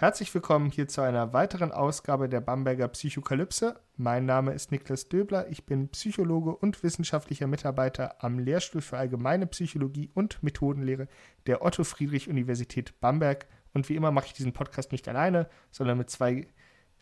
Herzlich 0.00 0.32
willkommen 0.32 0.70
hier 0.70 0.88
zu 0.88 1.02
einer 1.02 1.34
weiteren 1.34 1.72
Ausgabe 1.72 2.30
der 2.30 2.40
Bamberger 2.40 2.88
Psychokalypse. 2.88 3.78
Mein 3.98 4.24
Name 4.24 4.54
ist 4.54 4.72
Niklas 4.72 5.10
Döbler, 5.10 5.50
ich 5.50 5.66
bin 5.66 5.88
Psychologe 5.88 6.56
und 6.56 6.82
wissenschaftlicher 6.82 7.46
Mitarbeiter 7.46 8.14
am 8.24 8.38
Lehrstuhl 8.38 8.80
für 8.80 8.96
Allgemeine 8.96 9.46
Psychologie 9.46 10.08
und 10.14 10.42
Methodenlehre 10.42 11.06
der 11.46 11.62
Otto 11.62 11.84
Friedrich 11.84 12.30
Universität 12.30 12.98
Bamberg. 13.02 13.46
Und 13.74 13.90
wie 13.90 13.94
immer 13.94 14.10
mache 14.10 14.28
ich 14.28 14.32
diesen 14.32 14.54
Podcast 14.54 14.90
nicht 14.90 15.06
alleine, 15.06 15.50
sondern 15.70 15.98
mit 15.98 16.08
zwei, 16.08 16.46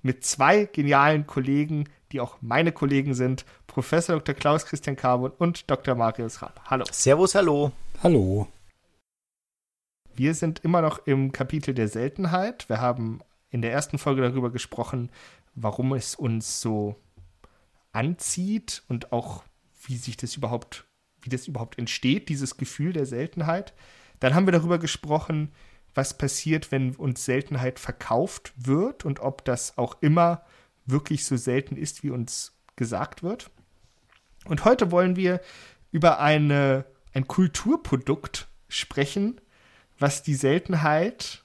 mit 0.02 0.24
zwei 0.24 0.65
genialen 0.65 1.24
Kollegen, 1.24 1.88
die 2.10 2.18
auch 2.18 2.38
meine 2.40 2.73
Kollegen 2.73 3.15
sind, 3.15 3.45
Professor 3.68 4.16
Dr. 4.16 4.34
Klaus 4.34 4.66
Christian 4.66 4.96
Carbon 4.96 5.30
und 5.38 5.70
Dr. 5.70 5.95
Marius 5.95 6.42
Rapp. 6.42 6.62
Hallo. 6.65 6.84
Servus, 6.90 7.37
hallo. 7.37 7.70
Hallo. 8.02 8.48
Wir 10.18 10.34
sind 10.34 10.64
immer 10.64 10.82
noch 10.82 11.06
im 11.06 11.30
Kapitel 11.30 11.74
der 11.74 11.86
Seltenheit. 11.86 12.68
Wir 12.68 12.80
haben 12.80 13.20
in 13.50 13.62
der 13.62 13.70
ersten 13.70 13.98
Folge 13.98 14.20
darüber 14.20 14.50
gesprochen, 14.50 15.12
warum 15.54 15.92
es 15.92 16.16
uns 16.16 16.60
so 16.60 16.96
anzieht 17.92 18.82
und 18.88 19.12
auch 19.12 19.45
wie 19.84 19.96
sich 19.96 20.16
das 20.16 20.34
überhaupt, 20.34 20.87
wie 21.20 21.28
das 21.28 21.46
überhaupt 21.46 21.78
entsteht, 21.78 22.30
dieses 22.30 22.56
Gefühl 22.56 22.93
der 22.93 23.06
Seltenheit. 23.06 23.74
Dann 24.18 24.34
haben 24.34 24.48
wir 24.48 24.52
darüber 24.52 24.80
gesprochen, 24.80 25.52
was 25.95 26.18
passiert, 26.18 26.73
wenn 26.73 26.96
uns 26.96 27.24
Seltenheit 27.24 27.78
verkauft 27.78 28.52
wird 28.56 29.04
und 29.04 29.21
ob 29.21 29.45
das 29.45 29.78
auch 29.78 29.98
immer 30.00 30.43
wirklich 30.84 31.26
so 31.26 31.37
selten 31.37 31.76
ist, 31.76 32.02
wie 32.02 32.10
uns 32.10 32.59
gesagt 32.74 33.23
wird. 33.23 33.52
Und 34.46 34.65
heute 34.65 34.90
wollen 34.90 35.15
wir 35.15 35.40
über 35.93 36.18
eine, 36.18 36.87
ein 37.12 37.28
Kulturprodukt 37.28 38.48
sprechen, 38.68 39.40
was 39.99 40.23
die 40.23 40.35
Seltenheit 40.35 41.45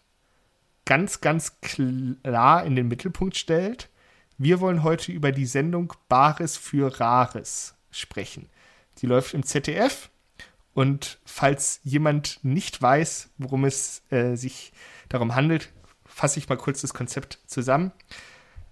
ganz, 0.86 1.22
ganz 1.22 1.60
klar 1.62 2.66
in 2.66 2.76
den 2.76 2.88
Mittelpunkt 2.88 3.38
stellt. 3.38 3.90
Wir 4.38 4.60
wollen 4.60 4.84
heute 4.84 5.12
über 5.12 5.32
die 5.32 5.46
Sendung 5.46 5.94
Bares 6.10 6.58
für 6.58 7.00
Rares 7.00 7.76
sprechen. 7.92 8.50
Sie 8.96 9.08
läuft 9.08 9.34
im 9.34 9.44
ZDF 9.44 10.10
und 10.74 11.20
falls 11.26 11.80
jemand 11.84 12.40
nicht 12.44 12.82
weiß, 12.82 13.30
worum 13.38 13.66
es 13.66 14.02
äh, 14.10 14.36
sich 14.36 14.74
darum 15.10 15.36
handelt, 15.36 15.72
fasse 16.06 16.40
ich 16.40 16.50
mal 16.50 16.58
kurz 16.58 16.82
das 16.82 16.94
Konzept 16.94 17.40
zusammen. 17.46 17.92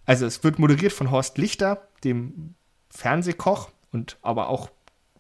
Also 0.06 0.26
es 0.26 0.44
wird 0.44 0.60
moderiert 0.60 0.94
von 0.94 1.12
Horst 1.12 1.38
Lichter, 1.38 1.88
dem 2.04 2.56
Fernsehkoch 2.90 3.70
und 3.92 4.18
aber 4.22 4.50
auch 4.50 4.70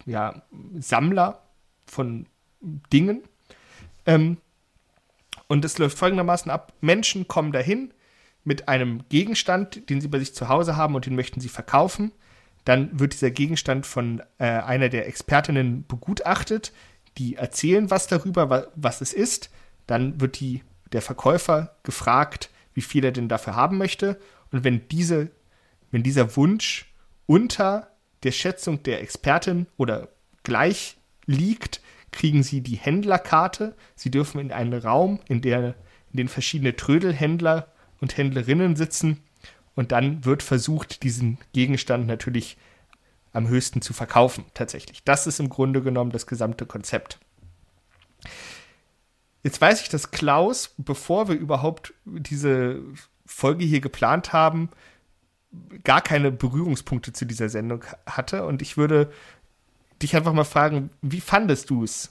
ja, 0.06 0.42
Sammler 0.80 1.44
von 1.86 2.26
Dingen. 2.62 3.24
Ähm, 4.06 4.38
und 5.52 5.66
es 5.66 5.78
läuft 5.78 5.98
folgendermaßen 5.98 6.50
ab: 6.50 6.72
Menschen 6.80 7.28
kommen 7.28 7.52
dahin 7.52 7.94
mit 8.46 8.70
einem 8.70 9.04
Gegenstand, 9.10 9.90
den 9.90 10.00
sie 10.00 10.08
bei 10.08 10.18
sich 10.18 10.34
zu 10.34 10.48
Hause 10.48 10.78
haben 10.78 10.96
und 10.96 11.06
den 11.06 11.16
möchten 11.18 11.42
sie 11.42 11.50
verkaufen. 11.50 12.14
Dann 12.64 12.98
wird 12.98 13.12
dieser 13.12 13.32
Gegenstand 13.32 13.86
von 13.86 14.22
äh, 14.38 14.46
einer 14.46 14.88
der 14.88 15.10
Expertinnen 15.10 15.86
begutachtet. 15.86 16.72
Die 17.18 17.36
erzählen 17.36 17.92
was 17.92 18.08
darüber, 18.08 18.50
wa 18.50 18.68
was 18.76 19.02
es 19.02 19.12
ist. 19.12 19.50
Dann 19.88 20.22
wird 20.22 20.40
die, 20.40 20.64
der 20.94 21.02
Verkäufer 21.02 21.76
gefragt, 21.84 22.50
wie 22.74 22.80
viel 22.80 23.04
er 23.04 23.12
denn 23.12 23.28
dafür 23.28 23.58
haben 23.58 23.78
möchte. 23.78 24.22
Und 24.54 24.64
wenn, 24.64 24.88
diese, 24.88 25.32
wenn 25.92 26.02
dieser 26.02 26.38
Wunsch 26.38 26.94
unter 27.26 27.90
der 28.24 28.32
Schätzung 28.32 28.84
der 28.84 29.02
Expertin 29.02 29.68
oder 29.76 30.08
gleich 30.44 30.96
liegt, 31.26 31.82
kriegen 32.12 32.44
sie 32.44 32.62
die 32.62 32.76
Händlerkarte. 32.76 33.76
Sie 33.96 34.12
dürfen 34.12 34.40
in 34.40 34.52
einen 34.52 34.80
Raum, 34.80 35.20
in, 35.28 35.42
der, 35.42 35.76
in 36.12 36.18
den 36.18 36.28
verschiedene 36.28 36.76
Trödelhändler 36.76 37.72
und 38.00 38.18
Händlerinnen 38.18 38.76
sitzen. 38.76 39.22
Und 39.76 39.92
dann 39.92 40.26
wird 40.26 40.44
versucht, 40.44 41.04
diesen 41.04 41.38
Gegenstand 41.54 42.08
natürlich 42.08 42.58
am 43.34 43.48
höchsten 43.48 43.82
zu 43.82 43.94
verkaufen, 43.94 44.46
tatsächlich. 44.54 45.04
Das 45.04 45.28
ist 45.28 45.40
im 45.40 45.50
Grunde 45.50 45.82
genommen 45.82 46.12
das 46.12 46.28
gesamte 46.28 46.66
Konzept. 46.66 47.20
Jetzt 49.44 49.62
weiß 49.62 49.82
ich, 49.82 49.90
dass 49.90 50.12
Klaus, 50.12 50.76
bevor 50.78 51.30
wir 51.30 51.36
überhaupt 51.36 51.94
diese 52.06 52.82
Folge 53.26 53.64
hier 53.64 53.82
geplant 53.82 54.34
haben, 54.34 54.70
gar 55.84 56.02
keine 56.02 56.32
Berührungspunkte 56.32 57.14
zu 57.14 57.26
dieser 57.26 57.50
Sendung 57.50 57.84
hatte. 58.06 58.46
Und 58.46 58.62
ich 58.62 58.78
würde 58.78 59.12
dich 60.02 60.16
einfach 60.16 60.34
mal 60.34 60.44
fragen, 60.44 60.90
wie 61.02 61.22
fandest 61.22 61.70
du 61.70 61.84
es, 61.84 62.10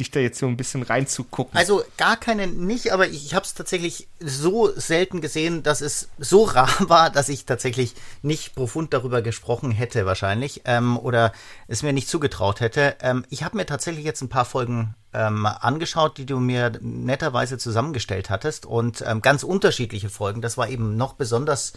dich 0.00 0.10
da 0.10 0.18
jetzt 0.18 0.38
so 0.38 0.46
ein 0.46 0.56
bisschen 0.56 0.82
reinzugucken? 0.82 1.56
Also 1.56 1.84
gar 1.96 2.16
keine 2.16 2.46
nicht, 2.48 2.92
aber 2.92 3.06
ich, 3.06 3.26
ich 3.26 3.34
habe 3.34 3.44
es 3.44 3.54
tatsächlich 3.54 4.08
so 4.18 4.72
selten 4.74 5.20
gesehen, 5.20 5.62
dass 5.62 5.80
es 5.80 6.08
so 6.18 6.44
rar 6.44 6.68
war, 6.88 7.10
dass 7.10 7.28
ich 7.28 7.44
tatsächlich 7.44 7.94
nicht 8.22 8.54
profund 8.54 8.92
darüber 8.92 9.22
gesprochen 9.22 9.70
hätte 9.70 10.04
wahrscheinlich 10.06 10.62
ähm, 10.64 10.98
oder 10.98 11.32
es 11.68 11.82
mir 11.82 11.92
nicht 11.92 12.08
zugetraut 12.08 12.60
hätte. 12.60 12.96
Ähm, 13.00 13.24
ich 13.30 13.44
habe 13.44 13.56
mir 13.56 13.66
tatsächlich 13.66 14.04
jetzt 14.04 14.22
ein 14.22 14.28
paar 14.28 14.44
Folgen 14.44 14.94
ähm, 15.12 15.46
angeschaut, 15.46 16.18
die 16.18 16.26
du 16.26 16.40
mir 16.40 16.72
netterweise 16.80 17.56
zusammengestellt 17.56 18.30
hattest 18.30 18.66
und 18.66 19.04
ähm, 19.06 19.22
ganz 19.22 19.44
unterschiedliche 19.44 20.08
Folgen. 20.08 20.42
Das 20.42 20.58
war 20.58 20.68
eben 20.68 20.96
noch 20.96 21.14
besonders 21.14 21.72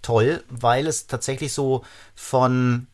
toll, 0.00 0.42
weil 0.48 0.86
es 0.86 1.06
tatsächlich 1.06 1.52
so 1.52 1.84
von 2.14 2.86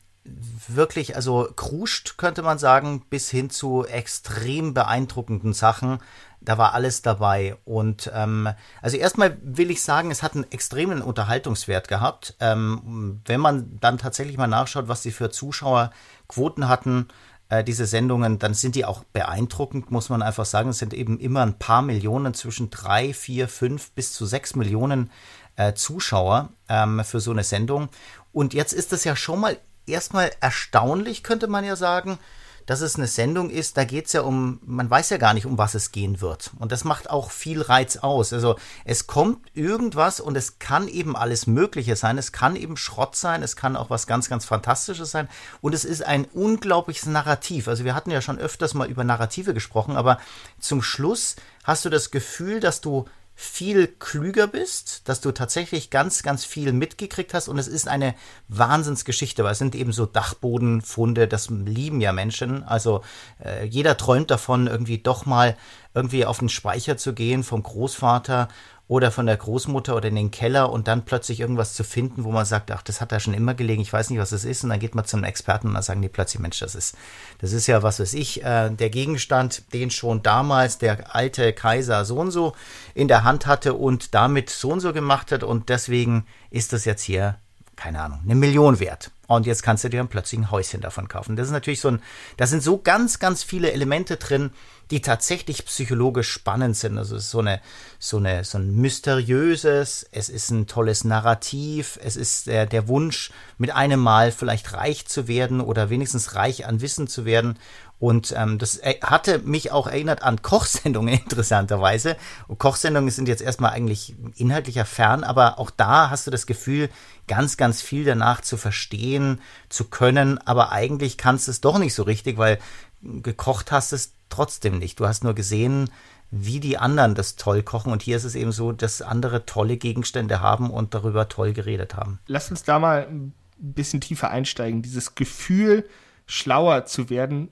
wirklich, 0.68 1.16
also 1.16 1.48
kruscht, 1.56 2.18
könnte 2.18 2.42
man 2.42 2.58
sagen, 2.58 3.04
bis 3.08 3.30
hin 3.30 3.50
zu 3.50 3.84
extrem 3.84 4.74
beeindruckenden 4.74 5.52
Sachen. 5.52 5.98
Da 6.40 6.58
war 6.58 6.74
alles 6.74 7.02
dabei. 7.02 7.56
Und 7.64 8.10
ähm, 8.14 8.48
also 8.82 8.96
erstmal 8.96 9.36
will 9.42 9.70
ich 9.70 9.82
sagen, 9.82 10.10
es 10.10 10.22
hat 10.22 10.34
einen 10.34 10.50
extremen 10.52 11.02
Unterhaltungswert 11.02 11.88
gehabt. 11.88 12.36
Ähm, 12.40 13.20
wenn 13.24 13.40
man 13.40 13.78
dann 13.80 13.98
tatsächlich 13.98 14.36
mal 14.36 14.46
nachschaut, 14.46 14.88
was 14.88 15.02
sie 15.02 15.10
für 15.10 15.30
Zuschauerquoten 15.30 16.68
hatten, 16.68 17.08
äh, 17.48 17.64
diese 17.64 17.86
Sendungen, 17.86 18.38
dann 18.38 18.54
sind 18.54 18.74
die 18.74 18.84
auch 18.84 19.04
beeindruckend, 19.12 19.90
muss 19.90 20.08
man 20.08 20.22
einfach 20.22 20.44
sagen. 20.44 20.70
Es 20.70 20.78
sind 20.78 20.94
eben 20.94 21.18
immer 21.18 21.42
ein 21.42 21.58
paar 21.58 21.82
Millionen, 21.82 22.34
zwischen 22.34 22.70
drei, 22.70 23.12
vier, 23.14 23.48
fünf 23.48 23.92
bis 23.92 24.12
zu 24.12 24.26
sechs 24.26 24.54
Millionen 24.56 25.10
äh, 25.56 25.74
Zuschauer 25.74 26.50
ähm, 26.68 27.02
für 27.04 27.20
so 27.20 27.30
eine 27.30 27.44
Sendung. 27.44 27.88
Und 28.32 28.52
jetzt 28.52 28.72
ist 28.72 28.92
es 28.92 29.04
ja 29.04 29.16
schon 29.16 29.40
mal 29.40 29.56
erstmal 29.86 30.30
erstaunlich, 30.40 31.22
könnte 31.22 31.46
man 31.46 31.64
ja 31.64 31.76
sagen, 31.76 32.18
dass 32.66 32.80
es 32.80 32.96
eine 32.96 33.06
Sendung 33.06 33.48
ist, 33.48 33.76
da 33.76 33.84
geht 33.84 34.06
es 34.06 34.12
ja 34.12 34.22
um, 34.22 34.58
man 34.64 34.90
weiß 34.90 35.10
ja 35.10 35.18
gar 35.18 35.34
nicht, 35.34 35.46
um 35.46 35.56
was 35.56 35.74
es 35.74 35.92
gehen 35.92 36.20
wird. 36.20 36.50
Und 36.58 36.72
das 36.72 36.82
macht 36.82 37.08
auch 37.08 37.30
viel 37.30 37.62
Reiz 37.62 37.96
aus. 37.98 38.32
Also 38.32 38.56
es 38.84 39.06
kommt 39.06 39.46
irgendwas 39.54 40.18
und 40.18 40.36
es 40.36 40.58
kann 40.58 40.88
eben 40.88 41.16
alles 41.16 41.46
Mögliche 41.46 41.94
sein. 41.94 42.18
Es 42.18 42.32
kann 42.32 42.56
eben 42.56 42.76
Schrott 42.76 43.14
sein, 43.14 43.44
es 43.44 43.54
kann 43.54 43.76
auch 43.76 43.88
was 43.88 44.08
ganz, 44.08 44.28
ganz 44.28 44.44
Fantastisches 44.44 45.12
sein. 45.12 45.28
Und 45.60 45.74
es 45.74 45.84
ist 45.84 46.04
ein 46.04 46.24
unglaubliches 46.24 47.06
Narrativ. 47.06 47.68
Also 47.68 47.84
wir 47.84 47.94
hatten 47.94 48.10
ja 48.10 48.20
schon 48.20 48.38
öfters 48.38 48.74
mal 48.74 48.88
über 48.88 49.04
Narrative 49.04 49.54
gesprochen, 49.54 49.96
aber 49.96 50.18
zum 50.58 50.82
Schluss 50.82 51.36
hast 51.62 51.84
du 51.84 51.88
das 51.88 52.10
Gefühl, 52.10 52.58
dass 52.58 52.80
du 52.80 53.06
viel 53.38 53.86
klüger 53.86 54.46
bist, 54.46 55.06
dass 55.08 55.20
du 55.20 55.30
tatsächlich 55.30 55.90
ganz, 55.90 56.22
ganz 56.22 56.46
viel 56.46 56.72
mitgekriegt 56.72 57.34
hast 57.34 57.48
und 57.48 57.58
es 57.58 57.68
ist 57.68 57.86
eine 57.86 58.14
Wahnsinnsgeschichte, 58.48 59.44
weil 59.44 59.52
es 59.52 59.58
sind 59.58 59.74
eben 59.74 59.92
so 59.92 60.06
Dachbodenfunde, 60.06 61.28
das 61.28 61.50
lieben 61.50 62.00
ja 62.00 62.14
Menschen. 62.14 62.64
Also 62.64 63.02
äh, 63.44 63.66
jeder 63.66 63.98
träumt 63.98 64.30
davon, 64.30 64.66
irgendwie 64.66 64.98
doch 64.98 65.26
mal 65.26 65.54
irgendwie 65.92 66.24
auf 66.24 66.38
den 66.38 66.48
Speicher 66.48 66.96
zu 66.96 67.12
gehen 67.12 67.42
vom 67.42 67.62
Großvater 67.62 68.48
oder 68.88 69.10
von 69.10 69.26
der 69.26 69.36
Großmutter 69.36 69.96
oder 69.96 70.08
in 70.08 70.14
den 70.14 70.30
Keller 70.30 70.70
und 70.70 70.86
dann 70.86 71.04
plötzlich 71.04 71.40
irgendwas 71.40 71.74
zu 71.74 71.82
finden, 71.82 72.22
wo 72.22 72.30
man 72.30 72.44
sagt, 72.44 72.70
ach, 72.70 72.82
das 72.82 73.00
hat 73.00 73.10
da 73.10 73.18
schon 73.18 73.34
immer 73.34 73.54
gelegen, 73.54 73.82
ich 73.82 73.92
weiß 73.92 74.10
nicht, 74.10 74.20
was 74.20 74.30
es 74.30 74.44
ist. 74.44 74.62
Und 74.62 74.70
dann 74.70 74.78
geht 74.78 74.94
man 74.94 75.04
zum 75.04 75.24
Experten 75.24 75.68
und 75.68 75.74
dann 75.74 75.82
sagen 75.82 76.02
die 76.02 76.08
plötzlich, 76.08 76.40
Mensch, 76.40 76.60
das 76.60 76.76
ist, 76.76 76.96
das 77.38 77.52
ist 77.52 77.66
ja, 77.66 77.82
was 77.82 77.98
weiß 77.98 78.14
ich, 78.14 78.44
äh, 78.44 78.70
der 78.70 78.90
Gegenstand, 78.90 79.72
den 79.72 79.90
schon 79.90 80.22
damals 80.22 80.78
der 80.78 81.14
alte 81.16 81.52
Kaiser 81.52 82.04
so 82.04 82.18
und 82.18 82.30
so 82.30 82.54
in 82.94 83.08
der 83.08 83.24
Hand 83.24 83.46
hatte 83.46 83.74
und 83.74 84.14
damit 84.14 84.50
so 84.50 84.70
und 84.70 84.80
so 84.80 84.92
gemacht 84.92 85.32
hat 85.32 85.42
und 85.42 85.68
deswegen 85.68 86.26
ist 86.50 86.72
das 86.72 86.84
jetzt 86.84 87.02
hier 87.02 87.38
keine 87.76 88.00
Ahnung, 88.00 88.20
eine 88.24 88.34
Million 88.34 88.80
wert. 88.80 89.10
und 89.28 89.46
jetzt 89.46 89.62
kannst 89.62 89.84
du 89.84 89.88
dir 89.88 89.98
dann 89.98 90.08
plötzlich 90.08 90.40
ein 90.40 90.50
Häuschen 90.50 90.80
davon 90.80 91.08
kaufen. 91.08 91.36
Das 91.36 91.46
ist 91.46 91.52
natürlich 91.52 91.80
so 91.80 91.88
ein, 91.88 92.02
da 92.36 92.46
sind 92.46 92.62
so 92.62 92.78
ganz, 92.78 93.18
ganz 93.18 93.42
viele 93.42 93.72
Elemente 93.72 94.16
drin, 94.16 94.50
die 94.90 95.00
tatsächlich 95.00 95.64
psychologisch 95.66 96.30
spannend 96.30 96.76
sind. 96.76 96.96
Also 96.96 97.16
es 97.16 97.24
ist 97.24 97.30
so 97.30 97.40
eine, 97.40 97.60
so 97.98 98.18
eine, 98.18 98.44
so 98.44 98.58
ein 98.58 98.74
mysteriöses, 98.76 100.06
es 100.12 100.28
ist 100.28 100.50
ein 100.50 100.66
tolles 100.66 101.04
Narrativ, 101.04 101.98
es 102.02 102.16
ist 102.16 102.46
der, 102.46 102.66
der 102.66 102.86
Wunsch, 102.86 103.30
mit 103.58 103.72
einem 103.72 104.00
Mal 104.00 104.30
vielleicht 104.30 104.72
reich 104.74 105.06
zu 105.06 105.26
werden 105.28 105.60
oder 105.60 105.90
wenigstens 105.90 106.34
reich 106.34 106.66
an 106.66 106.80
Wissen 106.80 107.08
zu 107.08 107.24
werden. 107.24 107.58
Und 107.98 108.34
ähm, 108.36 108.58
das 108.58 108.80
hatte 109.02 109.38
mich 109.38 109.72
auch 109.72 109.86
erinnert 109.86 110.22
an 110.22 110.42
Kochsendungen 110.42 111.14
interessanterweise. 111.24 112.16
Und 112.46 112.58
Kochsendungen 112.58 113.10
sind 113.10 113.28
jetzt 113.28 113.42
erstmal 113.42 113.72
eigentlich 113.72 114.14
inhaltlicher 114.36 114.84
fern, 114.84 115.24
aber 115.24 115.58
auch 115.58 115.70
da 115.70 116.10
hast 116.10 116.26
du 116.26 116.30
das 116.30 116.46
Gefühl, 116.46 116.90
ganz, 117.26 117.56
ganz 117.56 117.80
viel 117.80 118.04
danach 118.04 118.42
zu 118.42 118.56
verstehen, 118.56 119.40
zu 119.68 119.84
können, 119.84 120.38
aber 120.38 120.72
eigentlich 120.72 121.16
kannst 121.16 121.48
du 121.48 121.50
es 121.50 121.60
doch 121.60 121.78
nicht 121.78 121.94
so 121.94 122.02
richtig, 122.02 122.38
weil 122.38 122.58
gekocht 123.00 123.72
hast 123.72 123.92
es 123.92 124.12
trotzdem 124.28 124.78
nicht. 124.78 125.00
Du 125.00 125.06
hast 125.06 125.24
nur 125.24 125.34
gesehen, 125.34 125.90
wie 126.30 126.60
die 126.60 126.78
anderen 126.78 127.14
das 127.14 127.36
toll 127.36 127.62
kochen. 127.62 127.92
Und 127.92 128.02
hier 128.02 128.16
ist 128.16 128.24
es 128.24 128.34
eben 128.34 128.52
so, 128.52 128.72
dass 128.72 129.00
andere 129.00 129.46
tolle 129.46 129.76
Gegenstände 129.76 130.40
haben 130.40 130.70
und 130.70 130.94
darüber 130.94 131.28
toll 131.28 131.52
geredet 131.52 131.94
haben. 131.94 132.18
Lass 132.26 132.50
uns 132.50 132.62
da 132.64 132.78
mal 132.78 133.06
ein 133.08 133.32
bisschen 133.58 134.00
tiefer 134.00 134.30
einsteigen. 134.30 134.82
Dieses 134.82 135.14
Gefühl, 135.14 135.88
schlauer 136.26 136.84
zu 136.84 137.08
werden 137.10 137.50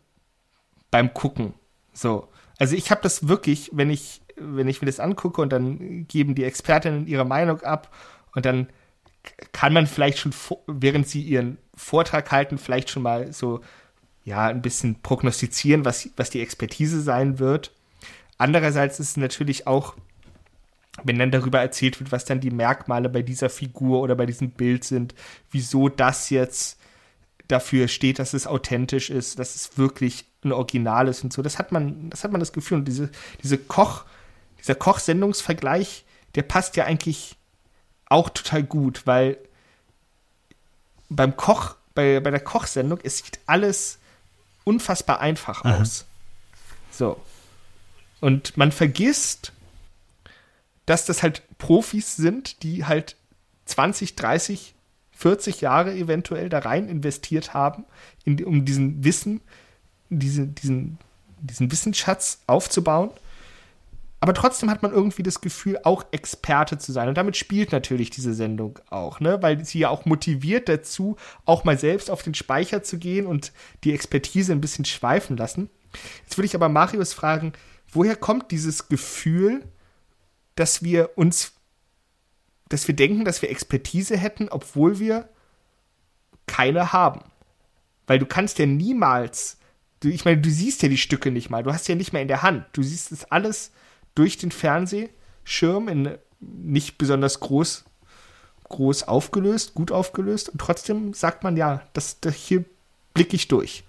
beim 0.94 1.12
Gucken. 1.12 1.54
So. 1.92 2.28
Also 2.56 2.76
ich 2.76 2.92
habe 2.92 3.00
das 3.02 3.26
wirklich, 3.26 3.70
wenn 3.72 3.90
ich, 3.90 4.22
wenn 4.36 4.68
ich 4.68 4.80
mir 4.80 4.86
das 4.86 5.00
angucke 5.00 5.42
und 5.42 5.52
dann 5.52 6.06
geben 6.06 6.36
die 6.36 6.44
Expertinnen 6.44 7.08
ihre 7.08 7.24
Meinung 7.24 7.62
ab 7.62 7.92
und 8.32 8.46
dann 8.46 8.68
kann 9.50 9.72
man 9.72 9.88
vielleicht 9.88 10.18
schon, 10.18 10.32
während 10.68 11.08
sie 11.08 11.22
ihren 11.22 11.58
Vortrag 11.74 12.30
halten, 12.30 12.58
vielleicht 12.58 12.90
schon 12.90 13.02
mal 13.02 13.32
so 13.32 13.60
ja, 14.22 14.46
ein 14.46 14.62
bisschen 14.62 15.02
prognostizieren, 15.02 15.84
was, 15.84 16.10
was 16.16 16.30
die 16.30 16.40
Expertise 16.40 17.00
sein 17.00 17.40
wird. 17.40 17.72
Andererseits 18.38 19.00
ist 19.00 19.10
es 19.10 19.16
natürlich 19.16 19.66
auch, 19.66 19.96
wenn 21.02 21.18
dann 21.18 21.32
darüber 21.32 21.58
erzählt 21.58 21.98
wird, 21.98 22.12
was 22.12 22.24
dann 22.24 22.38
die 22.38 22.52
Merkmale 22.52 23.08
bei 23.08 23.22
dieser 23.22 23.50
Figur 23.50 24.00
oder 24.00 24.14
bei 24.14 24.26
diesem 24.26 24.50
Bild 24.50 24.84
sind, 24.84 25.12
wieso 25.50 25.88
das 25.88 26.30
jetzt 26.30 26.78
dafür 27.54 27.86
steht, 27.86 28.18
dass 28.18 28.34
es 28.34 28.48
authentisch 28.48 29.10
ist, 29.10 29.38
dass 29.38 29.54
es 29.54 29.78
wirklich 29.78 30.24
ein 30.42 30.50
Original 30.50 31.06
ist 31.06 31.22
und 31.22 31.32
so. 31.32 31.40
Das 31.40 31.58
hat 31.58 31.70
man, 31.70 32.10
das 32.10 32.24
hat 32.24 32.32
man 32.32 32.40
das 32.40 32.52
Gefühl. 32.52 32.78
Und 32.78 32.86
diese, 32.86 33.10
diese 33.42 33.58
Koch, 33.58 34.04
dieser 34.58 34.74
Kochsendungsvergleich, 34.74 36.04
der 36.34 36.42
passt 36.42 36.74
ja 36.76 36.84
eigentlich 36.84 37.36
auch 38.06 38.28
total 38.28 38.64
gut, 38.64 39.06
weil 39.06 39.38
beim 41.08 41.36
Koch, 41.36 41.76
bei, 41.94 42.18
bei 42.18 42.32
der 42.32 42.40
Kochsendung, 42.40 42.98
es 43.04 43.18
sieht 43.18 43.38
alles 43.46 43.98
unfassbar 44.64 45.20
einfach 45.20 45.64
Aha. 45.64 45.80
aus. 45.80 46.06
So. 46.90 47.20
Und 48.20 48.56
man 48.56 48.72
vergisst, 48.72 49.52
dass 50.86 51.06
das 51.06 51.22
halt 51.22 51.42
Profis 51.58 52.16
sind, 52.16 52.64
die 52.64 52.84
halt 52.84 53.16
20, 53.66 54.16
30, 54.16 54.73
40 55.24 55.62
Jahre 55.62 55.94
eventuell 55.94 56.50
da 56.50 56.58
rein 56.58 56.86
investiert 56.86 57.54
haben, 57.54 57.86
in, 58.26 58.44
um 58.44 58.66
diesen 58.66 59.04
Wissen, 59.04 59.40
diese, 60.10 60.46
diesen, 60.46 60.98
diesen 61.40 61.72
Wissensschatz 61.72 62.42
aufzubauen. 62.46 63.08
Aber 64.20 64.34
trotzdem 64.34 64.70
hat 64.70 64.82
man 64.82 64.92
irgendwie 64.92 65.22
das 65.22 65.40
Gefühl, 65.40 65.78
auch 65.82 66.04
Experte 66.10 66.76
zu 66.76 66.92
sein. 66.92 67.08
Und 67.08 67.16
damit 67.16 67.38
spielt 67.38 67.72
natürlich 67.72 68.10
diese 68.10 68.34
Sendung 68.34 68.78
auch, 68.90 69.18
ne? 69.18 69.40
weil 69.40 69.64
sie 69.64 69.78
ja 69.78 69.88
auch 69.88 70.04
motiviert 70.04 70.68
dazu, 70.68 71.16
auch 71.46 71.64
mal 71.64 71.78
selbst 71.78 72.10
auf 72.10 72.22
den 72.22 72.34
Speicher 72.34 72.82
zu 72.82 72.98
gehen 72.98 73.26
und 73.26 73.52
die 73.82 73.94
Expertise 73.94 74.52
ein 74.52 74.60
bisschen 74.60 74.84
schweifen 74.84 75.38
lassen. 75.38 75.70
Jetzt 76.24 76.36
würde 76.36 76.46
ich 76.46 76.54
aber 76.54 76.68
Marius 76.68 77.14
fragen, 77.14 77.54
woher 77.90 78.16
kommt 78.16 78.50
dieses 78.50 78.88
Gefühl, 78.88 79.64
dass 80.54 80.82
wir 80.82 81.16
uns, 81.16 81.54
dass 82.74 82.88
wir 82.88 82.96
denken, 82.96 83.24
dass 83.24 83.40
wir 83.40 83.50
Expertise 83.50 84.16
hätten, 84.16 84.48
obwohl 84.48 84.98
wir 84.98 85.28
keine 86.46 86.92
haben? 86.92 87.20
Weil 88.08 88.18
du 88.18 88.26
kannst 88.26 88.58
ja 88.58 88.66
niemals, 88.66 89.58
du, 90.00 90.08
ich 90.08 90.24
meine, 90.24 90.40
du 90.40 90.50
siehst 90.50 90.82
ja 90.82 90.88
die 90.88 90.98
Stücke 90.98 91.30
nicht 91.30 91.50
mal, 91.50 91.62
du 91.62 91.72
hast 91.72 91.86
ja 91.86 91.94
nicht 91.94 92.12
mehr 92.12 92.20
in 92.22 92.26
der 92.26 92.42
Hand, 92.42 92.66
du 92.72 92.82
siehst 92.82 93.12
es 93.12 93.26
alles 93.26 93.70
durch 94.16 94.38
den 94.38 94.50
Fernsehschirm 94.50 95.86
in 95.86 96.18
nicht 96.40 96.98
besonders 96.98 97.38
groß, 97.38 97.84
groß 98.64 99.04
aufgelöst, 99.04 99.74
gut 99.74 99.92
aufgelöst. 99.92 100.48
Und 100.48 100.58
trotzdem 100.58 101.14
sagt 101.14 101.44
man 101.44 101.56
ja, 101.56 101.80
das, 101.92 102.18
das 102.18 102.34
hier 102.34 102.64
blicke 103.14 103.36
ich 103.36 103.46
durch. 103.46 103.84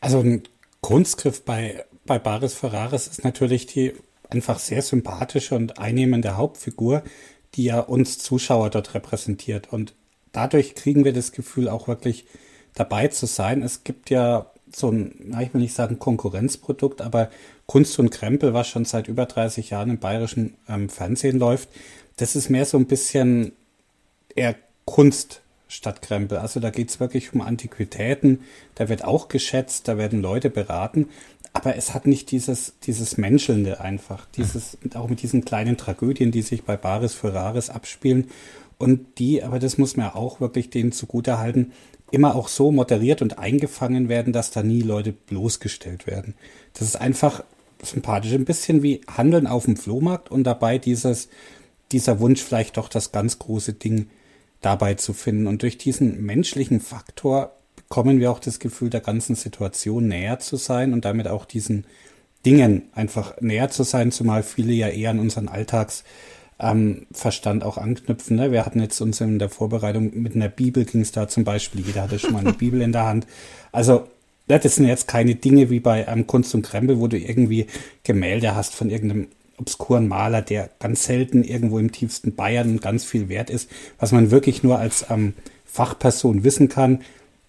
Also 0.00 0.20
ein 0.20 0.42
Kunstgriff 0.82 1.42
bei, 1.42 1.86
bei 2.04 2.18
Baris 2.18 2.52
Ferraris 2.52 3.06
ist 3.06 3.24
natürlich 3.24 3.64
die 3.64 3.94
einfach 4.28 4.58
sehr 4.58 4.82
sympathische 4.82 5.54
und 5.54 5.78
einnehmende 5.78 6.36
Hauptfigur, 6.36 7.02
die 7.56 7.64
ja 7.64 7.80
uns 7.80 8.18
Zuschauer 8.18 8.70
dort 8.70 8.94
repräsentiert. 8.94 9.72
Und 9.72 9.94
dadurch 10.32 10.74
kriegen 10.74 11.04
wir 11.04 11.12
das 11.12 11.32
Gefühl, 11.32 11.68
auch 11.68 11.88
wirklich 11.88 12.26
dabei 12.74 13.08
zu 13.08 13.26
sein. 13.26 13.62
Es 13.62 13.84
gibt 13.84 14.10
ja 14.10 14.50
so 14.72 14.90
ein, 14.90 15.34
ich 15.40 15.54
will 15.54 15.60
nicht 15.60 15.74
sagen 15.74 15.98
Konkurrenzprodukt, 15.98 17.00
aber 17.00 17.30
Kunst 17.66 17.98
und 17.98 18.10
Krempel, 18.10 18.52
was 18.52 18.68
schon 18.68 18.84
seit 18.84 19.08
über 19.08 19.26
30 19.26 19.70
Jahren 19.70 19.90
im 19.90 19.98
bayerischen 19.98 20.54
ähm, 20.68 20.88
Fernsehen 20.88 21.38
läuft, 21.38 21.68
das 22.16 22.36
ist 22.36 22.50
mehr 22.50 22.64
so 22.64 22.76
ein 22.76 22.86
bisschen 22.86 23.52
eher 24.34 24.54
Kunst 24.84 25.40
statt 25.68 26.02
Krempel. 26.02 26.38
Also 26.38 26.60
da 26.60 26.70
geht's 26.70 27.00
wirklich 27.00 27.32
um 27.32 27.40
Antiquitäten, 27.40 28.40
da 28.74 28.88
wird 28.88 29.04
auch 29.04 29.28
geschätzt, 29.28 29.88
da 29.88 29.98
werden 29.98 30.22
Leute 30.22 30.50
beraten, 30.50 31.08
aber 31.56 31.76
es 31.76 31.94
hat 31.94 32.06
nicht 32.06 32.30
dieses, 32.32 32.74
dieses 32.82 33.16
Menschelnde 33.16 33.80
einfach, 33.80 34.26
dieses, 34.36 34.76
auch 34.94 35.08
mit 35.08 35.22
diesen 35.22 35.44
kleinen 35.44 35.78
Tragödien, 35.78 36.30
die 36.30 36.42
sich 36.42 36.64
bei 36.64 36.76
Baris 36.76 37.14
Ferraris 37.14 37.70
abspielen 37.70 38.28
und 38.76 39.18
die, 39.18 39.42
aber 39.42 39.58
das 39.58 39.78
muss 39.78 39.96
man 39.96 40.10
auch 40.10 40.38
wirklich 40.38 40.68
denen 40.68 40.92
zugutehalten, 40.92 41.72
immer 42.10 42.36
auch 42.36 42.48
so 42.48 42.70
moderiert 42.72 43.22
und 43.22 43.38
eingefangen 43.38 44.10
werden, 44.10 44.34
dass 44.34 44.50
da 44.50 44.62
nie 44.62 44.82
Leute 44.82 45.12
bloßgestellt 45.12 46.06
werden. 46.06 46.34
Das 46.74 46.82
ist 46.82 46.96
einfach 46.96 47.42
sympathisch. 47.82 48.34
Ein 48.34 48.44
bisschen 48.44 48.82
wie 48.82 49.00
Handeln 49.08 49.46
auf 49.46 49.64
dem 49.64 49.78
Flohmarkt 49.78 50.30
und 50.30 50.44
dabei 50.44 50.76
dieses, 50.76 51.28
dieser 51.90 52.20
Wunsch, 52.20 52.42
vielleicht 52.42 52.76
doch 52.76 52.90
das 52.90 53.12
ganz 53.12 53.38
große 53.38 53.72
Ding 53.72 54.08
dabei 54.60 54.94
zu 54.94 55.14
finden. 55.14 55.46
Und 55.46 55.62
durch 55.62 55.78
diesen 55.78 56.22
menschlichen 56.22 56.80
Faktor 56.80 57.55
bekommen 57.88 58.20
wir 58.20 58.30
auch 58.30 58.40
das 58.40 58.58
Gefühl, 58.58 58.90
der 58.90 59.00
ganzen 59.00 59.36
Situation 59.36 60.08
näher 60.08 60.38
zu 60.38 60.56
sein 60.56 60.92
und 60.92 61.04
damit 61.04 61.28
auch 61.28 61.44
diesen 61.44 61.84
Dingen 62.44 62.82
einfach 62.92 63.40
näher 63.40 63.70
zu 63.70 63.82
sein, 63.82 64.12
zumal 64.12 64.42
viele 64.42 64.72
ja 64.72 64.88
eher 64.88 65.10
an 65.10 65.18
unseren 65.18 65.48
Alltagsverstand 65.48 66.02
ähm, 67.62 67.68
auch 67.68 67.78
anknüpfen. 67.78 68.36
Ne? 68.36 68.52
Wir 68.52 68.66
hatten 68.66 68.80
jetzt 68.80 69.00
uns 69.00 69.20
in 69.20 69.38
der 69.38 69.50
Vorbereitung 69.50 70.10
mit 70.14 70.34
einer 70.34 70.48
Bibel 70.48 70.84
ging 70.84 71.00
es 71.00 71.12
da 71.12 71.28
zum 71.28 71.44
Beispiel, 71.44 71.82
jeder 71.86 72.02
hatte 72.02 72.18
schon 72.18 72.32
mal 72.32 72.40
eine 72.40 72.52
Bibel 72.52 72.82
in 72.82 72.92
der 72.92 73.06
Hand. 73.06 73.26
Also 73.72 74.08
das 74.48 74.76
sind 74.76 74.86
jetzt 74.86 75.08
keine 75.08 75.34
Dinge 75.34 75.70
wie 75.70 75.80
bei 75.80 76.06
einem 76.06 76.26
Kunst 76.26 76.54
und 76.54 76.62
Krempel, 76.62 77.00
wo 77.00 77.08
du 77.08 77.18
irgendwie 77.18 77.66
Gemälde 78.04 78.54
hast 78.54 78.74
von 78.74 78.90
irgendeinem 78.90 79.28
obskuren 79.58 80.06
Maler, 80.06 80.42
der 80.42 80.70
ganz 80.78 81.04
selten 81.04 81.42
irgendwo 81.42 81.78
im 81.78 81.90
tiefsten 81.90 82.34
Bayern 82.34 82.78
ganz 82.80 83.04
viel 83.04 83.28
wert 83.28 83.50
ist, 83.50 83.70
was 83.98 84.12
man 84.12 84.30
wirklich 84.30 84.62
nur 84.62 84.78
als 84.78 85.06
ähm, 85.10 85.34
Fachperson 85.64 86.44
wissen 86.44 86.68
kann. 86.68 87.00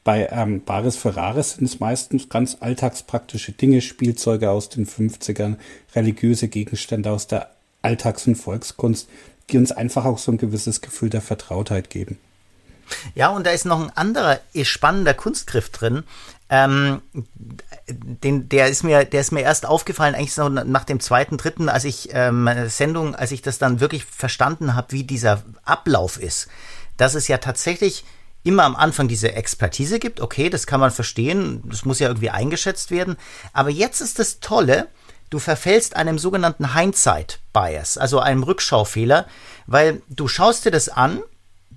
Bei 0.08 0.30
ähm, 0.32 0.64
Baris 0.64 0.96
Ferraris 0.96 1.56
sind 1.56 1.66
es 1.66 1.82
meistens 1.82 2.30
ganz 2.30 2.56
alltagspraktische 2.62 3.52
Dinge, 3.52 3.82
Spielzeuge 3.82 4.50
aus 4.52 4.70
den 4.70 4.88
50ern, 4.88 5.58
religiöse 5.94 6.48
Gegenstände 6.48 7.12
aus 7.12 7.28
der 7.28 7.52
Alltags- 7.82 8.26
und 8.26 8.36
Volkskunst, 8.36 9.10
die 9.50 9.58
uns 9.58 9.74
einfach 9.74 10.06
auch 10.06 10.18
so 10.18 10.32
ein 10.32 10.38
gewisses 10.38 10.80
Gefühl 10.80 11.10
der 11.10 11.20
Vertrautheit 11.20 11.90
geben. 11.90 12.18
Ja, 13.16 13.28
und 13.32 13.46
da 13.46 13.52
ist 13.52 13.66
noch 13.66 13.82
ein 13.82 13.92
anderer 13.98 14.40
spannender 14.64 15.14
Kunstgriff 15.14 15.72
drin. 15.72 16.04
Ähm, 16.50 17.02
den, 17.90 18.48
der 18.48 18.70
ist 18.70 18.84
mir, 18.84 19.04
der 19.04 19.20
ist 19.20 19.34
mir 19.34 19.42
erst 19.42 19.66
aufgefallen, 19.66 20.16
eigentlich 20.16 20.34
so 20.34 20.48
nach 20.48 20.86
dem 20.86 21.02
zweiten, 21.02 21.36
dritten, 21.36 21.68
als 21.68 21.84
ich 21.84 22.12
ähm, 22.14 22.50
Sendung, 22.68 23.14
als 23.14 23.34
ich 23.34 23.42
das 23.42 23.60
dann 23.60 23.82
wirklich 23.82 24.06
verstanden 24.06 24.74
habe, 24.74 24.94
wie 24.94 25.04
dieser 25.04 25.44
Ablauf 25.66 26.18
ist. 26.18 26.48
Dass 26.96 27.14
es 27.14 27.28
ja 27.28 27.40
tatsächlich 27.40 28.06
immer 28.48 28.63
am 28.63 28.75
Anfang 28.75 29.08
diese 29.08 29.34
Expertise 29.34 30.00
gibt, 30.00 30.22
okay, 30.22 30.50
das 30.50 30.68
kann 30.68 30.80
man 30.80 30.92
verstehen, 30.92 31.62
das 31.66 31.86
muss 31.86 32.00
ja 32.00 32.08
irgendwie 32.08 32.30
eingeschätzt 32.30 32.92
werden. 32.92 33.18
Aber 33.54 33.70
jetzt 33.70 34.01
ist 34.01 34.20
das 34.20 34.39
Tolle, 34.39 34.88
du 35.30 35.39
verfällst 35.39 35.96
einem 35.96 36.18
sogenannten 36.18 36.74
Hindsight 36.74 37.39
Bias, 37.54 37.98
also 37.98 38.20
einem 38.20 38.44
Rückschaufehler, 38.44 39.27
weil 39.66 40.01
du 40.10 40.27
schaust 40.27 40.66
dir 40.66 40.72
das 40.72 40.89
an 40.89 41.22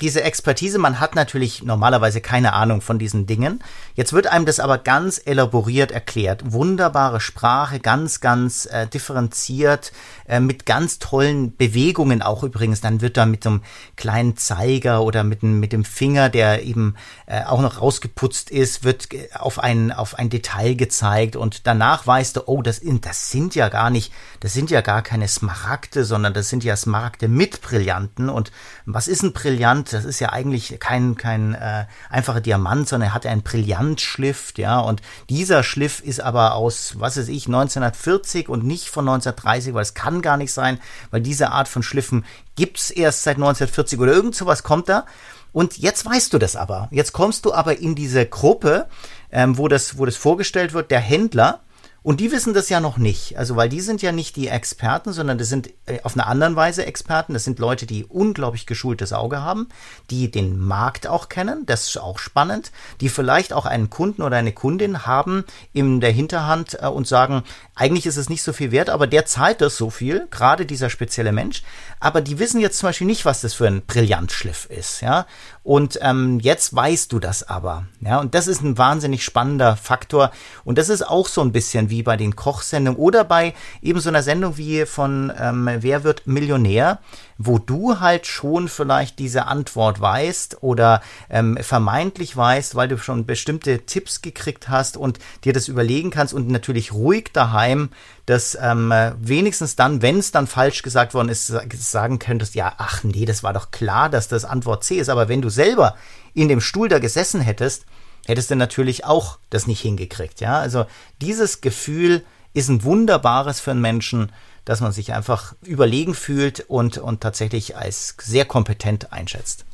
diese 0.01 0.23
Expertise, 0.23 0.79
man 0.79 1.01
hat 1.01 1.15
natürlich 1.15 1.63
normalerweise 1.63 2.21
keine 2.21 2.53
Ahnung 2.55 2.81
von 2.81 2.99
diesen 2.99 3.27
Dingen. 3.27 3.63
Jetzt 3.95 4.13
wird 4.13 4.27
einem 4.27 4.47
das 4.47 4.61
aber 4.61 4.79
ganz 4.79 5.21
elaboriert 5.25 5.93
erklärt. 5.93 6.53
Wunderbare 6.53 7.21
Sprache, 7.21 7.81
ganz, 7.81 8.21
ganz 8.21 8.67
äh, 8.67 8.87
differenziert, 8.87 9.93
äh, 10.27 10.41
mit 10.41 10.65
ganz 10.65 10.99
tollen 10.99 11.57
Bewegungen 11.57 12.23
auch 12.23 12.43
übrigens. 12.43 12.81
Dann 12.81 13.01
wird 13.01 13.17
da 13.17 13.27
mit 13.27 13.45
so 13.45 13.51
einem 13.51 13.63
kleinen 13.97 14.37
Zeiger 14.37 15.03
oder 15.03 15.25
mit, 15.25 15.43
mit 15.43 15.73
dem 15.73 15.85
Finger, 15.85 16.29
der 16.29 16.63
eben 16.63 16.95
äh, 17.27 17.45
auch 17.45 17.61
noch 17.61 17.81
rausgeputzt 17.81 18.51
ist, 18.51 18.85
wird 18.85 19.09
auf 19.35 19.59
ein, 19.59 19.93
auf 19.93 20.19
ein 20.19 20.31
Detail 20.31 20.75
gezeigt 20.75 21.37
und 21.37 21.67
danach 21.67 22.07
weißt 22.07 22.37
du, 22.37 22.43
oh, 22.47 22.63
das, 22.63 22.81
das 22.83 23.31
sind 23.31 23.55
ja 23.55 23.69
gar 23.69 23.91
nicht, 23.91 24.13
das 24.41 24.53
sind 24.53 24.71
ja 24.71 24.81
gar 24.81 25.03
keine 25.03 25.29
Smaragde, 25.29 26.05
sondern 26.05 26.33
das 26.33 26.49
sind 26.49 26.65
ja 26.65 26.77
Smaragde 26.77 27.29
mit 27.29 27.61
Brillanten. 27.61 28.29
Und 28.29 28.51
was 28.87 29.09
ist 29.09 29.23
ein 29.23 29.33
Brillant? 29.33 29.90
Das 29.93 30.05
ist 30.05 30.21
ja 30.21 30.31
eigentlich 30.31 30.79
kein, 30.81 31.17
kein 31.17 31.55
äh, 31.55 31.87
einfacher 32.09 32.41
Diamant, 32.41 32.89
sondern 32.89 33.11
er 33.11 33.15
hat 33.15 33.27
einen 33.27 33.43
Brillantschliff, 33.43 34.53
ja. 34.57 34.81
Und 34.81 35.03
dieser 35.29 35.63
Schliff 35.63 36.01
ist 36.01 36.21
aber 36.21 36.55
aus, 36.55 36.95
was 36.99 37.17
weiß 37.17 37.29
ich, 37.29 37.47
1940 37.47 38.49
und 38.49 38.65
nicht 38.65 38.89
von 38.89 39.09
1930, 39.09 39.75
weil 39.75 39.83
es 39.83 39.95
kann 39.95 40.23
gar 40.23 40.37
nicht 40.37 40.53
sein, 40.53 40.79
weil 41.11 41.21
diese 41.21 41.51
Art 41.51 41.69
von 41.69 41.83
Schliffen 41.83 42.25
gibt's 42.57 42.91
erst 42.91 43.23
seit 43.23 43.37
1940 43.37 43.99
oder 43.99 44.13
irgend 44.13 44.35
sowas 44.35 44.63
kommt 44.63 44.89
da. 44.89 45.07
Und 45.53 45.79
jetzt 45.79 46.07
weißt 46.07 46.33
du 46.33 46.39
das 46.39 46.57
aber. 46.57 46.89
Jetzt 46.91 47.13
kommst 47.13 47.45
du 47.45 47.53
aber 47.53 47.79
in 47.79 47.95
diese 47.95 48.25
Gruppe, 48.27 48.87
ähm, 49.33 49.59
wo, 49.59 49.69
das, 49.69 49.99
wo 49.99 50.07
das 50.07 50.17
vorgestellt 50.17 50.73
wird, 50.73 50.91
der 50.91 51.01
Händler, 51.01 51.61
und 52.03 52.21
die 52.21 52.33
wissen 52.33 52.55
das 52.55 52.69
ja 52.71 52.81
noch 52.81 52.97
nicht. 52.97 53.39
Also, 53.39 53.57
weil 53.57 53.69
die 53.69 53.81
sind 53.81 54.01
ja 54.01 54.11
nicht 54.13 54.37
die 54.37 54.49
Experten, 54.49 55.13
sondern 55.13 55.37
das 55.37 55.49
sind 55.49 55.71
äh, 55.87 56.01
auf 56.03 56.15
eine 56.15 56.27
andere 56.27 56.57
Weise 56.57 56.87
Experten. 56.87 57.35
Das 57.35 57.45
sind 57.45 57.59
Leute, 57.59 57.87
die 57.87 58.05
unglaublich 58.05 58.67
geschultes 58.67 59.13
Auge 59.13 59.43
haben, 59.43 59.69
die 60.11 60.31
den 60.31 60.59
Markt 60.59 61.07
auch 61.07 61.29
kennen. 61.29 61.67
Das 61.67 61.89
ist 61.89 61.99
auch 61.99 62.19
spannend. 62.19 62.73
Die 63.01 63.11
vielleicht 63.11 63.53
auch 63.53 63.67
einen 63.67 63.91
Kunden 63.91 64.23
oder 64.23 64.37
eine 64.37 64.53
Kundin 64.53 65.05
haben 65.07 65.45
in 65.73 66.01
der 66.01 66.13
Hinterhand 66.13 66.79
äh, 66.81 66.87
und 66.87 67.07
sagen, 67.07 67.43
eigentlich 67.81 68.05
ist 68.05 68.19
es 68.19 68.29
nicht 68.29 68.43
so 68.43 68.53
viel 68.53 68.73
wert, 68.73 68.91
aber 68.91 69.07
der 69.07 69.25
zahlt 69.25 69.63
das 69.63 69.79
so 69.79 69.89
viel, 69.89 70.29
gerade 70.31 70.67
dieser 70.67 70.91
spezielle 70.91 71.33
Mensch. 71.33 71.63
Aber 71.99 72.21
die 72.21 72.39
wissen 72.39 72.61
jetzt 72.61 72.77
zum 72.77 72.91
Beispiel 72.91 73.07
nicht, 73.07 73.25
was 73.25 73.41
das 73.41 73.55
für 73.55 73.67
ein 73.67 73.81
Brillantschliff 73.87 74.67
ist, 74.67 75.01
ja. 75.01 75.27
Und 75.63 75.99
ähm, 76.03 76.41
jetzt 76.41 76.77
weißt 76.77 77.11
du 77.11 77.19
das 77.19 77.43
aber, 77.43 77.87
ja. 78.03 78.21
Und 78.21 78.35
das 78.35 78.49
ist 78.49 78.61
ein 78.61 78.77
wahnsinnig 78.77 79.25
spannender 79.25 79.77
Faktor. 79.77 80.31
Und 80.63 80.77
das 80.77 80.91
ist 80.91 81.09
auch 81.09 81.27
so 81.27 81.41
ein 81.41 81.53
bisschen 81.53 81.89
wie 81.89 82.03
bei 82.03 82.19
den 82.19 82.37
Kochsendungen 82.37 83.01
oder 83.01 83.25
bei 83.25 83.55
eben 83.81 84.01
so 84.01 84.11
einer 84.11 84.23
Sendung 84.23 84.59
wie 84.59 84.85
von 84.85 85.33
ähm, 85.41 85.71
Wer 85.81 86.05
wird 86.05 86.27
Millionär, 86.27 86.99
wo 87.43 87.59
du 87.59 88.01
halt 88.01 88.27
schon 88.27 88.69
vielleicht 88.69 89.19
diese 89.19 89.47
Antwort 89.47 89.99
weißt 89.99 90.63
oder 90.63 91.01
ähm, 91.31 91.57
vermeintlich 91.61 92.37
weißt, 92.37 92.75
weil 92.75 92.89
du 92.89 92.99
schon 92.99 93.25
bestimmte 93.25 93.87
Tipps 93.87 94.21
gekriegt 94.21 94.69
hast 94.69 94.99
und 94.99 95.19
dir 95.45 95.55
das 95.55 95.67
überlegen 95.67 96.11
kannst 96.11 96.35
und 96.35 96.49
natürlich 96.49 96.93
ruhig 96.93 97.31
daheim 97.33 97.89
dass 98.27 98.57
ähm, 98.61 98.95
wenigstens 99.19 99.75
dann, 99.75 100.03
wenn 100.03 100.19
es 100.19 100.31
dann 100.31 100.47
falsch 100.47 100.83
gesagt 100.83 101.15
worden 101.15 101.31
ist, 101.31 101.49
sagen 101.49 102.21
könntest, 102.21 102.55
ja, 102.55 102.75
ach 102.79 103.03
nee, 103.03 103.25
das 103.25 103.43
war 103.43 103.53
doch 103.53 103.73
klar, 103.73 104.09
dass 104.09 104.29
das 104.29 104.45
Antwort 104.45 104.85
C 104.85 104.99
ist. 104.99 105.09
Aber 105.09 105.29
wenn 105.29 105.43
du 105.43 105.49
selber 105.49 105.97
in 106.33 106.47
dem 106.47 106.61
Stuhl 106.61 106.89
da 106.89 107.01
gesessen 107.01 107.41
hättest, 107.41 107.87
hättest 108.27 108.53
du 108.53 108.55
natürlich 108.55 109.05
auch 109.05 109.39
das 109.49 109.67
nicht 109.67 109.81
hingekriegt. 109.81 110.41
Ja, 110.41 110.61
also 110.61 110.87
dieses 111.21 111.61
Gefühl 111.61 112.25
ist 112.55 112.69
ein 112.69 112.85
wunderbares 112.85 113.59
für 113.59 113.73
einen 113.73 113.81
Menschen, 113.81 114.31
dass 114.71 114.81
man 114.81 114.93
sich 114.93 115.13
einfach 115.13 115.57
überlegen 115.63 116.15
fühlt 116.15 116.61
und, 116.61 116.97
und 116.97 117.21
tatsächlich 117.21 117.77
als 117.77 118.15
sehr 118.21 118.45
kompetent 118.45 119.13
einschätzt. 119.13 119.65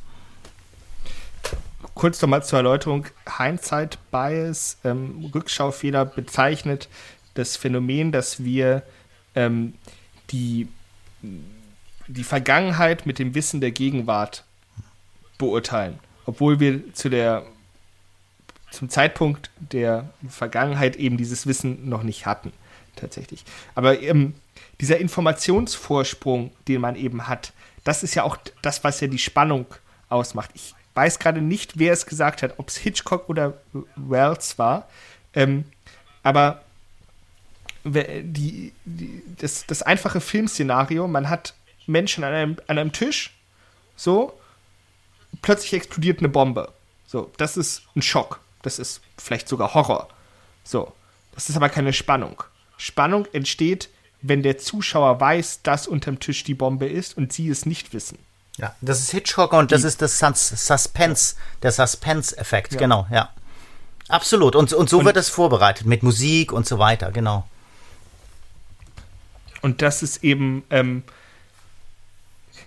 Kurz 1.93 2.19
nochmal 2.19 2.43
zur 2.43 2.57
Erläuterung: 2.57 3.05
Hindsight 3.37 3.99
Bias, 4.09 4.79
ähm, 4.83 5.29
Rückschaufehler 5.35 6.03
bezeichnet 6.03 6.89
das 7.35 7.57
Phänomen, 7.57 8.11
dass 8.11 8.43
wir 8.43 8.81
ähm, 9.35 9.75
die, 10.31 10.67
die 12.07 12.23
Vergangenheit 12.23 13.05
mit 13.05 13.19
dem 13.19 13.35
Wissen 13.35 13.61
der 13.61 13.69
Gegenwart 13.69 14.45
beurteilen, 15.37 15.99
obwohl 16.25 16.59
wir 16.59 16.91
zu 16.95 17.09
der 17.09 17.45
zum 18.71 18.89
Zeitpunkt 18.89 19.51
der 19.59 20.09
Vergangenheit 20.27 20.95
eben 20.95 21.17
dieses 21.17 21.45
Wissen 21.45 21.87
noch 21.87 22.01
nicht 22.01 22.25
hatten, 22.25 22.51
tatsächlich. 22.95 23.45
Aber 23.75 24.01
ähm, 24.01 24.33
dieser 24.81 24.97
Informationsvorsprung, 24.97 26.51
den 26.67 26.81
man 26.81 26.95
eben 26.95 27.27
hat, 27.27 27.53
das 27.83 28.03
ist 28.03 28.15
ja 28.15 28.23
auch 28.23 28.37
das, 28.61 28.83
was 28.83 28.99
ja 28.99 29.07
die 29.07 29.17
Spannung 29.17 29.65
ausmacht. 30.09 30.51
Ich 30.53 30.75
weiß 30.93 31.19
gerade 31.19 31.41
nicht, 31.41 31.79
wer 31.79 31.93
es 31.93 32.05
gesagt 32.05 32.41
hat, 32.41 32.55
ob 32.57 32.69
es 32.69 32.77
Hitchcock 32.77 33.29
oder 33.29 33.61
Wells 33.95 34.59
war. 34.59 34.87
Ähm, 35.33 35.65
aber 36.23 36.63
die, 37.83 38.73
die, 38.83 39.23
das, 39.37 39.65
das 39.65 39.81
einfache 39.81 40.19
Filmszenario, 40.19 41.07
man 41.07 41.29
hat 41.29 41.53
Menschen 41.85 42.23
an 42.23 42.33
einem, 42.33 42.57
an 42.67 42.77
einem 42.77 42.91
Tisch, 42.91 43.33
so, 43.95 44.37
plötzlich 45.41 45.73
explodiert 45.73 46.19
eine 46.19 46.29
Bombe. 46.29 46.73
So, 47.05 47.31
das 47.37 47.57
ist 47.57 47.83
ein 47.95 48.01
Schock. 48.01 48.39
Das 48.61 48.79
ist 48.79 49.01
vielleicht 49.17 49.47
sogar 49.47 49.73
Horror. 49.73 50.09
So, 50.63 50.93
das 51.33 51.49
ist 51.49 51.55
aber 51.55 51.69
keine 51.69 51.93
Spannung. 51.93 52.43
Spannung 52.77 53.25
entsteht, 53.33 53.89
wenn 54.21 54.43
der 54.43 54.57
Zuschauer 54.57 55.19
weiß, 55.19 55.61
dass 55.63 55.87
unterm 55.87 56.19
Tisch 56.19 56.43
die 56.43 56.53
Bombe 56.53 56.87
ist 56.87 57.17
und 57.17 57.33
sie 57.33 57.49
es 57.49 57.65
nicht 57.65 57.93
wissen. 57.93 58.17
Ja, 58.57 58.75
das 58.81 58.99
ist 58.99 59.11
Hitchcock 59.11 59.53
und 59.53 59.69
die, 59.69 59.75
das 59.75 59.83
ist 59.83 60.01
das 60.01 60.19
Suspense, 60.19 61.35
der 61.61 61.71
Suspense-Effekt, 61.71 62.73
ja. 62.73 62.79
genau, 62.79 63.07
ja. 63.11 63.29
Absolut. 64.07 64.55
Und, 64.55 64.73
und 64.73 64.89
so 64.89 64.99
und, 64.99 65.05
wird 65.05 65.17
es 65.17 65.29
vorbereitet 65.29 65.85
mit 65.85 66.01
Musik 66.01 66.51
und 66.51 66.65
so 66.65 66.79
weiter, 66.79 67.11
genau. 67.11 67.47
Und 69.61 69.81
das 69.81 70.01
ist 70.01 70.23
eben, 70.23 70.63
ähm, 70.69 71.03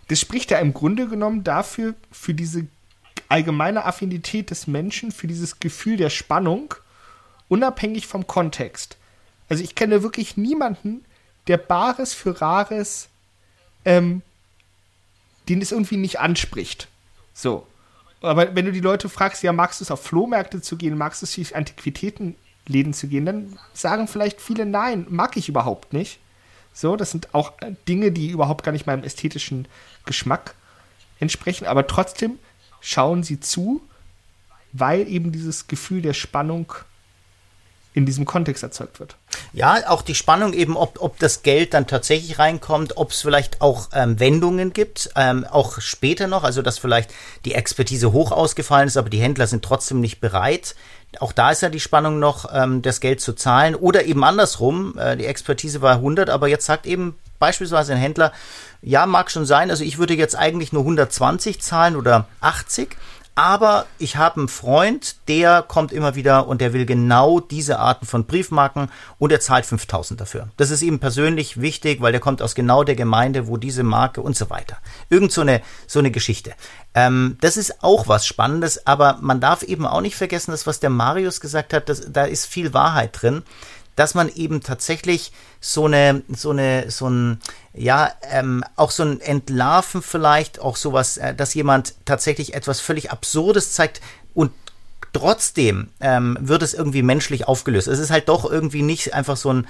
das 0.09 0.21
spricht 0.21 0.51
ja 0.51 0.59
im 0.59 0.75
Grunde 0.75 1.09
genommen 1.09 1.45
dafür, 1.45 1.95
für 2.13 2.35
diese 2.35 2.67
allgemeine 3.29 3.85
Affinität 3.85 4.51
des 4.51 4.67
Menschen, 4.67 5.13
für 5.13 5.27
dieses 5.27 5.61
Gefühl 5.61 5.97
der 5.97 6.11
Spannung, 6.11 6.75
unabhängig 7.49 8.07
vom 8.07 8.27
Kontext. 8.27 8.97
Also 9.49 9.63
ich 9.65 9.75
kenne 9.75 10.03
wirklich 10.03 10.37
niemanden, 10.37 11.05
der 11.51 11.59
Bares 11.59 12.15
für 12.15 12.41
Rares, 12.41 13.09
ähm, 13.85 14.23
den 15.49 15.61
es 15.61 15.73
irgendwie 15.73 15.97
nicht 15.97 16.21
anspricht. 16.21 16.87
So. 17.35 17.67
Aber 18.21 18.55
wenn 18.55 18.67
du 18.67 18.73
die 18.73 18.81
Leute 18.81 19.09
fragst, 19.09 19.43
ja, 19.43 19.53
magst 19.53 19.81
du 19.81 19.85
es 19.85 19.91
auf 19.91 20.01
Flohmärkte 20.05 20.63
zu 20.63 20.77
gehen, 20.77 20.97
magst 20.97 21.23
du 21.23 21.27
es 21.27 21.35
durch 21.35 21.57
Antiquitätenläden 21.57 22.93
zu 22.93 23.09
gehen, 23.09 23.27
dann 23.27 23.59
sagen 23.73 24.07
vielleicht 24.07 24.41
viele, 24.41 24.65
nein, 24.65 25.07
mag 25.09 25.37
ich 25.37 25.49
überhaupt 25.49 25.93
nicht. 25.93 26.21
So, 26.73 26.95
das 26.95 27.11
sind 27.11 27.35
auch 27.35 27.55
Dinge, 27.89 28.13
die 28.13 28.29
überhaupt 28.29 28.63
gar 28.63 28.71
nicht 28.71 28.87
meinem 28.87 29.03
ästhetischen 29.03 29.67
Geschmack 30.07 30.55
entsprechen, 31.19 31.67
aber 31.67 31.89
trotzdem 31.89 32.39
schauen 32.81 33.25
sie 33.25 33.41
zu, 33.41 33.83
weil 34.73 35.09
eben 35.09 35.33
dieses 35.33 35.67
Gefühl 35.67 36.01
der 36.01 36.15
Spannung 36.15 36.73
in 37.93 38.07
diesem 38.07 38.25
Kontext 38.25 38.63
erzeugt 38.63 39.01
wird. 39.01 39.17
Ja, 39.53 39.89
auch 39.89 40.03
die 40.03 40.15
Spannung 40.15 40.53
eben, 40.53 40.77
ob, 40.77 41.01
ob 41.01 41.19
das 41.19 41.43
Geld 41.43 41.75
dann 41.75 41.89
tatsächlich 41.89 42.39
reinkommt, 42.39 42.97
ob 42.97 43.11
es 43.11 43.23
vielleicht 43.23 43.61
auch 43.61 43.89
ähm, 43.93 44.21
Wendungen 44.21 44.73
gibt, 44.73 45.11
ähm, 45.17 45.45
auch 45.45 45.81
später 45.81 46.29
noch, 46.29 46.45
also 46.45 46.63
dass 46.63 46.79
vielleicht 46.79 47.11
die 47.45 47.55
Expertise 47.55 48.13
hoch 48.13 48.31
ausgefallen 48.31 48.87
ist, 48.87 48.97
aber 48.97 49.11
die 49.11 49.21
Händler 49.21 49.49
sind 49.49 49.65
trotzdem 49.65 50.01
nicht 50.01 50.21
bereit. 50.21 50.77
Auch 51.19 51.33
da 51.33 51.51
ist 51.51 51.63
ja 51.63 51.69
die 51.69 51.81
Spannung 51.81 52.21
noch, 52.21 52.49
ähm, 52.55 52.83
das 52.83 53.01
Geld 53.01 53.21
zu 53.21 53.33
zahlen 53.33 53.75
oder 53.75 54.05
eben 54.05 54.23
andersrum, 54.23 54.97
äh, 54.97 55.17
die 55.17 55.27
Expertise 55.27 55.83
war 55.83 55.97
100, 55.97 56.31
aber 56.31 56.47
jetzt 56.47 56.67
sagt 56.67 56.87
eben 56.87 57.19
beispielsweise 57.41 57.95
ein 57.95 57.99
Händler, 57.99 58.33
ja, 58.83 59.07
mag 59.07 59.33
schon 59.33 59.47
sein, 59.47 59.71
also 59.71 59.83
ich 59.83 59.99
würde 59.99 60.15
jetzt 60.15 60.37
eigentlich 60.37 60.73
nur 60.73 60.83
120 60.83 61.61
zahlen 61.61 61.97
oder 61.97 62.29
80, 62.41 62.97
aber 63.35 63.87
ich 63.99 64.17
habe 64.17 64.41
einen 64.41 64.49
Freund, 64.49 65.17
der 65.29 65.63
kommt 65.63 65.93
immer 65.93 66.15
wieder 66.15 66.47
und 66.47 66.61
der 66.61 66.73
will 66.73 66.87
genau 66.87 67.41
diese 67.41 67.79
Arten 67.79 68.07
von 68.07 68.27
Briefmarken 68.27 68.91
und 69.19 69.33
er 69.33 69.41
zahlt 69.41 69.67
5000 69.67 70.21
dafür. 70.21 70.49
Das 70.57 70.71
ist 70.71 70.83
ihm 70.83 70.99
persönlich 70.99 71.61
wichtig, 71.61 72.01
weil 72.01 72.13
der 72.13 72.21
kommt 72.21 72.43
aus 72.43 72.55
genau 72.55 72.85
der 72.85 72.97
Gemeinde, 72.97 73.47
wo 73.47 73.57
diese 73.57 73.83
Marke 73.83 74.21
und 74.21 74.37
so 74.37 74.51
weiter. 74.51 74.79
Irgend 75.09 75.33
so 75.33 75.41
eine, 75.41 75.63
so 75.87 75.99
eine 75.99 76.11
Geschichte. 76.11 76.53
Ähm, 76.95 77.37
das 77.41 77.57
ist 77.57 77.83
auch 77.83 78.09
was 78.09 78.27
Spannendes, 78.27 78.87
aber 78.87 79.19
man 79.21 79.41
darf 79.41 79.63
eben 79.63 79.87
auch 79.87 80.01
nicht 80.01 80.17
vergessen, 80.17 80.51
dass 80.51 80.67
was 80.67 80.81
der 80.81 80.91
Marius 80.91 81.41
gesagt 81.41 81.73
hat, 81.73 81.89
dass, 81.89 82.13
da 82.13 82.25
ist 82.25 82.47
viel 82.47 82.75
Wahrheit 82.75 83.23
drin 83.23 83.43
dass 83.97 84.15
man 84.15 84.29
eben 84.35 84.63
tatsächlich 84.63 85.33
so 85.61 85.87
eine, 85.87 86.23
so 86.29 86.51
eine, 86.51 86.91
so 86.91 87.09
ein, 87.09 87.41
ja, 87.75 88.13
ähm, 88.31 88.65
auch 88.77 88.91
so 88.91 89.03
ein 89.03 89.21
Entlarven 89.21 90.03
vielleicht, 90.03 90.61
auch 90.61 90.77
sowas, 90.77 91.17
äh, 91.17 91.35
dass 91.35 91.55
jemand 91.55 91.95
tatsächlich 92.05 92.55
etwas 92.55 92.81
völlig 92.81 93.11
Absurdes 93.11 93.73
zeigt 93.73 94.01
und 94.35 94.53
trotzdem 95.13 95.89
ähm, 96.01 96.39
wird 96.41 96.63
es 96.63 96.75
irgendwie 96.75 97.03
menschlich 97.03 97.49
aufgelöst. 97.49 97.89
Es 97.89 97.99
ist 97.99 98.11
halt 98.11 98.29
doch 98.29 98.51
irgendwie 98.51 98.83
nicht 98.83 99.15
einfach 99.15 99.37
so 99.37 99.53
ein, 99.53 99.67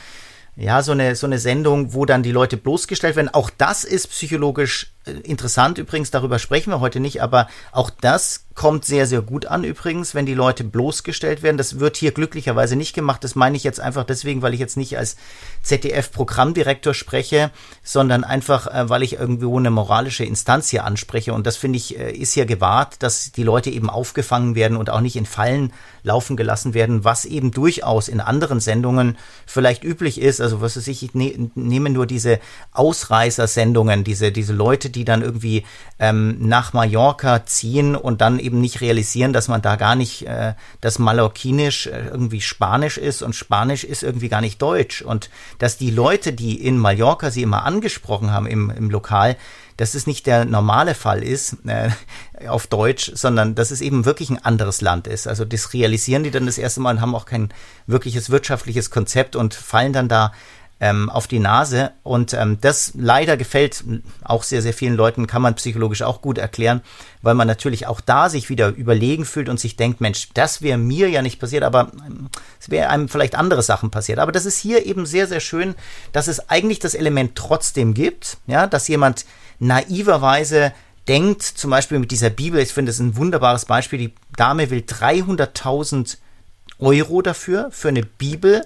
ja, 0.57 0.83
so 0.83 0.93
eine, 0.93 1.17
so 1.17 1.27
eine 1.27 1.39
Sendung, 1.39 1.95
wo 1.95 2.05
dann 2.05 2.23
die 2.23 2.33
Leute 2.33 2.57
bloßgestellt 2.57 3.17
werden. 3.17 3.33
Auch 3.33 3.50
das 3.50 3.85
ist 3.85 4.09
psychologisch 4.09 4.93
interessant 5.04 5.78
übrigens, 5.78 6.11
darüber 6.11 6.38
sprechen 6.38 6.71
wir 6.71 6.80
heute 6.80 7.00
nicht, 7.00 7.23
aber 7.23 7.49
auch 7.73 7.90
das 7.90 8.45
kommt 8.61 8.85
sehr, 8.85 9.07
sehr 9.07 9.23
gut 9.23 9.47
an 9.47 9.64
übrigens, 9.64 10.14
wenn 10.14 10.26
die 10.26 10.35
Leute 10.35 10.64
bloßgestellt 10.64 11.42
werden. 11.42 11.57
Das 11.57 11.80
wird 11.80 11.97
hier 11.97 12.12
glücklicherweise 12.12 12.76
nicht 12.76 12.95
gemacht. 12.95 13.25
Das 13.25 13.35
meine 13.35 13.57
ich 13.57 13.64
jetzt 13.64 13.80
einfach 13.80 14.04
deswegen, 14.04 14.42
weil 14.42 14.52
ich 14.52 14.61
jetzt 14.61 14.76
nicht 14.76 14.99
als 14.99 15.16
ZDF-Programmdirektor 15.62 16.92
spreche, 16.92 17.52
sondern 17.83 18.23
einfach, 18.23 18.66
äh, 18.66 18.90
weil 18.90 19.02
ich 19.02 19.14
irgendwo 19.14 19.59
eine 19.59 19.71
moralische 19.71 20.25
Instanz 20.25 20.69
hier 20.69 20.85
anspreche. 20.85 21.33
Und 21.33 21.47
das 21.47 21.57
finde 21.57 21.78
ich, 21.78 21.99
äh, 21.99 22.12
ist 22.12 22.35
hier 22.35 22.45
gewahrt, 22.45 23.02
dass 23.02 23.33
die 23.33 23.45
Leute 23.45 23.71
eben 23.71 23.88
aufgefangen 23.88 24.54
werden 24.54 24.76
und 24.76 24.90
auch 24.90 25.00
nicht 25.00 25.16
in 25.16 25.25
Fallen 25.25 25.73
laufen 26.02 26.37
gelassen 26.37 26.75
werden, 26.75 27.02
was 27.02 27.25
eben 27.25 27.52
durchaus 27.52 28.09
in 28.09 28.21
anderen 28.21 28.61
Sendungen 28.61 29.16
vielleicht 29.47 29.85
üblich 29.85 30.21
ist. 30.21 30.42
Also 30.42 30.61
was 30.61 30.76
weiß 30.76 30.87
ich, 30.88 31.02
ich 31.02 31.14
ne, 31.14 31.50
nehme 31.54 31.88
nur 31.88 32.07
diese 32.07 32.40
Ausreißersendungen, 32.73 34.04
diese, 34.04 34.33
diese 34.33 34.52
Leute, 34.52 34.89
die 34.90 35.04
dann 35.04 35.23
irgendwie 35.23 35.64
ähm, 35.99 36.37
nach 36.40 36.73
Mallorca 36.73 37.47
ziehen 37.47 37.97
und 37.97 38.20
dann 38.20 38.38
eben 38.38 38.61
nicht 38.61 38.80
realisieren, 38.80 39.32
dass 39.32 39.49
man 39.49 39.62
da 39.62 39.76
gar 39.76 39.94
nicht, 39.94 40.26
äh, 40.26 40.54
dass 40.80 40.99
Mallorquinisch 40.99 41.87
äh, 41.87 42.09
irgendwie 42.09 42.40
Spanisch 42.40 42.99
ist 42.99 43.23
und 43.23 43.35
Spanisch 43.35 43.85
ist 43.85 44.02
irgendwie 44.02 44.28
gar 44.28 44.40
nicht 44.40 44.61
Deutsch. 44.61 45.02
Und 45.02 45.30
dass 45.59 45.78
die 45.78 45.90
Leute, 45.90 46.32
die 46.32 46.64
in 46.64 46.78
Mallorca 46.78 47.30
sie 47.30 47.42
immer 47.42 47.64
angesprochen 47.64 48.32
haben 48.32 48.47
im, 48.47 48.70
im 48.70 48.90
Lokal, 48.90 49.37
dass 49.80 49.94
es 49.94 50.06
nicht 50.06 50.26
der 50.26 50.44
normale 50.44 50.94
Fall 50.94 51.23
ist 51.23 51.56
äh, 51.66 51.88
auf 52.47 52.66
Deutsch, 52.66 53.12
sondern 53.14 53.54
dass 53.54 53.70
es 53.70 53.80
eben 53.80 54.04
wirklich 54.04 54.28
ein 54.28 54.44
anderes 54.44 54.82
Land 54.82 55.06
ist. 55.06 55.26
Also 55.26 55.47
das 55.47 55.73
realisieren 55.73 56.23
die 56.23 56.30
dann 56.30 56.44
das 56.44 56.59
erste 56.59 56.80
Mal 56.80 56.97
und 56.97 57.00
haben 57.00 57.14
auch 57.14 57.25
kein 57.25 57.49
wirkliches 57.87 58.28
wirtschaftliches 58.28 58.90
Konzept 58.90 59.37
und 59.37 59.54
fallen 59.54 59.94
dann 59.94 60.09
da 60.09 60.32
ähm, 60.81 61.11
auf 61.11 61.27
die 61.27 61.39
Nase. 61.39 61.93
Und 62.03 62.33
ähm, 62.33 62.59
das 62.61 62.93
leider 62.95 63.37
gefällt 63.37 63.85
auch 64.25 64.43
sehr, 64.43 64.63
sehr 64.63 64.73
vielen 64.73 64.97
Leuten, 64.97 65.27
kann 65.27 65.43
man 65.43 65.55
psychologisch 65.55 66.03
auch 66.03 66.23
gut 66.23 66.39
erklären, 66.39 66.81
weil 67.23 67.35
man 67.35 67.47
natürlich 67.47 67.87
auch 67.87 68.01
da 68.01 68.31
sich 68.31 68.49
wieder 68.49 68.69
überlegen 68.69 69.25
fühlt 69.25 69.49
und 69.49 69.61
sich 69.61 69.77
denkt, 69.77 70.01
Mensch, 70.01 70.31
das 70.35 70.63
wäre 70.63 70.79
mir 70.79 71.09
ja 71.11 71.23
nicht 71.23 71.39
passiert, 71.39 71.63
aber 71.63 71.93
ähm, 72.07 72.31
es 72.59 72.71
wäre 72.71 72.89
einem 72.89 73.09
vielleicht 73.09 73.35
andere 73.35 73.63
Sachen 73.63 73.91
passiert. 73.91 74.19
Aber 74.19 74.33
das 74.33 74.47
ist 74.47 74.59
hier 74.59 74.87
eben 74.87 75.07
sehr, 75.07 75.27
sehr 75.27 75.41
schön, 75.41 75.75
dass 76.13 76.29
es 76.29 76.49
eigentlich 76.49 76.79
das 76.79 76.95
Element 76.95 77.37
trotzdem 77.37 77.95
gibt, 77.95 78.39
ja, 78.47 78.67
dass 78.67 78.89
jemand 78.89 79.27
naiverweise 79.59 80.73
denkt, 81.09 81.43
zum 81.43 81.71
Beispiel 81.71 81.99
mit 81.99 82.11
dieser 82.11 82.31
Bibel, 82.31 82.61
ich 82.61 82.73
finde 82.73 82.91
das 82.91 83.01
ein 83.01 83.17
wunderbares 83.17 83.67
Beispiel, 83.67 83.99
die 83.99 84.15
Dame 84.37 84.71
will 84.71 84.81
300.000 84.81 86.17
Euro 86.79 87.21
dafür, 87.21 87.69
für 87.71 87.89
eine 87.89 88.03
Bibel, 88.03 88.65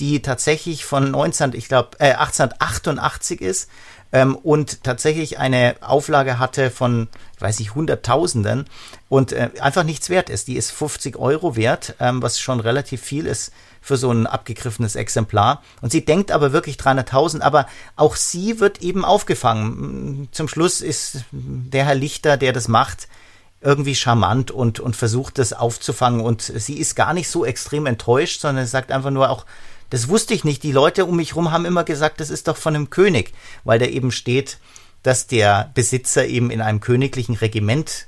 die 0.00 0.22
tatsächlich 0.22 0.84
von 0.84 1.10
19, 1.10 1.54
ich 1.54 1.68
glaube, 1.68 1.98
äh, 1.98 2.14
1888 2.14 3.40
ist 3.40 3.68
ähm, 4.12 4.36
und 4.36 4.84
tatsächlich 4.84 5.38
eine 5.38 5.76
Auflage 5.80 6.38
hatte 6.38 6.70
von, 6.70 7.08
weiß 7.38 7.60
ich, 7.60 7.74
Hunderttausenden 7.74 8.66
und 9.08 9.32
äh, 9.32 9.50
einfach 9.60 9.84
nichts 9.84 10.10
wert 10.10 10.30
ist. 10.30 10.48
Die 10.48 10.56
ist 10.56 10.70
50 10.70 11.16
Euro 11.16 11.56
wert, 11.56 11.94
ähm, 11.98 12.22
was 12.22 12.38
schon 12.38 12.60
relativ 12.60 13.00
viel 13.00 13.26
ist 13.26 13.52
für 13.80 13.96
so 13.96 14.12
ein 14.12 14.26
abgegriffenes 14.26 14.94
Exemplar. 14.94 15.62
Und 15.80 15.90
sie 15.90 16.04
denkt 16.04 16.30
aber 16.30 16.52
wirklich 16.52 16.76
300.000, 16.76 17.40
aber 17.40 17.66
auch 17.96 18.14
sie 18.14 18.60
wird 18.60 18.80
eben 18.80 19.04
aufgefangen. 19.04 20.28
Zum 20.30 20.46
Schluss 20.46 20.80
ist 20.80 21.24
der 21.32 21.86
Herr 21.86 21.96
Lichter, 21.96 22.36
der 22.36 22.52
das 22.52 22.68
macht, 22.68 23.08
irgendwie 23.60 23.94
charmant 23.94 24.50
und, 24.50 24.78
und 24.78 24.94
versucht 24.94 25.38
das 25.38 25.52
aufzufangen. 25.52 26.20
Und 26.20 26.42
sie 26.42 26.78
ist 26.78 26.94
gar 26.94 27.12
nicht 27.12 27.28
so 27.28 27.44
extrem 27.44 27.86
enttäuscht, 27.86 28.40
sondern 28.40 28.66
sagt 28.66 28.92
einfach 28.92 29.10
nur 29.10 29.30
auch, 29.30 29.46
das 29.92 30.08
wusste 30.08 30.32
ich 30.32 30.42
nicht. 30.42 30.62
Die 30.62 30.72
Leute 30.72 31.04
um 31.04 31.16
mich 31.16 31.32
herum 31.32 31.50
haben 31.52 31.66
immer 31.66 31.84
gesagt, 31.84 32.20
das 32.20 32.30
ist 32.30 32.48
doch 32.48 32.56
von 32.56 32.74
einem 32.74 32.88
König, 32.88 33.34
weil 33.62 33.78
da 33.78 33.84
eben 33.84 34.10
steht, 34.10 34.56
dass 35.02 35.26
der 35.26 35.70
Besitzer 35.74 36.26
eben 36.26 36.50
in 36.50 36.62
einem 36.62 36.80
königlichen 36.80 37.34
Regiment 37.34 38.06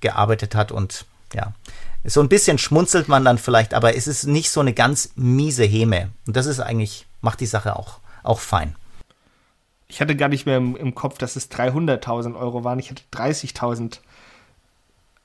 gearbeitet 0.00 0.54
hat 0.54 0.72
und 0.72 1.04
ja, 1.34 1.52
so 2.04 2.22
ein 2.22 2.30
bisschen 2.30 2.56
schmunzelt 2.56 3.08
man 3.08 3.22
dann 3.22 3.36
vielleicht, 3.36 3.74
aber 3.74 3.94
es 3.94 4.06
ist 4.06 4.24
nicht 4.24 4.50
so 4.50 4.60
eine 4.60 4.72
ganz 4.72 5.10
miese 5.14 5.64
Häme. 5.64 6.08
Und 6.26 6.36
das 6.36 6.46
ist 6.46 6.58
eigentlich, 6.58 7.04
macht 7.20 7.40
die 7.40 7.46
Sache 7.46 7.76
auch, 7.76 7.98
auch 8.22 8.40
fein. 8.40 8.74
Ich 9.88 10.00
hatte 10.00 10.16
gar 10.16 10.28
nicht 10.28 10.46
mehr 10.46 10.56
im, 10.56 10.74
im 10.74 10.94
Kopf, 10.94 11.18
dass 11.18 11.36
es 11.36 11.50
300.000 11.50 12.34
Euro 12.34 12.64
waren. 12.64 12.78
Ich 12.78 12.90
hatte 12.90 13.02
30.000 13.12 13.98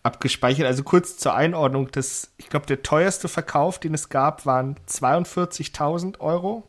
abgespeichert. 0.06 0.68
Also 0.68 0.84
kurz 0.84 1.18
zur 1.18 1.34
Einordnung, 1.34 1.90
das, 1.92 2.30
ich 2.38 2.50
glaube, 2.50 2.68
der 2.68 2.84
teuerste 2.84 3.28
Verkauf, 3.28 3.80
den 3.80 3.94
es 3.94 4.10
gab, 4.10 4.46
waren 4.46 4.76
42.000 4.88 6.20
Euro. 6.20 6.64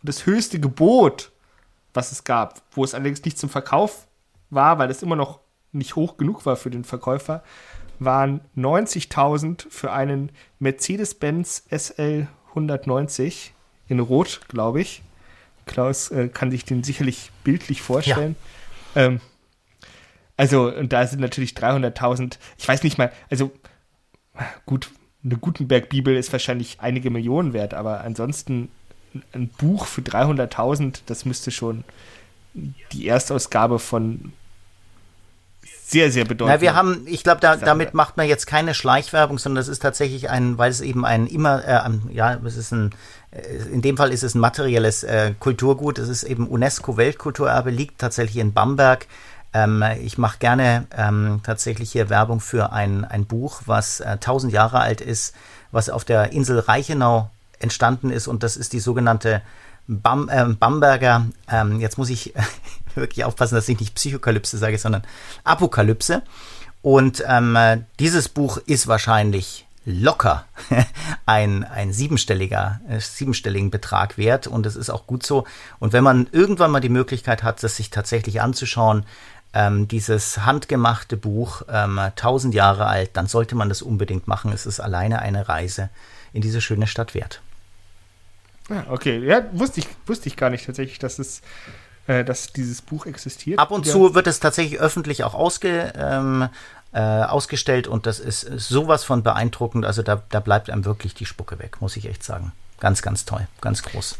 Und 0.00 0.08
das 0.08 0.26
höchste 0.26 0.58
Gebot, 0.58 1.30
was 1.94 2.10
es 2.10 2.24
gab, 2.24 2.60
wo 2.72 2.82
es 2.82 2.94
allerdings 2.94 3.24
nicht 3.24 3.38
zum 3.38 3.48
Verkauf 3.48 4.06
war, 4.50 4.78
weil 4.78 4.90
es 4.90 5.02
immer 5.02 5.16
noch 5.16 5.38
nicht 5.70 5.94
hoch 5.94 6.16
genug 6.16 6.44
war 6.44 6.56
für 6.56 6.70
den 6.70 6.84
Verkäufer, 6.84 7.42
waren 8.00 8.40
90.000 8.56 9.70
für 9.70 9.92
einen 9.92 10.32
Mercedes-Benz 10.58 11.64
SL 11.70 12.26
190 12.48 13.54
in 13.88 14.00
Rot, 14.00 14.40
glaube 14.48 14.80
ich. 14.80 15.02
Klaus 15.66 16.10
äh, 16.10 16.28
kann 16.28 16.50
sich 16.50 16.64
den 16.64 16.82
sicherlich 16.82 17.30
bildlich 17.44 17.80
vorstellen. 17.80 18.34
Ja. 18.94 19.02
Ähm, 19.02 19.20
also, 20.36 20.72
und 20.74 20.92
da 20.92 21.06
sind 21.06 21.20
natürlich 21.20 21.52
300.000, 21.52 22.38
ich 22.58 22.66
weiß 22.66 22.82
nicht 22.82 22.98
mal, 22.98 23.12
also 23.30 23.52
gut, 24.66 24.90
eine 25.24 25.36
Gutenberg-Bibel 25.36 26.16
ist 26.16 26.32
wahrscheinlich 26.32 26.78
einige 26.80 27.10
Millionen 27.10 27.52
wert, 27.52 27.74
aber 27.74 28.00
ansonsten 28.00 28.70
ein 29.32 29.48
Buch 29.48 29.86
für 29.86 30.00
300.000, 30.00 31.02
das 31.06 31.24
müsste 31.24 31.50
schon 31.50 31.84
die 32.92 33.06
Erstausgabe 33.06 33.78
von 33.78 34.32
sehr, 35.84 36.10
sehr 36.10 36.24
bedeutend. 36.24 36.56
Na, 36.56 36.60
wir 36.62 36.74
haben, 36.74 37.02
ich 37.06 37.22
glaube, 37.22 37.40
da, 37.40 37.56
damit 37.56 37.92
macht 37.92 38.16
man 38.16 38.26
jetzt 38.26 38.46
keine 38.46 38.72
Schleichwerbung, 38.72 39.38
sondern 39.38 39.60
das 39.60 39.68
ist 39.68 39.80
tatsächlich 39.80 40.30
ein, 40.30 40.56
weil 40.56 40.70
es 40.70 40.80
eben 40.80 41.04
ein 41.04 41.26
immer, 41.26 41.62
äh, 41.64 42.14
ja, 42.14 42.34
es 42.46 42.56
ist 42.56 42.72
ein, 42.72 42.90
äh, 43.30 43.42
in 43.70 43.82
dem 43.82 43.98
Fall 43.98 44.10
ist 44.10 44.22
es 44.22 44.34
ein 44.34 44.40
materielles 44.40 45.04
äh, 45.04 45.34
Kulturgut, 45.38 45.98
es 45.98 46.08
ist 46.08 46.22
eben 46.24 46.48
UNESCO-Weltkulturerbe, 46.48 47.70
liegt 47.70 47.98
tatsächlich 47.98 48.38
in 48.38 48.54
Bamberg 48.54 49.06
ähm, 49.54 49.84
ich 50.02 50.18
mache 50.18 50.38
gerne 50.38 50.86
ähm, 50.96 51.40
tatsächlich 51.42 51.92
hier 51.92 52.08
Werbung 52.08 52.40
für 52.40 52.72
ein, 52.72 53.04
ein 53.04 53.26
Buch, 53.26 53.62
was 53.66 54.00
äh, 54.00 54.18
1000 54.20 54.52
Jahre 54.52 54.80
alt 54.80 55.00
ist, 55.00 55.34
was 55.70 55.90
auf 55.90 56.04
der 56.04 56.32
Insel 56.32 56.58
Reichenau 56.58 57.30
entstanden 57.58 58.10
ist 58.10 58.28
und 58.28 58.42
das 58.42 58.56
ist 58.56 58.72
die 58.72 58.80
sogenannte 58.80 59.42
Bam, 59.88 60.28
äh, 60.28 60.44
Bamberger, 60.44 61.26
ähm, 61.50 61.80
jetzt 61.80 61.98
muss 61.98 62.10
ich 62.10 62.34
wirklich 62.94 63.24
aufpassen, 63.24 63.54
dass 63.54 63.68
ich 63.68 63.80
nicht 63.80 63.94
Psychokalypse 63.94 64.58
sage, 64.58 64.78
sondern 64.78 65.02
Apokalypse. 65.44 66.22
Und 66.82 67.22
ähm, 67.26 67.56
dieses 67.98 68.28
Buch 68.28 68.58
ist 68.58 68.88
wahrscheinlich 68.88 69.66
locker 69.84 70.44
ein, 71.26 71.64
ein 71.64 71.92
siebenstelliger, 71.92 72.80
äh, 72.88 73.00
siebenstelligen 73.00 73.70
Betrag 73.70 74.16
wert 74.16 74.46
und 74.46 74.66
es 74.66 74.76
ist 74.76 74.90
auch 74.90 75.06
gut 75.06 75.26
so. 75.26 75.44
Und 75.80 75.92
wenn 75.92 76.04
man 76.04 76.28
irgendwann 76.30 76.70
mal 76.70 76.80
die 76.80 76.88
Möglichkeit 76.88 77.42
hat, 77.42 77.62
das 77.62 77.76
sich 77.76 77.90
tatsächlich 77.90 78.40
anzuschauen, 78.40 79.04
ähm, 79.54 79.88
dieses 79.88 80.44
handgemachte 80.44 81.16
Buch, 81.16 81.62
ähm, 81.68 81.98
1000 81.98 82.54
Jahre 82.54 82.86
alt, 82.86 83.10
dann 83.14 83.26
sollte 83.26 83.54
man 83.54 83.68
das 83.68 83.82
unbedingt 83.82 84.28
machen. 84.28 84.52
Es 84.52 84.66
ist 84.66 84.80
alleine 84.80 85.20
eine 85.20 85.48
Reise 85.48 85.90
in 86.32 86.42
diese 86.42 86.60
schöne 86.60 86.86
Stadt 86.86 87.14
wert. 87.14 87.42
Ja, 88.68 88.86
okay. 88.88 89.18
Ja, 89.18 89.42
wusste 89.52 89.80
ich, 89.80 89.88
wusste 90.06 90.28
ich 90.28 90.36
gar 90.36 90.50
nicht 90.50 90.64
tatsächlich, 90.64 90.98
dass 90.98 91.18
es 91.18 91.42
äh, 92.06 92.24
dass 92.24 92.52
dieses 92.52 92.82
Buch 92.82 93.06
existiert. 93.06 93.58
Ab 93.58 93.70
und 93.70 93.86
ja. 93.86 93.92
zu 93.92 94.14
wird 94.14 94.26
es 94.26 94.40
tatsächlich 94.40 94.80
öffentlich 94.80 95.22
auch 95.22 95.34
ausge, 95.34 95.92
ähm, 95.96 96.48
äh, 96.92 97.00
ausgestellt 97.00 97.86
und 97.86 98.06
das 98.06 98.18
ist 98.18 98.40
sowas 98.40 99.04
von 99.04 99.22
beeindruckend. 99.22 99.84
Also 99.84 100.02
da, 100.02 100.22
da 100.28 100.40
bleibt 100.40 100.68
einem 100.68 100.84
wirklich 100.84 101.14
die 101.14 101.26
Spucke 101.26 101.58
weg, 101.58 101.80
muss 101.80 101.96
ich 101.96 102.06
echt 102.06 102.24
sagen. 102.24 102.52
Ganz, 102.80 103.02
ganz 103.02 103.24
toll, 103.24 103.46
ganz 103.60 103.82
groß. 103.82 104.18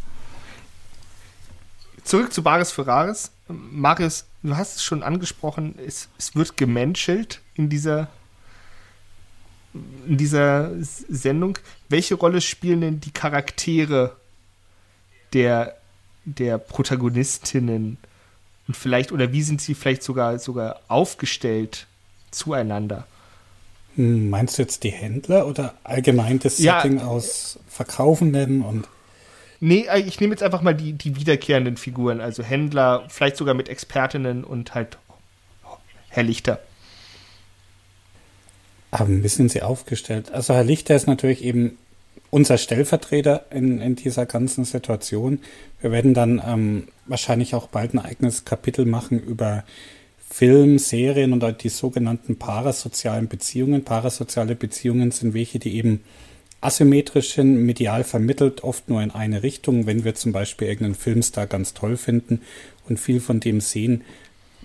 Zurück 2.04 2.32
zu 2.32 2.42
Baris 2.42 2.72
Ferraris. 2.72 3.30
Marius, 3.48 4.24
du 4.42 4.56
hast 4.56 4.76
es 4.76 4.84
schon 4.84 5.02
angesprochen, 5.02 5.78
es, 5.86 6.08
es 6.18 6.34
wird 6.34 6.56
gemenschelt 6.56 7.40
in 7.54 7.68
dieser, 7.68 8.08
in 10.06 10.16
dieser 10.16 10.70
Sendung. 10.80 11.58
Welche 11.88 12.14
Rolle 12.14 12.40
spielen 12.40 12.80
denn 12.80 13.00
die 13.00 13.12
Charaktere 13.12 14.16
der, 15.32 15.76
der 16.24 16.58
Protagonistinnen? 16.58 17.98
Und 18.68 18.76
vielleicht, 18.76 19.12
oder 19.12 19.32
wie 19.32 19.42
sind 19.42 19.60
sie 19.60 19.74
vielleicht 19.74 20.02
sogar, 20.02 20.38
sogar 20.38 20.80
aufgestellt 20.88 21.86
zueinander? 22.30 23.06
Hm, 23.96 24.30
meinst 24.30 24.56
du 24.56 24.62
jetzt 24.62 24.84
die 24.84 24.90
Händler 24.90 25.46
oder 25.46 25.74
allgemein 25.84 26.38
das 26.38 26.56
Setting 26.56 26.98
ja, 26.98 27.04
aus 27.04 27.58
Verkaufenden 27.68 28.62
und 28.62 28.88
Nee, 29.64 29.86
äh, 29.88 30.00
ich 30.00 30.18
nehme 30.18 30.32
jetzt 30.32 30.42
einfach 30.42 30.60
mal 30.60 30.74
die, 30.74 30.92
die 30.92 31.14
wiederkehrenden 31.14 31.76
Figuren, 31.76 32.20
also 32.20 32.42
Händler, 32.42 33.04
vielleicht 33.08 33.36
sogar 33.36 33.54
mit 33.54 33.68
Expertinnen 33.68 34.42
und 34.42 34.74
halt 34.74 34.98
Herr 36.08 36.24
Lichter. 36.24 36.58
Aber 38.90 39.08
ein 39.08 39.22
bisschen 39.22 39.48
sie 39.48 39.62
aufgestellt. 39.62 40.32
Also 40.32 40.52
Herr 40.52 40.64
Lichter 40.64 40.96
ist 40.96 41.06
natürlich 41.06 41.44
eben 41.44 41.78
unser 42.30 42.58
Stellvertreter 42.58 43.46
in, 43.50 43.80
in 43.80 43.94
dieser 43.94 44.26
ganzen 44.26 44.64
Situation. 44.64 45.38
Wir 45.80 45.92
werden 45.92 46.12
dann 46.12 46.42
ähm, 46.44 46.88
wahrscheinlich 47.06 47.54
auch 47.54 47.68
bald 47.68 47.94
ein 47.94 48.00
eigenes 48.00 48.44
Kapitel 48.44 48.84
machen 48.84 49.20
über 49.20 49.62
Film, 50.28 50.80
Serien 50.80 51.32
und 51.32 51.62
die 51.62 51.68
sogenannten 51.68 52.36
parasozialen 52.36 53.28
Beziehungen. 53.28 53.84
Parasoziale 53.84 54.56
Beziehungen 54.56 55.12
sind 55.12 55.34
welche, 55.34 55.60
die 55.60 55.76
eben 55.76 56.02
asymmetrisch 56.62 57.34
sind, 57.34 57.56
medial 57.66 58.04
vermittelt, 58.04 58.64
oft 58.64 58.88
nur 58.88 59.02
in 59.02 59.10
eine 59.10 59.42
Richtung. 59.42 59.86
Wenn 59.86 60.04
wir 60.04 60.14
zum 60.14 60.32
Beispiel 60.32 60.68
irgendeinen 60.68 60.94
Filmstar 60.94 61.46
ganz 61.46 61.74
toll 61.74 61.96
finden 61.96 62.40
und 62.88 62.98
viel 62.98 63.20
von 63.20 63.40
dem 63.40 63.60
sehen, 63.60 64.02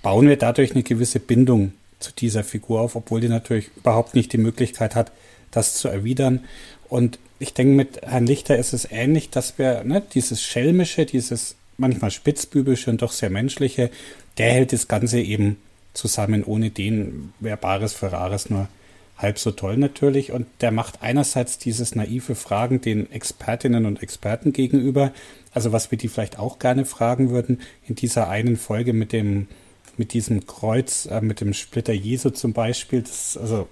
bauen 0.04 0.30
wir 0.30 0.38
dadurch 0.38 0.72
eine 0.72 0.84
gewisse 0.84 1.20
Bindung 1.20 1.74
zu 2.00 2.12
dieser 2.14 2.44
Figur 2.44 2.82
auf, 2.82 2.96
obwohl 2.96 3.20
die 3.20 3.30
natürlich 3.30 3.72
überhaupt 3.76 4.14
nicht 4.14 4.32
die 4.32 4.38
Möglichkeit 4.38 4.96
hat, 4.96 5.12
das 5.50 5.74
zu 5.74 5.88
erwidern. 5.88 6.46
Und 6.88 7.18
ich 7.40 7.54
denke, 7.54 7.74
mit 7.74 8.02
Herrn 8.04 8.28
Lichter 8.28 8.58
ist 8.58 8.74
es 8.74 8.90
ähnlich, 8.90 9.32
dass 9.32 9.58
wir 9.58 9.84
ne, 9.84 10.02
dieses 10.14 10.44
Schelmische, 10.44 11.06
dieses 11.06 11.56
manchmal 11.78 12.12
spitzbübische 12.12 12.92
und 12.92 13.02
doch 13.02 13.12
sehr 13.12 13.32
menschliche, 13.32 13.90
der 14.38 14.52
hält 14.52 14.72
das 14.72 14.88
Ganze 14.88 15.20
eben 15.20 15.58
zusammen. 15.94 16.44
Ohne 16.44 16.70
den 16.70 17.34
wäre 17.40 17.58
Bares 17.58 17.94
Ferraris 17.94 18.52
nur 18.52 18.68
halb 19.18 19.40
so 19.40 19.52
toll 19.52 19.78
natürlich. 19.78 20.32
Und 20.32 20.48
der 20.62 20.72
macht 20.72 21.02
einerseits 21.02 21.58
dieses 21.58 21.96
naive 21.96 22.36
Fragen 22.36 22.82
den 22.82 23.12
Expertinnen 23.12 23.86
und 23.86 24.02
Experten 24.02 24.54
gegenüber, 24.54 25.12
also 25.54 25.72
was 25.72 25.92
wir 25.92 25.98
die 25.98 26.08
vielleicht 26.08 26.40
auch 26.40 26.60
gerne 26.60 26.86
fragen 26.86 27.32
würden, 27.32 27.62
in 27.88 27.96
dieser 27.96 28.30
einen 28.30 28.58
Folge 28.58 28.94
mit 28.94 29.12
dem, 29.12 29.48
mit 29.98 30.14
diesem 30.14 30.46
Kreuz, 30.46 31.08
äh, 31.08 31.22
mit 31.22 31.42
dem 31.42 31.54
Splitter 31.54 31.94
Jesu 31.94 32.30
zum 32.30 32.54
Beispiel, 32.54 33.02
das, 33.02 33.38
also 33.38 33.68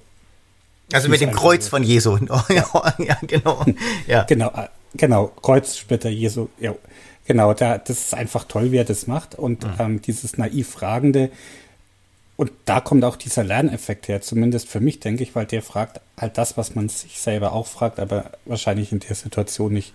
also 0.93 1.10
mit 1.10 1.21
dem 1.21 1.31
Kreuz 1.31 1.67
von 1.67 1.84
Jesu. 1.84 2.17
ja, 2.49 2.65
ja, 2.99 3.17
genau. 3.21 3.65
Ja. 4.08 4.23
Genau, 4.23 4.49
äh, 4.49 4.67
genau, 4.95 5.27
Kreuzsplitter 5.41 6.10
Jesu. 6.10 6.47
Ja, 6.60 6.75
genau, 7.25 7.53
da, 7.53 7.77
das 7.77 7.99
ist 7.99 8.13
einfach 8.13 8.45
toll, 8.45 8.71
wie 8.71 8.77
er 8.77 8.86
das 8.86 9.08
macht. 9.08 9.36
Und 9.36 9.63
mhm. 9.63 9.73
ähm, 9.79 10.01
dieses 10.01 10.38
naiv 10.38 10.69
Fragende, 10.69 11.31
und 12.38 12.52
da 12.65 12.82
kommt 12.82 13.06
auch 13.06 13.15
dieser 13.15 13.43
Lerneffekt 13.43 14.08
her, 14.08 14.21
zumindest 14.21 14.67
für 14.67 14.82
mich, 14.82 15.00
denke 15.00 15.24
ich, 15.24 15.36
weil 15.36 15.45
der 15.45 15.62
fragt 15.62 16.02
halt 16.19 16.38
das, 16.38 16.58
was 16.58 16.76
man 16.76 16.89
sich 16.89 17.19
selber 17.19 17.54
auch 17.54 17.67
fragt, 17.67 18.00
aber 18.00 18.32
wahrscheinlich 18.45 18.91
in 18.91 19.00
der 19.00 19.15
Situation 19.15 19.74
nicht 19.74 19.93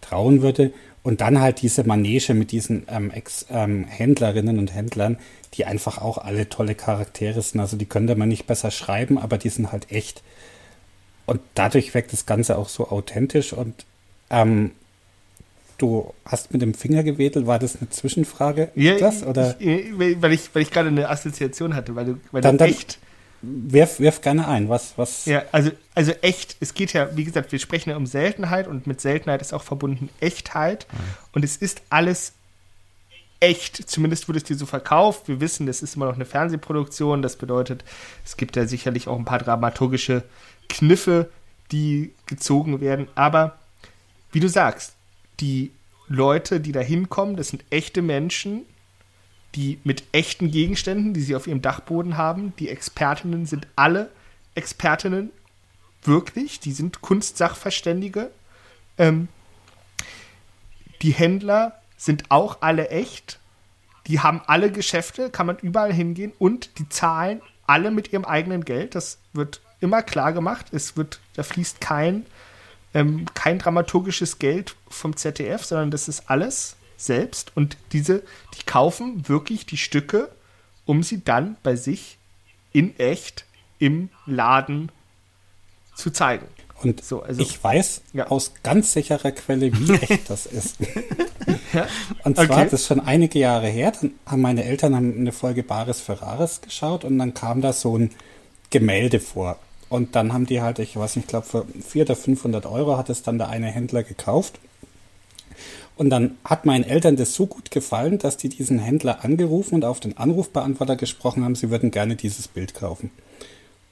trauen 0.00 0.42
würde. 0.42 0.72
Und 1.02 1.20
dann 1.20 1.40
halt 1.40 1.62
diese 1.62 1.82
Manege 1.82 2.34
mit 2.34 2.52
diesen 2.52 2.84
ähm, 2.88 3.10
Ex 3.10 3.46
ähm, 3.50 3.84
Händlerinnen 3.84 4.58
und 4.58 4.72
Händlern, 4.72 5.18
die 5.54 5.64
einfach 5.64 5.98
auch 5.98 6.18
alle 6.18 6.48
tolle 6.48 6.74
Charaktere 6.74 7.40
sind. 7.42 7.58
Also 7.58 7.76
die 7.76 7.86
könnte 7.86 8.14
man 8.14 8.28
nicht 8.28 8.46
besser 8.46 8.70
schreiben, 8.70 9.18
aber 9.18 9.38
die 9.38 9.48
sind 9.48 9.72
halt 9.72 9.90
echt. 9.90 10.22
Und 11.26 11.40
dadurch 11.54 11.94
wirkt 11.94 12.12
das 12.12 12.26
Ganze 12.26 12.58
auch 12.58 12.68
so 12.68 12.88
authentisch 12.88 13.52
und 13.52 13.86
ähm, 14.28 14.72
du 15.82 16.14
hast 16.24 16.52
mit 16.52 16.62
dem 16.62 16.74
Finger 16.74 17.02
gewedelt, 17.02 17.46
war 17.46 17.58
das 17.58 17.76
eine 17.76 17.90
Zwischenfrage? 17.90 18.70
Ja, 18.74 18.96
das, 18.98 19.22
oder? 19.22 19.56
Ich, 19.60 19.90
weil 19.96 20.32
ich, 20.32 20.54
weil 20.54 20.62
ich 20.62 20.70
gerade 20.70 20.88
eine 20.88 21.08
Assoziation 21.08 21.74
hatte, 21.74 21.94
weil 21.94 22.04
du, 22.06 22.20
weil 22.32 22.42
dann, 22.42 22.58
du 22.58 22.64
echt. 22.64 22.98
Wirf, 23.42 24.00
wirf 24.00 24.20
gerne 24.20 24.46
ein, 24.48 24.68
was, 24.68 24.92
was. 24.96 25.24
Ja, 25.24 25.44
also, 25.50 25.70
also 25.94 26.12
echt, 26.20 26.56
es 26.60 26.74
geht 26.74 26.92
ja, 26.92 27.16
wie 27.16 27.24
gesagt, 27.24 27.52
wir 27.52 27.58
sprechen 27.58 27.88
ja 27.88 27.96
um 27.96 28.04
Seltenheit 28.04 28.68
und 28.68 28.86
mit 28.86 29.00
Seltenheit 29.00 29.40
ist 29.40 29.54
auch 29.54 29.62
verbunden 29.62 30.10
Echtheit. 30.20 30.86
Mhm. 30.92 30.98
Und 31.32 31.44
es 31.44 31.56
ist 31.56 31.80
alles 31.88 32.34
echt, 33.40 33.88
zumindest 33.88 34.28
wurde 34.28 34.38
es 34.38 34.44
dir 34.44 34.56
so 34.56 34.66
verkauft. 34.66 35.26
Wir 35.26 35.40
wissen, 35.40 35.66
das 35.66 35.82
ist 35.82 35.96
immer 35.96 36.04
noch 36.04 36.16
eine 36.16 36.26
Fernsehproduktion, 36.26 37.22
das 37.22 37.36
bedeutet, 37.36 37.82
es 38.26 38.36
gibt 38.36 38.56
da 38.56 38.66
sicherlich 38.66 39.08
auch 39.08 39.18
ein 39.18 39.24
paar 39.24 39.38
dramaturgische 39.38 40.22
Kniffe, 40.68 41.30
die 41.72 42.12
gezogen 42.26 42.82
werden. 42.82 43.08
Aber 43.14 43.58
wie 44.32 44.40
du 44.40 44.48
sagst, 44.48 44.94
die 45.40 45.72
Leute, 46.08 46.60
die 46.60 46.72
da 46.72 46.80
hinkommen, 46.80 47.36
das 47.36 47.48
sind 47.48 47.64
echte 47.70 48.02
Menschen, 48.02 48.66
die 49.54 49.78
mit 49.84 50.04
echten 50.12 50.50
Gegenständen, 50.50 51.14
die 51.14 51.22
sie 51.22 51.34
auf 51.34 51.46
ihrem 51.46 51.62
Dachboden 51.62 52.16
haben. 52.16 52.52
Die 52.58 52.68
Expertinnen 52.68 53.46
sind 53.46 53.66
alle 53.76 54.10
Expertinnen, 54.54 55.30
wirklich. 56.02 56.60
Die 56.60 56.72
sind 56.72 57.00
Kunstsachverständige. 57.00 58.30
Ähm, 58.98 59.28
die 61.02 61.12
Händler 61.12 61.80
sind 61.96 62.24
auch 62.30 62.58
alle 62.60 62.88
echt. 62.88 63.38
Die 64.06 64.20
haben 64.20 64.40
alle 64.46 64.72
Geschäfte, 64.72 65.30
kann 65.30 65.46
man 65.46 65.58
überall 65.58 65.92
hingehen 65.92 66.32
und 66.38 66.78
die 66.78 66.88
zahlen 66.88 67.42
alle 67.66 67.90
mit 67.90 68.12
ihrem 68.12 68.24
eigenen 68.24 68.64
Geld. 68.64 68.94
Das 68.94 69.18
wird 69.32 69.60
immer 69.80 70.02
klar 70.02 70.32
gemacht. 70.32 70.66
Es 70.72 70.96
wird, 70.96 71.20
da 71.34 71.42
fließt 71.42 71.80
kein 71.80 72.26
ähm, 72.94 73.26
kein 73.34 73.58
dramaturgisches 73.58 74.38
Geld 74.38 74.74
vom 74.88 75.16
ZDF, 75.16 75.64
sondern 75.64 75.90
das 75.90 76.08
ist 76.08 76.24
alles 76.28 76.76
selbst. 76.96 77.52
Und 77.54 77.76
diese, 77.92 78.22
die 78.58 78.64
kaufen 78.64 79.28
wirklich 79.28 79.66
die 79.66 79.76
Stücke, 79.76 80.30
um 80.86 81.02
sie 81.02 81.22
dann 81.24 81.56
bei 81.62 81.76
sich 81.76 82.18
in 82.72 82.98
echt 82.98 83.44
im 83.78 84.10
Laden 84.26 84.90
zu 85.94 86.10
zeigen. 86.10 86.46
Und 86.82 87.04
so, 87.04 87.22
also, 87.22 87.42
ich 87.42 87.62
weiß 87.62 88.02
ja. 88.14 88.28
aus 88.28 88.52
ganz 88.62 88.92
sicherer 88.92 89.32
Quelle, 89.32 89.70
wie 89.72 89.92
echt 90.00 90.30
das 90.30 90.46
ist. 90.46 90.76
ja? 91.74 91.86
Und 92.24 92.36
zwar, 92.36 92.50
okay. 92.50 92.64
das 92.64 92.72
ist 92.72 92.86
schon 92.86 93.00
einige 93.00 93.38
Jahre 93.38 93.68
her, 93.68 93.92
dann 94.00 94.12
haben 94.24 94.40
meine 94.40 94.64
Eltern 94.64 94.94
eine 94.94 95.32
Folge 95.32 95.62
Bares 95.62 96.00
Ferraris 96.00 96.62
geschaut 96.62 97.04
und 97.04 97.18
dann 97.18 97.34
kam 97.34 97.60
da 97.60 97.72
so 97.72 97.98
ein 97.98 98.10
Gemälde 98.70 99.20
vor. 99.20 99.58
Und 99.90 100.14
dann 100.14 100.32
haben 100.32 100.46
die 100.46 100.62
halt, 100.62 100.78
ich 100.78 100.96
weiß 100.96 101.16
nicht, 101.16 101.26
ich 101.26 101.28
glaube 101.28 101.46
für 101.46 101.66
400 101.66 102.10
oder 102.10 102.16
500 102.16 102.66
Euro 102.66 102.96
hat 102.96 103.10
es 103.10 103.22
dann 103.22 103.38
der 103.38 103.48
eine 103.48 103.66
Händler 103.66 104.04
gekauft. 104.04 104.58
Und 105.96 106.08
dann 106.08 106.38
hat 106.44 106.64
meinen 106.64 106.84
Eltern 106.84 107.16
das 107.16 107.34
so 107.34 107.46
gut 107.46 107.70
gefallen, 107.70 108.18
dass 108.18 108.38
die 108.38 108.48
diesen 108.48 108.78
Händler 108.78 109.22
angerufen 109.24 109.74
und 109.74 109.84
auf 109.84 110.00
den 110.00 110.16
Anrufbeantworter 110.16 110.96
gesprochen 110.96 111.44
haben, 111.44 111.56
sie 111.56 111.70
würden 111.70 111.90
gerne 111.90 112.16
dieses 112.16 112.48
Bild 112.48 112.72
kaufen. 112.72 113.10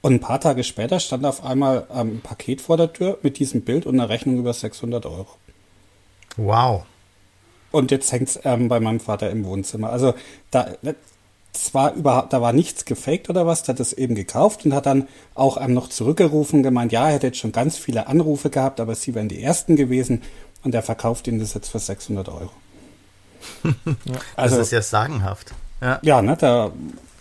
Und 0.01 0.13
ein 0.13 0.19
paar 0.21 0.39
Tage 0.39 0.63
später 0.63 0.99
stand 1.01 1.25
auf 1.25 1.43
einmal 1.43 1.85
ähm, 1.93 2.15
ein 2.15 2.21
Paket 2.21 2.61
vor 2.61 2.77
der 2.77 2.93
Tür 2.93 3.19
mit 3.21 3.37
diesem 3.37 3.61
Bild 3.61 3.85
und 3.85 3.99
einer 3.99 4.09
Rechnung 4.09 4.39
über 4.39 4.53
600 4.53 5.05
Euro. 5.05 5.27
Wow. 6.37 6.85
Und 7.71 7.91
jetzt 7.91 8.11
hängt 8.11 8.29
es 8.29 8.39
ähm, 8.45 8.69
bei 8.69 8.79
meinem 8.79 9.01
Vater 9.01 9.29
im 9.29 9.43
Wohnzimmer. 9.43 9.89
Also 9.89 10.13
da, 10.49 10.69
zwar 11.53 11.93
überhaupt, 11.93 12.33
da 12.33 12.41
war 12.41 12.53
nichts 12.53 12.85
gefaked 12.85 13.29
oder 13.29 13.45
was, 13.45 13.63
der 13.63 13.75
hat 13.75 13.79
es 13.79 13.93
eben 13.93 14.15
gekauft 14.15 14.65
und 14.65 14.73
hat 14.73 14.85
dann 14.85 15.07
auch 15.35 15.57
einem 15.57 15.73
noch 15.73 15.89
zurückgerufen, 15.89 16.63
gemeint, 16.63 16.91
ja, 16.91 17.07
er 17.07 17.15
hätte 17.15 17.27
jetzt 17.27 17.39
schon 17.39 17.51
ganz 17.51 17.77
viele 17.77 18.07
Anrufe 18.07 18.49
gehabt, 18.49 18.79
aber 18.79 18.95
sie 18.95 19.15
wären 19.15 19.29
die 19.29 19.41
ersten 19.41 19.75
gewesen 19.75 20.21
und 20.63 20.75
er 20.75 20.83
verkauft 20.83 21.27
ihnen 21.27 21.39
das 21.39 21.53
jetzt 21.53 21.69
für 21.69 21.79
600 21.79 22.29
Euro. 22.29 22.51
also, 24.35 24.57
das 24.57 24.67
ist 24.67 24.71
ja 24.71 24.81
sagenhaft. 24.81 25.53
Ja, 25.81 25.99
ja 26.01 26.21
ne, 26.21 26.37
da, 26.39 26.71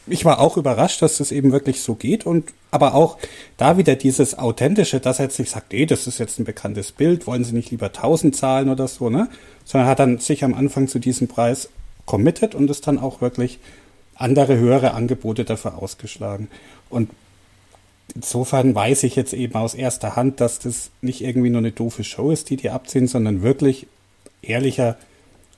ich 0.06 0.24
war 0.24 0.40
auch 0.40 0.56
überrascht, 0.56 1.02
dass 1.02 1.18
das 1.18 1.32
eben 1.32 1.52
wirklich 1.52 1.82
so 1.82 1.94
geht 1.94 2.26
und 2.26 2.52
aber 2.70 2.94
auch 2.94 3.16
da 3.56 3.78
wieder 3.78 3.96
dieses 3.96 4.36
authentische, 4.38 5.00
dass 5.00 5.20
er 5.20 5.26
jetzt 5.26 5.38
nicht 5.38 5.50
sagt, 5.50 5.72
ey, 5.72 5.86
das 5.86 6.06
ist 6.06 6.18
jetzt 6.18 6.38
ein 6.38 6.44
bekanntes 6.44 6.92
Bild, 6.92 7.26
wollen 7.26 7.44
Sie 7.44 7.54
nicht 7.54 7.70
lieber 7.70 7.86
1000 7.86 8.36
zahlen 8.36 8.68
oder 8.68 8.88
so, 8.88 9.08
ne? 9.08 9.28
Sondern 9.64 9.88
hat 9.88 10.00
dann 10.00 10.18
sich 10.18 10.44
am 10.44 10.54
Anfang 10.54 10.88
zu 10.88 10.98
diesem 10.98 11.28
Preis 11.28 11.70
committed 12.04 12.54
und 12.54 12.68
es 12.68 12.80
dann 12.80 12.98
auch 12.98 13.20
wirklich 13.20 13.58
andere 14.18 14.58
höhere 14.58 14.92
Angebote 14.92 15.44
dafür 15.44 15.78
ausgeschlagen. 15.78 16.48
Und 16.90 17.10
insofern 18.14 18.74
weiß 18.74 19.04
ich 19.04 19.16
jetzt 19.16 19.32
eben 19.32 19.54
aus 19.54 19.74
erster 19.74 20.16
Hand, 20.16 20.40
dass 20.40 20.58
das 20.58 20.90
nicht 21.00 21.22
irgendwie 21.22 21.50
nur 21.50 21.60
eine 21.60 21.72
doofe 21.72 22.04
Show 22.04 22.30
ist, 22.30 22.50
die 22.50 22.56
die 22.56 22.70
abziehen, 22.70 23.06
sondern 23.06 23.42
wirklich 23.42 23.86
ehrlicher 24.42 24.96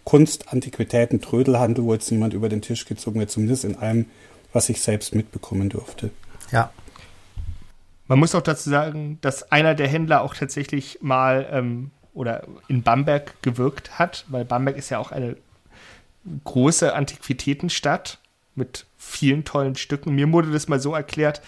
Kunst, 0.05 0.53
Antiquitäten, 0.53 1.21
Trödelhandel, 1.21 1.85
wo 1.85 1.95
jetzt 1.95 2.11
niemand 2.11 2.35
über 2.35 2.49
den 2.49 2.63
Tisch 2.63 2.87
gezogen 2.87 3.21
wird, 3.21 3.31
zumindest 3.31 3.65
in 3.65 3.77
allem, 3.77 4.07
was 4.53 4.69
ich 4.69 4.81
selbst 4.81 5.15
mitbekommen 5.15 5.69
durfte. 5.69 6.11
Ja. 6.51 6.71
Man 8.09 8.19
muss 8.19 8.35
auch 8.35 8.43
dazu 8.43 8.69
sagen, 8.71 9.19
dass 9.21 9.53
einer 9.53 9.75
der 9.77 9.87
Händler 9.87 10.23
auch 10.23 10.35
tatsächlich 10.35 10.99
mal 11.01 11.49
ähm, 11.53 11.93
oder 12.13 12.43
in 12.67 12.83
Bamberg 12.83 13.41
gewirkt 13.43 14.01
hat, 14.01 14.25
weil 14.29 14.45
Bamberg 14.45 14.77
ist 14.77 14.91
ja 14.91 14.99
auch 14.99 15.13
eine 15.13 15.37
große 16.45 16.93
Antiquitätenstadt 16.93 18.19
mit 18.55 18.87
vielen 18.97 19.45
tollen 19.45 19.77
Stücken. 19.77 20.15
Mir 20.15 20.31
wurde 20.33 20.51
das 20.51 20.69
mal 20.69 20.81
so 20.81 20.95
erklärt, 20.95 21.41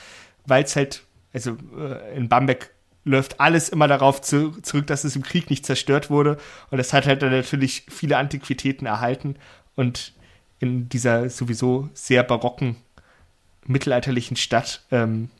weil 0.46 0.64
es 0.64 0.76
halt, 0.76 1.02
also 1.32 1.56
äh, 1.76 2.16
in 2.16 2.28
Bamberg 2.28 2.70
läuft 3.04 3.40
alles 3.40 3.68
immer 3.68 3.88
darauf 3.88 4.22
zu, 4.22 4.52
zurück, 4.62 4.86
dass 4.86 5.04
es 5.04 5.16
im 5.16 5.22
Krieg 5.22 5.50
nicht 5.50 5.66
zerstört 5.66 6.10
wurde. 6.10 6.38
Und 6.70 6.78
es 6.78 6.92
hat 6.92 7.06
halt 7.06 7.22
dann 7.22 7.32
natürlich 7.32 7.84
viele 7.88 8.16
Antiquitäten 8.16 8.86
erhalten. 8.86 9.36
Und 9.74 10.12
in 10.60 10.88
dieser 10.88 11.28
sowieso 11.28 11.88
sehr 11.94 12.22
barocken 12.22 12.76
mittelalterlichen 13.66 14.36
Stadt, 14.36 14.82
ähm, 14.90 15.30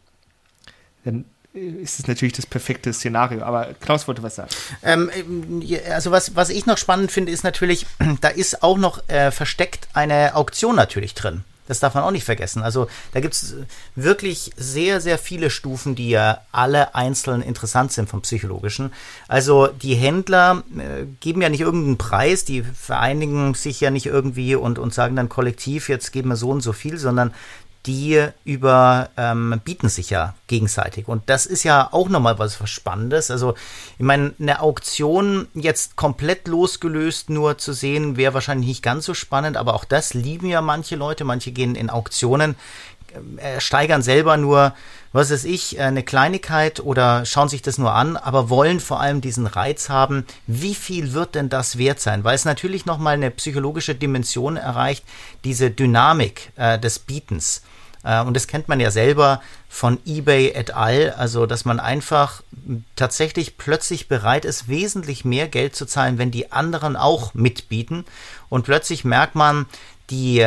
dann 1.04 1.24
ist 1.54 1.98
es 1.98 2.06
natürlich 2.06 2.32
das 2.32 2.46
perfekte 2.46 2.92
Szenario. 2.92 3.42
Aber 3.42 3.74
Klaus 3.74 4.08
wollte 4.08 4.22
was 4.22 4.36
sagen. 4.36 4.50
Ähm, 4.82 5.10
also 5.90 6.10
was, 6.10 6.34
was 6.34 6.48
ich 6.50 6.66
noch 6.66 6.78
spannend 6.78 7.12
finde, 7.12 7.30
ist 7.30 7.44
natürlich, 7.44 7.86
da 8.20 8.28
ist 8.28 8.62
auch 8.62 8.78
noch 8.78 9.08
äh, 9.08 9.30
versteckt 9.30 9.88
eine 9.92 10.34
Auktion 10.34 10.74
natürlich 10.74 11.14
drin. 11.14 11.44
Das 11.72 11.80
darf 11.80 11.94
man 11.94 12.04
auch 12.04 12.10
nicht 12.10 12.24
vergessen. 12.24 12.62
Also 12.62 12.86
da 13.12 13.20
gibt 13.20 13.32
es 13.32 13.54
wirklich 13.96 14.50
sehr, 14.58 15.00
sehr 15.00 15.16
viele 15.16 15.48
Stufen, 15.48 15.94
die 15.94 16.10
ja 16.10 16.42
alle 16.52 16.94
einzeln 16.94 17.40
interessant 17.40 17.92
sind 17.92 18.10
vom 18.10 18.20
Psychologischen. 18.20 18.92
Also 19.26 19.68
die 19.68 19.94
Händler 19.94 20.64
äh, 20.76 21.06
geben 21.20 21.40
ja 21.40 21.48
nicht 21.48 21.62
irgendeinen 21.62 21.96
Preis, 21.96 22.44
die 22.44 22.62
vereinigen 22.62 23.54
sich 23.54 23.80
ja 23.80 23.90
nicht 23.90 24.04
irgendwie 24.04 24.54
und, 24.54 24.78
und 24.78 24.92
sagen 24.92 25.16
dann 25.16 25.30
kollektiv, 25.30 25.88
jetzt 25.88 26.12
geben 26.12 26.28
wir 26.28 26.36
so 26.36 26.50
und 26.50 26.60
so 26.60 26.74
viel, 26.74 26.98
sondern 26.98 27.32
die 27.86 28.28
über 28.44 29.10
ähm, 29.16 29.60
bieten 29.64 29.88
sich 29.88 30.10
ja 30.10 30.34
gegenseitig. 30.46 31.08
Und 31.08 31.28
das 31.28 31.46
ist 31.46 31.64
ja 31.64 31.88
auch 31.92 32.08
nochmal 32.08 32.38
was 32.38 32.58
Spannendes. 32.68 33.30
Also, 33.30 33.54
ich 33.98 34.04
meine, 34.04 34.34
eine 34.38 34.60
Auktion 34.60 35.48
jetzt 35.54 35.96
komplett 35.96 36.46
losgelöst 36.46 37.30
nur 37.30 37.58
zu 37.58 37.72
sehen, 37.72 38.16
wäre 38.16 38.34
wahrscheinlich 38.34 38.68
nicht 38.68 38.82
ganz 38.82 39.04
so 39.04 39.14
spannend, 39.14 39.56
aber 39.56 39.74
auch 39.74 39.84
das 39.84 40.14
lieben 40.14 40.46
ja 40.46 40.60
manche 40.60 40.96
Leute. 40.96 41.24
Manche 41.24 41.50
gehen 41.50 41.74
in 41.74 41.90
Auktionen, 41.90 42.54
äh, 43.36 43.60
steigern 43.60 44.02
selber 44.02 44.36
nur, 44.36 44.74
was 45.12 45.30
weiß 45.30 45.44
ich, 45.44 45.76
äh, 45.78 45.82
eine 45.82 46.02
Kleinigkeit 46.02 46.80
oder 46.80 47.26
schauen 47.26 47.48
sich 47.48 47.62
das 47.62 47.78
nur 47.78 47.92
an, 47.92 48.16
aber 48.16 48.48
wollen 48.48 48.80
vor 48.80 49.00
allem 49.00 49.20
diesen 49.20 49.46
Reiz 49.46 49.88
haben, 49.88 50.24
wie 50.46 50.74
viel 50.74 51.12
wird 51.12 51.34
denn 51.34 51.48
das 51.48 51.78
wert 51.78 52.00
sein? 52.00 52.24
Weil 52.24 52.34
es 52.34 52.44
natürlich 52.44 52.86
nochmal 52.86 53.14
eine 53.14 53.30
psychologische 53.30 53.94
Dimension 53.94 54.56
erreicht, 54.56 55.04
diese 55.44 55.70
Dynamik 55.70 56.52
äh, 56.56 56.78
des 56.78 57.00
Bietens. 57.00 57.62
Äh, 58.04 58.22
und 58.22 58.34
das 58.34 58.46
kennt 58.46 58.68
man 58.68 58.80
ja 58.80 58.90
selber 58.90 59.40
von 59.68 59.98
eBay 60.06 60.50
et 60.50 60.74
al., 60.74 61.10
also 61.16 61.46
dass 61.46 61.64
man 61.64 61.80
einfach 61.80 62.42
tatsächlich 62.96 63.56
plötzlich 63.56 64.08
bereit 64.08 64.44
ist, 64.44 64.68
wesentlich 64.68 65.24
mehr 65.24 65.48
Geld 65.48 65.74
zu 65.74 65.86
zahlen, 65.86 66.18
wenn 66.18 66.30
die 66.30 66.52
anderen 66.52 66.96
auch 66.96 67.34
mitbieten. 67.34 68.04
Und 68.48 68.64
plötzlich 68.64 69.04
merkt 69.04 69.34
man, 69.34 69.66
die 70.10 70.40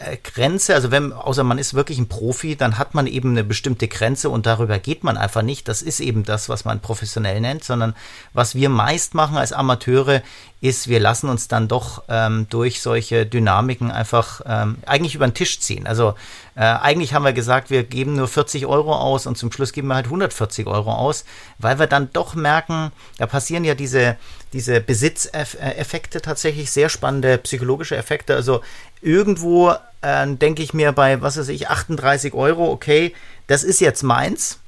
äh, 0.00 0.16
Grenze, 0.22 0.74
also 0.74 0.90
wenn, 0.90 1.12
außer 1.12 1.44
man 1.44 1.58
ist 1.58 1.74
wirklich 1.74 1.98
ein 1.98 2.08
Profi, 2.08 2.56
dann 2.56 2.78
hat 2.78 2.94
man 2.94 3.06
eben 3.06 3.30
eine 3.30 3.44
bestimmte 3.44 3.86
Grenze 3.86 4.30
und 4.30 4.46
darüber 4.46 4.78
geht 4.78 5.04
man 5.04 5.18
einfach 5.18 5.42
nicht. 5.42 5.68
Das 5.68 5.82
ist 5.82 6.00
eben 6.00 6.24
das, 6.24 6.48
was 6.48 6.64
man 6.64 6.80
professionell 6.80 7.40
nennt, 7.40 7.64
sondern 7.64 7.94
was 8.32 8.54
wir 8.54 8.70
meist 8.70 9.14
machen 9.14 9.36
als 9.36 9.52
Amateure, 9.52 10.22
ist, 10.60 10.88
wir 10.88 11.00
lassen 11.00 11.28
uns 11.28 11.48
dann 11.48 11.68
doch 11.68 12.02
ähm, 12.08 12.46
durch 12.50 12.82
solche 12.82 13.24
Dynamiken 13.24 13.90
einfach 13.90 14.42
ähm, 14.44 14.76
eigentlich 14.84 15.14
über 15.14 15.26
den 15.26 15.32
Tisch 15.32 15.58
ziehen. 15.60 15.86
Also 15.86 16.14
äh, 16.54 16.60
eigentlich 16.60 17.14
haben 17.14 17.24
wir 17.24 17.32
gesagt, 17.32 17.70
wir 17.70 17.82
geben 17.82 18.14
nur 18.14 18.28
40 18.28 18.66
Euro 18.66 18.94
aus 18.94 19.26
und 19.26 19.38
zum 19.38 19.50
Schluss 19.50 19.72
geben 19.72 19.88
wir 19.88 19.94
halt 19.94 20.06
140 20.06 20.66
Euro 20.66 20.92
aus, 20.92 21.24
weil 21.58 21.78
wir 21.78 21.86
dann 21.86 22.12
doch 22.12 22.34
merken, 22.34 22.92
da 23.16 23.26
passieren 23.26 23.64
ja 23.64 23.74
diese, 23.74 24.16
diese 24.52 24.82
Besitzeffekte 24.82 26.20
tatsächlich, 26.20 26.70
sehr 26.70 26.90
spannende 26.90 27.38
psychologische 27.38 27.96
Effekte. 27.96 28.34
Also 28.34 28.60
irgendwo 29.00 29.74
äh, 30.02 30.26
denke 30.26 30.62
ich 30.62 30.74
mir 30.74 30.92
bei, 30.92 31.22
was 31.22 31.38
weiß 31.38 31.48
ich, 31.48 31.68
38 31.68 32.34
Euro, 32.34 32.70
okay, 32.70 33.14
das 33.46 33.64
ist 33.64 33.80
jetzt 33.80 34.02
meins. 34.02 34.58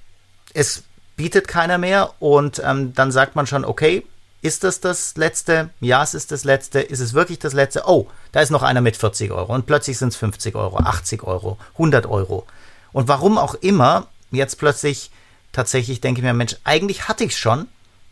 Es 0.54 0.84
bietet 1.16 1.48
keiner 1.48 1.76
mehr 1.76 2.14
und 2.18 2.62
ähm, 2.64 2.94
dann 2.94 3.12
sagt 3.12 3.36
man 3.36 3.46
schon, 3.46 3.66
okay, 3.66 4.06
ist 4.42 4.64
das 4.64 4.80
das 4.80 5.16
letzte? 5.16 5.70
Ja, 5.80 6.02
es 6.02 6.14
ist 6.14 6.32
das 6.32 6.42
letzte. 6.42 6.80
Ist 6.80 6.98
es 6.98 7.14
wirklich 7.14 7.38
das 7.38 7.52
letzte? 7.52 7.84
Oh, 7.86 8.08
da 8.32 8.40
ist 8.40 8.50
noch 8.50 8.64
einer 8.64 8.80
mit 8.80 8.96
40 8.96 9.30
Euro. 9.30 9.54
Und 9.54 9.66
plötzlich 9.66 9.98
sind 9.98 10.08
es 10.08 10.16
50 10.16 10.56
Euro, 10.56 10.78
80 10.78 11.22
Euro, 11.22 11.58
100 11.74 12.06
Euro. 12.06 12.44
Und 12.92 13.06
warum 13.06 13.38
auch 13.38 13.54
immer, 13.54 14.08
jetzt 14.32 14.58
plötzlich 14.58 15.12
tatsächlich 15.52 16.00
denke 16.00 16.20
ich 16.20 16.24
mir, 16.24 16.34
Mensch, 16.34 16.56
eigentlich 16.64 17.06
hatte 17.06 17.22
ich 17.22 17.32
es 17.32 17.38
schon. 17.38 17.68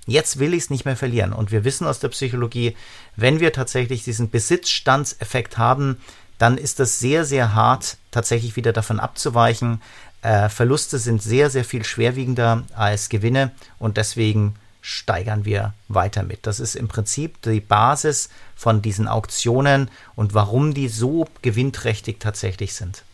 Jetzt 0.07 0.39
will 0.39 0.55
ich 0.55 0.65
es 0.65 0.71
nicht 0.71 0.85
mehr 0.85 0.97
verlieren. 0.97 1.33
Und 1.33 1.51
wir 1.51 1.65
wissen 1.65 1.87
aus 1.87 1.99
der 1.99 2.09
Psychologie, 2.09 2.77
wenn 3.17 3.41
wir 3.41 3.53
tatsächlich 3.53 4.05
diesen 4.05 4.31
Besitzstandseffekt 4.31 5.59
haben, 5.59 6.01
dann 6.39 6.57
ist 6.59 6.79
das 6.79 7.01
sehr, 7.01 7.25
sehr 7.25 7.55
hart, 7.55 7.97
tatsächlich 8.13 8.55
wieder 8.55 8.73
davon 8.73 9.01
abzuweichen. 9.01 9.83
Äh, 10.23 10.49
Verluste 10.49 10.99
sind 10.99 11.23
sehr, 11.23 11.51
sehr 11.51 11.65
viel 11.65 11.85
schwerwiegender 11.85 12.63
als 12.75 13.09
Gewinne 13.09 13.51
und 13.79 13.97
deswegen 13.97 14.55
steigern 14.81 15.45
wir 15.45 15.75
weiter 15.89 16.23
mit. 16.23 16.47
Das 16.47 16.61
ist 16.61 16.75
im 16.75 16.89
Prinzip 16.89 17.41
die 17.43 17.61
Basis 17.61 18.29
von 18.57 18.83
diesen 18.83 19.09
Auktionen 19.09 19.91
und 20.17 20.35
warum 20.35 20.75
die 20.75 20.89
so 20.89 21.27
gewinnträchtig 21.43 22.19
tatsächlich 22.19 22.75
sind. 22.75 23.05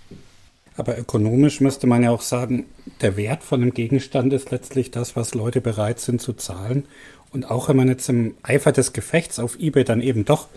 Aber 0.77 0.99
ökonomisch 0.99 1.61
müsste 1.61 1.87
man 1.87 2.03
ja 2.03 2.11
auch 2.11 2.21
sagen, 2.21 2.67
der 3.01 3.17
Wert 3.17 3.43
von 3.43 3.63
einem 3.63 3.73
Gegenstand 3.73 4.33
ist 4.33 4.51
letztlich 4.51 4.91
das, 4.91 5.17
was 5.17 5.35
Leute 5.35 5.61
bereit 5.61 6.01
sind 6.01 6.21
zu 6.21 6.35
zahlen. 6.35 6.85
Und 7.31 7.51
auch 7.51 7.69
wenn 7.69 7.77
man 7.77 7.89
jetzt 7.89 8.09
im 8.09 8.35
Eifer 8.43 8.73
des 8.73 8.93
Gefechts 8.93 9.39
auf 9.39 9.59
eBay 9.59 9.85
dann 9.85 10.03
eben 10.03 10.25
doch 10.25 10.49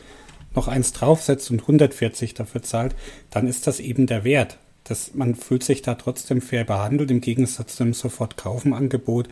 noch 0.56 0.68
eins 0.68 0.94
draufsetzt 0.94 1.52
und 1.52 1.62
140 1.62 2.34
dafür 2.34 2.64
zahlt, 2.64 2.96
dann 3.30 3.48
ist 3.48 3.68
das 3.68 3.80
eben 3.80 4.08
der 4.08 4.24
Wert. 4.24 4.58
Das, 4.84 5.14
man 5.14 5.36
fühlt 5.36 5.64
sich 5.64 5.84
da 5.84 5.96
trotzdem 5.96 6.42
fair 6.42 6.64
behandelt, 6.64 7.12
im 7.12 7.22
Gegensatz 7.22 7.76
zu 7.76 7.84
einem 7.84 7.94
Sofort-Kaufen-Angebot, 7.94 9.30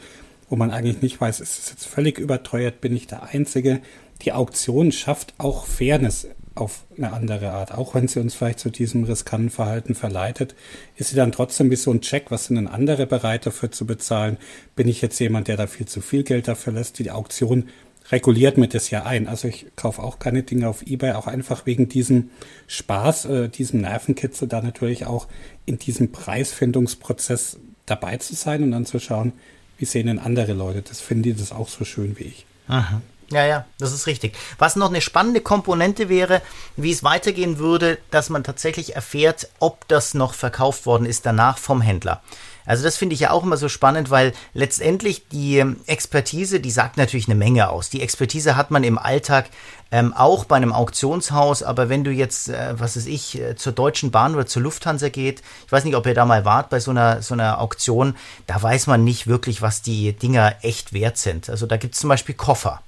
wo 0.50 0.56
man 0.56 0.72
eigentlich 0.72 1.02
nicht 1.02 1.20
weiß, 1.20 1.40
ist 1.40 1.60
es 1.60 1.70
jetzt 1.70 1.86
völlig 1.86 2.20
überteuert, 2.20 2.82
bin 2.82 2.96
ich 2.96 3.08
der 3.08 3.24
Einzige. 3.24 3.82
Die 4.22 4.34
Auktion 4.34 4.92
schafft 4.92 5.34
auch 5.38 5.66
Fairness 5.66 6.28
auf 6.56 6.86
eine 6.98 7.14
andere 7.14 7.52
Art. 7.52 7.74
Auch 7.74 7.94
wenn 7.94 8.08
sie 8.08 8.20
uns 8.20 8.34
vielleicht 8.34 8.60
zu 8.60 8.70
diesem 8.70 9.04
riskanten 9.04 9.50
Verhalten 9.50 9.96
verleitet, 9.96 10.56
ist 10.96 11.10
sie 11.10 11.16
dann 11.16 11.32
trotzdem 11.32 11.70
wie 11.70 11.76
so 11.76 11.92
ein 11.92 12.02
Check, 12.02 12.32
was 12.32 12.46
sind 12.46 12.56
denn 12.56 12.68
andere 12.68 13.06
bereit 13.06 13.46
dafür 13.46 13.72
zu 13.72 13.86
bezahlen? 13.86 14.38
Bin 14.76 14.88
ich 14.88 15.02
jetzt 15.02 15.20
jemand, 15.20 15.48
der 15.48 15.58
da 15.58 15.68
viel 15.68 15.88
zu 15.88 16.02
viel 16.02 16.24
Geld 16.24 16.48
dafür 16.48 16.74
lässt? 16.74 17.00
Die 17.00 17.12
Auktion 17.12 17.70
reguliert 18.12 18.58
mir 18.58 18.68
das 18.68 18.90
ja 18.90 19.04
ein. 19.04 19.28
Also 19.28 19.48
ich 19.48 19.68
kaufe 19.76 20.02
auch 20.02 20.20
keine 20.20 20.44
Dinge 20.44 20.68
auf 20.70 20.82
Ebay, 20.84 21.12
auch 21.12 21.28
einfach 21.28 21.66
wegen 21.66 21.90
diesem 21.90 22.30
Spaß, 22.68 23.26
äh, 23.26 23.50
diesem 23.50 23.82
Nervenkitzel, 23.82 24.48
da 24.48 24.62
natürlich 24.62 25.06
auch 25.06 25.28
in 25.66 25.78
diesem 25.78 26.12
Preisfindungsprozess 26.12 27.60
dabei 27.86 28.18
zu 28.18 28.36
sein 28.36 28.64
und 28.64 28.72
dann 28.72 28.86
zu 28.86 29.00
schauen, 29.00 29.34
wie 29.78 29.86
sehen 29.86 30.08
denn 30.08 30.20
andere 30.20 30.54
Leute 30.54 30.82
das? 30.82 31.02
Finden 31.02 31.24
die 31.24 31.34
das 31.34 31.52
auch 31.52 31.70
so 31.70 31.86
schön 31.86 32.18
wie 32.18 32.24
ich? 32.24 32.46
Aha. 32.68 33.02
Ja, 33.30 33.46
ja, 33.46 33.66
das 33.78 33.92
ist 33.92 34.08
richtig. 34.08 34.38
Was 34.58 34.78
noch 34.78 34.90
eine 34.90 35.02
spannende 35.02 35.42
Komponente 35.42 36.08
wäre, 36.08 36.42
wie 36.78 36.92
es 36.92 37.04
weitergehen 37.04 37.60
würde, 37.60 37.98
dass 38.10 38.30
man 38.30 38.44
tatsächlich 38.44 38.96
erfährt, 38.96 39.50
ob 39.60 39.88
das 39.90 40.14
noch 40.14 40.34
verkauft 40.34 40.86
worden 40.86 41.06
ist 41.06 41.26
danach 41.26 41.58
vom 41.58 41.82
Händler. 41.82 42.22
Also 42.68 42.84
das 42.84 42.98
finde 42.98 43.16
ich 43.16 43.22
ja 43.22 43.32
auch 43.32 43.44
immer 43.44 43.58
so 43.58 43.70
spannend, 43.70 44.12
weil 44.12 44.34
letztendlich 44.54 45.28
die 45.30 45.64
Expertise, 45.88 46.60
die 46.60 46.70
sagt 46.70 46.98
natürlich 46.98 47.28
eine 47.28 47.36
Menge 47.36 47.70
aus. 47.70 47.90
Die 47.90 48.02
Expertise 48.02 48.56
hat 48.58 48.70
man 48.70 48.84
im 48.84 48.98
Alltag 48.98 49.50
ähm, 49.90 50.14
auch 50.14 50.44
bei 50.44 50.58
einem 50.58 50.74
Auktionshaus, 50.74 51.64
aber 51.64 51.88
wenn 51.88 52.04
du 52.04 52.12
jetzt, 52.12 52.50
äh, 52.50 52.78
was 52.78 52.98
weiß 52.98 53.06
ich, 53.06 53.40
äh, 53.40 53.56
zur 53.56 53.72
Deutschen 53.72 54.12
Bahn 54.12 54.36
oder 54.36 54.46
zur 54.46 54.62
Lufthansa 54.62 55.08
geht, 55.08 55.42
ich 55.66 55.72
weiß 55.72 55.86
nicht, 55.86 55.96
ob 55.96 56.06
ihr 56.06 56.14
da 56.14 56.26
mal 56.26 56.44
wart 56.44 56.70
bei 56.70 56.82
so 56.82 56.92
einer, 56.92 57.22
so 57.22 57.34
einer 57.34 57.62
Auktion, 57.62 58.16
da 58.48 58.62
weiß 58.62 58.88
man 58.88 59.06
nicht 59.06 59.28
wirklich, 59.28 59.62
was 59.62 59.82
die 59.82 60.12
Dinger 60.12 60.56
echt 60.62 60.92
wert 60.92 61.18
sind. 61.18 61.50
Also 61.50 61.66
da 61.68 61.78
gibt 61.78 61.94
es 61.96 62.02
zum 62.02 62.10
Beispiel 62.10 62.36
Koffer. 62.36 62.82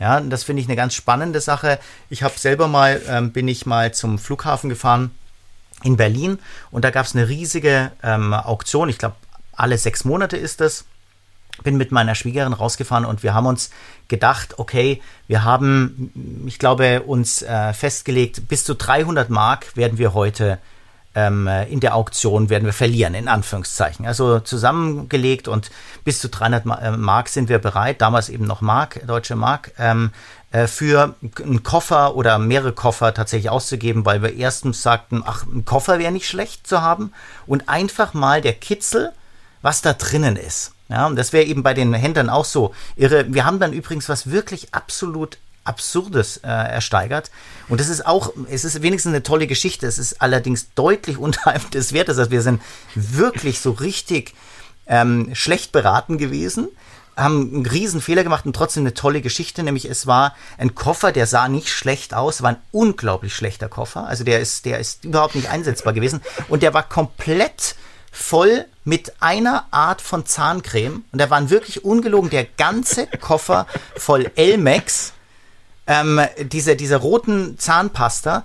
Ja, 0.00 0.20
das 0.20 0.44
finde 0.44 0.62
ich 0.62 0.68
eine 0.68 0.76
ganz 0.76 0.94
spannende 0.94 1.40
Sache. 1.40 1.78
Ich 2.08 2.22
habe 2.22 2.38
selber 2.38 2.68
mal, 2.68 3.02
ähm, 3.08 3.32
bin 3.32 3.48
ich 3.48 3.66
mal 3.66 3.92
zum 3.92 4.18
Flughafen 4.18 4.70
gefahren 4.70 5.10
in 5.82 5.96
Berlin 5.96 6.38
und 6.70 6.84
da 6.84 6.90
gab 6.90 7.06
es 7.06 7.14
eine 7.14 7.28
riesige 7.28 7.92
ähm, 8.02 8.34
Auktion. 8.34 8.88
Ich 8.88 8.98
glaube, 8.98 9.16
alle 9.52 9.78
sechs 9.78 10.04
Monate 10.04 10.36
ist 10.36 10.60
das. 10.60 10.84
Bin 11.64 11.76
mit 11.76 11.90
meiner 11.90 12.14
Schwiegerin 12.14 12.52
rausgefahren 12.52 13.04
und 13.04 13.24
wir 13.24 13.34
haben 13.34 13.46
uns 13.46 13.70
gedacht, 14.06 14.60
okay, 14.60 15.02
wir 15.26 15.42
haben, 15.42 16.44
ich 16.46 16.60
glaube, 16.60 17.02
uns 17.02 17.42
äh, 17.42 17.72
festgelegt, 17.72 18.46
bis 18.46 18.62
zu 18.62 18.74
300 18.74 19.28
Mark 19.28 19.76
werden 19.76 19.98
wir 19.98 20.14
heute 20.14 20.58
ähm, 21.14 21.48
in 21.68 21.80
der 21.80 21.94
Auktion 21.94 22.50
werden 22.50 22.64
wir 22.64 22.72
verlieren, 22.72 23.14
in 23.14 23.28
Anführungszeichen. 23.28 24.06
Also 24.06 24.40
zusammengelegt 24.40 25.48
und 25.48 25.70
bis 26.04 26.20
zu 26.20 26.28
300 26.28 26.64
äh, 26.66 26.90
Mark 26.96 27.28
sind 27.28 27.48
wir 27.48 27.58
bereit, 27.58 28.00
damals 28.00 28.28
eben 28.28 28.46
noch 28.46 28.60
Mark, 28.60 29.00
deutsche 29.06 29.36
Mark, 29.36 29.72
ähm, 29.78 30.10
äh, 30.50 30.66
für 30.66 31.14
einen 31.42 31.62
Koffer 31.62 32.14
oder 32.14 32.38
mehrere 32.38 32.72
Koffer 32.72 33.12
tatsächlich 33.12 33.50
auszugeben, 33.50 34.06
weil 34.06 34.22
wir 34.22 34.34
erstens 34.34 34.82
sagten, 34.82 35.22
ach, 35.24 35.44
ein 35.46 35.64
Koffer 35.64 35.98
wäre 35.98 36.12
nicht 36.12 36.28
schlecht 36.28 36.66
zu 36.66 36.82
haben 36.82 37.12
und 37.46 37.68
einfach 37.68 38.14
mal 38.14 38.40
der 38.40 38.54
Kitzel, 38.54 39.12
was 39.60 39.82
da 39.82 39.92
drinnen 39.92 40.36
ist. 40.36 40.72
Ja, 40.88 41.06
und 41.06 41.16
das 41.16 41.34
wäre 41.34 41.44
eben 41.44 41.62
bei 41.62 41.74
den 41.74 41.92
Händlern 41.92 42.30
auch 42.30 42.46
so 42.46 42.74
irre. 42.96 43.26
Wir 43.28 43.44
haben 43.44 43.60
dann 43.60 43.74
übrigens 43.74 44.08
was 44.08 44.30
wirklich 44.30 44.72
absolut 44.72 45.36
Absurdes 45.68 46.38
äh, 46.38 46.48
ersteigert. 46.48 47.30
Und 47.68 47.80
das 47.80 47.88
ist 47.88 48.06
auch, 48.06 48.32
es 48.50 48.64
ist 48.64 48.82
wenigstens 48.82 49.10
eine 49.10 49.22
tolle 49.22 49.46
Geschichte. 49.46 49.86
Es 49.86 49.98
ist 49.98 50.20
allerdings 50.22 50.68
deutlich 50.74 51.18
unterhalb 51.18 51.70
des 51.70 51.92
Wertes. 51.92 52.18
Also 52.18 52.30
wir 52.30 52.42
sind 52.42 52.62
wirklich 52.94 53.60
so 53.60 53.72
richtig 53.72 54.34
ähm, 54.86 55.30
schlecht 55.34 55.72
beraten 55.72 56.18
gewesen 56.18 56.68
haben 57.18 57.52
einen 57.52 57.66
riesen 57.66 58.00
Fehler 58.00 58.22
gemacht 58.22 58.46
und 58.46 58.54
trotzdem 58.54 58.84
eine 58.84 58.94
tolle 58.94 59.20
Geschichte, 59.20 59.62
nämlich 59.62 59.90
es 59.90 60.06
war 60.06 60.34
ein 60.56 60.74
Koffer, 60.74 61.12
der 61.12 61.26
sah 61.26 61.48
nicht 61.48 61.68
schlecht 61.68 62.14
aus, 62.14 62.42
war 62.42 62.50
ein 62.50 62.62
unglaublich 62.70 63.34
schlechter 63.34 63.68
Koffer, 63.68 64.06
also 64.06 64.24
der 64.24 64.40
ist, 64.40 64.64
der 64.64 64.78
ist 64.78 65.04
überhaupt 65.04 65.34
nicht 65.34 65.50
einsetzbar 65.50 65.92
gewesen 65.92 66.20
und 66.48 66.62
der 66.62 66.74
war 66.74 66.88
komplett 66.88 67.74
voll 68.12 68.64
mit 68.84 69.20
einer 69.20 69.66
Art 69.70 70.00
von 70.00 70.26
Zahncreme 70.26 71.04
und 71.12 71.20
da 71.20 71.28
waren 71.28 71.50
wirklich 71.50 71.84
ungelogen 71.84 72.30
der 72.30 72.44
ganze 72.44 73.06
Koffer 73.06 73.66
voll 73.96 74.30
Elmex, 74.36 75.12
ähm, 75.88 76.20
diese, 76.52 76.76
diese 76.76 76.96
roten 76.96 77.58
Zahnpasta 77.58 78.44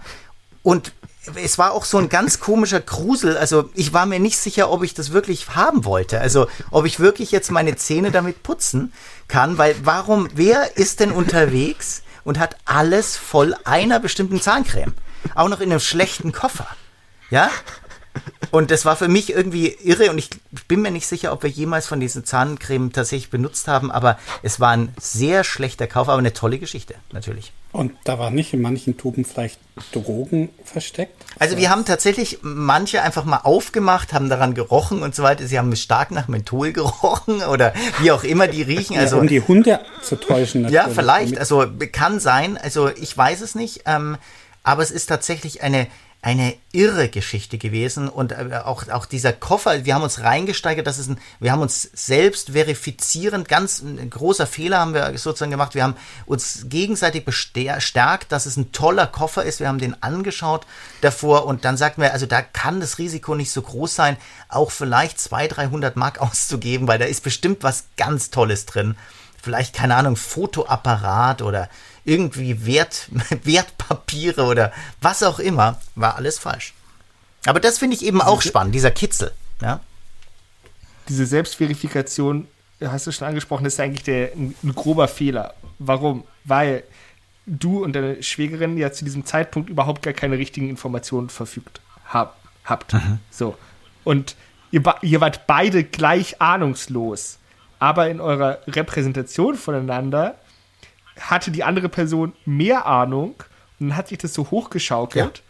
und 0.63 0.93
es 1.35 1.57
war 1.57 1.71
auch 1.71 1.85
so 1.85 1.97
ein 1.97 2.09
ganz 2.09 2.39
komischer 2.39 2.81
Grusel. 2.81 3.37
Also 3.37 3.69
ich 3.75 3.93
war 3.93 4.05
mir 4.05 4.19
nicht 4.19 4.37
sicher, 4.37 4.69
ob 4.69 4.83
ich 4.83 4.93
das 4.93 5.11
wirklich 5.11 5.49
haben 5.55 5.85
wollte. 5.85 6.19
Also 6.19 6.47
ob 6.71 6.85
ich 6.85 6.99
wirklich 6.99 7.31
jetzt 7.31 7.51
meine 7.51 7.75
Zähne 7.75 8.11
damit 8.11 8.43
putzen 8.43 8.91
kann, 9.27 9.57
weil 9.57 9.75
warum, 9.83 10.27
wer 10.33 10.75
ist 10.77 10.99
denn 10.99 11.11
unterwegs 11.11 12.03
und 12.23 12.39
hat 12.39 12.57
alles 12.65 13.15
voll 13.15 13.55
einer 13.63 13.99
bestimmten 13.99 14.41
Zahncreme? 14.41 14.93
Auch 15.35 15.47
noch 15.47 15.61
in 15.61 15.71
einem 15.71 15.79
schlechten 15.79 16.33
Koffer. 16.33 16.67
Ja? 17.29 17.49
Und 18.53 18.69
das 18.69 18.85
war 18.85 18.95
für 18.95 19.07
mich 19.07 19.33
irgendwie 19.33 19.75
irre 19.83 20.11
und 20.11 20.19
ich 20.19 20.29
bin 20.67 20.83
mir 20.83 20.91
nicht 20.91 21.07
sicher, 21.07 21.33
ob 21.33 21.41
wir 21.41 21.49
jemals 21.49 21.87
von 21.87 21.99
diesen 21.99 22.23
Zahncreme 22.23 22.91
tatsächlich 22.91 23.31
benutzt 23.31 23.67
haben, 23.67 23.89
aber 23.89 24.19
es 24.43 24.59
war 24.59 24.69
ein 24.69 24.93
sehr 25.01 25.43
schlechter 25.43 25.87
Kauf, 25.87 26.07
aber 26.07 26.19
eine 26.19 26.33
tolle 26.33 26.59
Geschichte, 26.59 26.93
natürlich. 27.11 27.51
Und 27.71 27.93
da 28.03 28.19
war 28.19 28.29
nicht 28.29 28.53
in 28.53 28.61
manchen 28.61 28.95
Tuben 28.95 29.25
vielleicht 29.25 29.59
Drogen 29.91 30.49
versteckt? 30.63 31.25
Also 31.39 31.57
wir 31.57 31.71
haben 31.71 31.83
tatsächlich 31.83 32.37
manche 32.43 33.01
einfach 33.01 33.25
mal 33.25 33.37
aufgemacht, 33.37 34.13
haben 34.13 34.29
daran 34.29 34.53
gerochen 34.53 35.01
und 35.01 35.15
so 35.15 35.23
weiter. 35.23 35.47
Sie 35.47 35.57
haben 35.57 35.75
stark 35.75 36.11
nach 36.11 36.27
Menthol 36.27 36.73
gerochen 36.73 37.41
oder 37.49 37.73
wie 38.01 38.11
auch 38.11 38.23
immer 38.23 38.47
die 38.47 38.61
riechen. 38.61 38.99
Also, 38.99 39.15
ja, 39.15 39.21
um 39.23 39.27
die 39.27 39.41
Hunde 39.41 39.79
zu 40.03 40.15
täuschen. 40.15 40.61
Natürlich. 40.61 40.85
Ja, 40.85 40.89
vielleicht. 40.93 41.39
Also 41.39 41.65
kann 41.91 42.19
sein. 42.19 42.59
Also 42.59 42.89
ich 42.89 43.17
weiß 43.17 43.41
es 43.41 43.55
nicht. 43.55 43.81
Ähm, 43.87 44.17
aber 44.61 44.83
es 44.83 44.91
ist 44.91 45.07
tatsächlich 45.07 45.63
eine 45.63 45.87
eine 46.23 46.55
irre 46.71 47.09
Geschichte 47.09 47.57
gewesen 47.57 48.07
und 48.07 48.31
äh, 48.31 48.61
auch, 48.63 48.87
auch 48.87 49.05
dieser 49.05 49.33
Koffer, 49.33 49.83
wir 49.83 49.93
haben 49.93 50.03
uns 50.03 50.21
reingesteigert, 50.21 50.87
das 50.87 50.97
ist 50.97 51.09
ein, 51.09 51.19
wir 51.41 51.51
haben 51.51 51.61
uns 51.61 51.89
selbst 51.93 52.51
verifizierend, 52.51 53.49
ganz 53.49 53.81
ein 53.81 54.09
großer 54.09 54.47
Fehler 54.47 54.79
haben 54.79 54.93
wir 54.93 55.17
sozusagen 55.17 55.51
gemacht, 55.51 55.75
wir 55.75 55.83
haben 55.83 55.97
uns 56.25 56.67
gegenseitig 56.69 57.25
bestärkt, 57.25 58.31
dass 58.31 58.45
es 58.45 58.55
ein 58.55 58.71
toller 58.71 59.05
Koffer 59.05 59.43
ist, 59.43 59.59
wir 59.59 59.67
haben 59.67 59.79
den 59.79 60.01
angeschaut 60.01 60.65
davor 61.01 61.45
und 61.45 61.65
dann 61.65 61.75
sagten 61.75 62.01
wir, 62.01 62.13
also 62.13 62.25
da 62.25 62.41
kann 62.41 62.79
das 62.79 62.99
Risiko 62.99 63.35
nicht 63.35 63.51
so 63.51 63.61
groß 63.61 63.93
sein, 63.93 64.15
auch 64.47 64.71
vielleicht 64.71 65.19
200, 65.19 65.57
300 65.57 65.95
Mark 65.97 66.19
auszugeben, 66.21 66.87
weil 66.87 66.99
da 66.99 67.05
ist 67.05 67.23
bestimmt 67.23 67.63
was 67.63 67.83
ganz 67.97 68.29
Tolles 68.29 68.65
drin. 68.65 68.95
Vielleicht, 69.41 69.75
keine 69.75 69.97
Ahnung, 69.97 70.15
Fotoapparat 70.15 71.41
oder 71.41 71.67
irgendwie 72.05 72.65
Wert, 72.65 73.07
Wertpapiere 73.43 74.43
oder 74.43 74.71
was 75.01 75.23
auch 75.23 75.39
immer, 75.39 75.79
war 75.95 76.15
alles 76.15 76.39
falsch. 76.39 76.73
Aber 77.45 77.59
das 77.59 77.79
finde 77.79 77.95
ich 77.95 78.05
eben 78.05 78.21
auch 78.21 78.41
spannend, 78.41 78.75
dieser 78.75 78.91
Kitzel. 78.91 79.31
Ja? 79.61 79.79
Diese 81.09 81.25
Selbstverifikation, 81.25 82.47
hast 82.81 83.07
du 83.07 83.11
schon 83.11 83.27
angesprochen, 83.27 83.65
ist 83.65 83.79
eigentlich 83.79 84.03
der, 84.03 84.31
ein, 84.33 84.55
ein 84.63 84.75
grober 84.75 85.07
Fehler. 85.07 85.53
Warum? 85.79 86.23
Weil 86.45 86.83
du 87.45 87.83
und 87.83 87.93
deine 87.93 88.23
Schwägerin 88.23 88.77
ja 88.77 88.91
zu 88.91 89.03
diesem 89.03 89.25
Zeitpunkt 89.25 89.69
überhaupt 89.69 90.01
gar 90.01 90.13
keine 90.13 90.37
richtigen 90.37 90.69
Informationen 90.69 91.29
verfügt 91.29 91.81
hab, 92.05 92.37
habt. 92.63 92.93
Mhm. 92.93 93.19
So. 93.29 93.57
Und 94.03 94.35
ihr, 94.71 94.81
ihr 95.01 95.21
wart 95.21 95.47
beide 95.47 95.83
gleich 95.83 96.41
ahnungslos. 96.41 97.39
Aber 97.79 98.09
in 98.09 98.21
eurer 98.21 98.59
Repräsentation 98.67 99.55
voneinander 99.55 100.35
hatte 101.19 101.51
die 101.51 101.63
andere 101.63 101.89
Person 101.89 102.33
mehr 102.45 102.85
Ahnung 102.85 103.35
und 103.79 103.89
dann 103.89 103.97
hat 103.97 104.07
sich 104.07 104.17
das 104.17 104.33
so 104.33 104.49
hochgeschaukelt, 104.51 105.37
ja. 105.37 105.43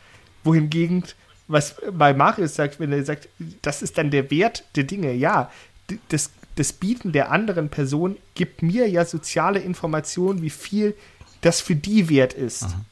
wohingegen, 0.43 1.03
was 1.47 1.75
bei 1.91 2.13
Marius 2.13 2.55
sagt, 2.55 2.79
wenn 2.79 2.91
er 2.91 3.03
sagt, 3.03 3.29
das 3.61 3.81
ist 3.81 3.97
dann 3.97 4.11
der 4.11 4.31
Wert 4.31 4.63
der 4.75 4.83
Dinge, 4.83 5.13
ja, 5.13 5.51
das, 6.09 6.31
das 6.55 6.73
Bieten 6.73 7.11
der 7.11 7.31
anderen 7.31 7.69
Person 7.69 8.17
gibt 8.35 8.61
mir 8.61 8.89
ja 8.89 9.05
soziale 9.05 9.59
Informationen, 9.59 10.41
wie 10.41 10.49
viel 10.49 10.95
das 11.41 11.61
für 11.61 11.75
die 11.75 12.09
wert 12.09 12.33
ist. 12.33 12.63
Aha. 12.63 12.85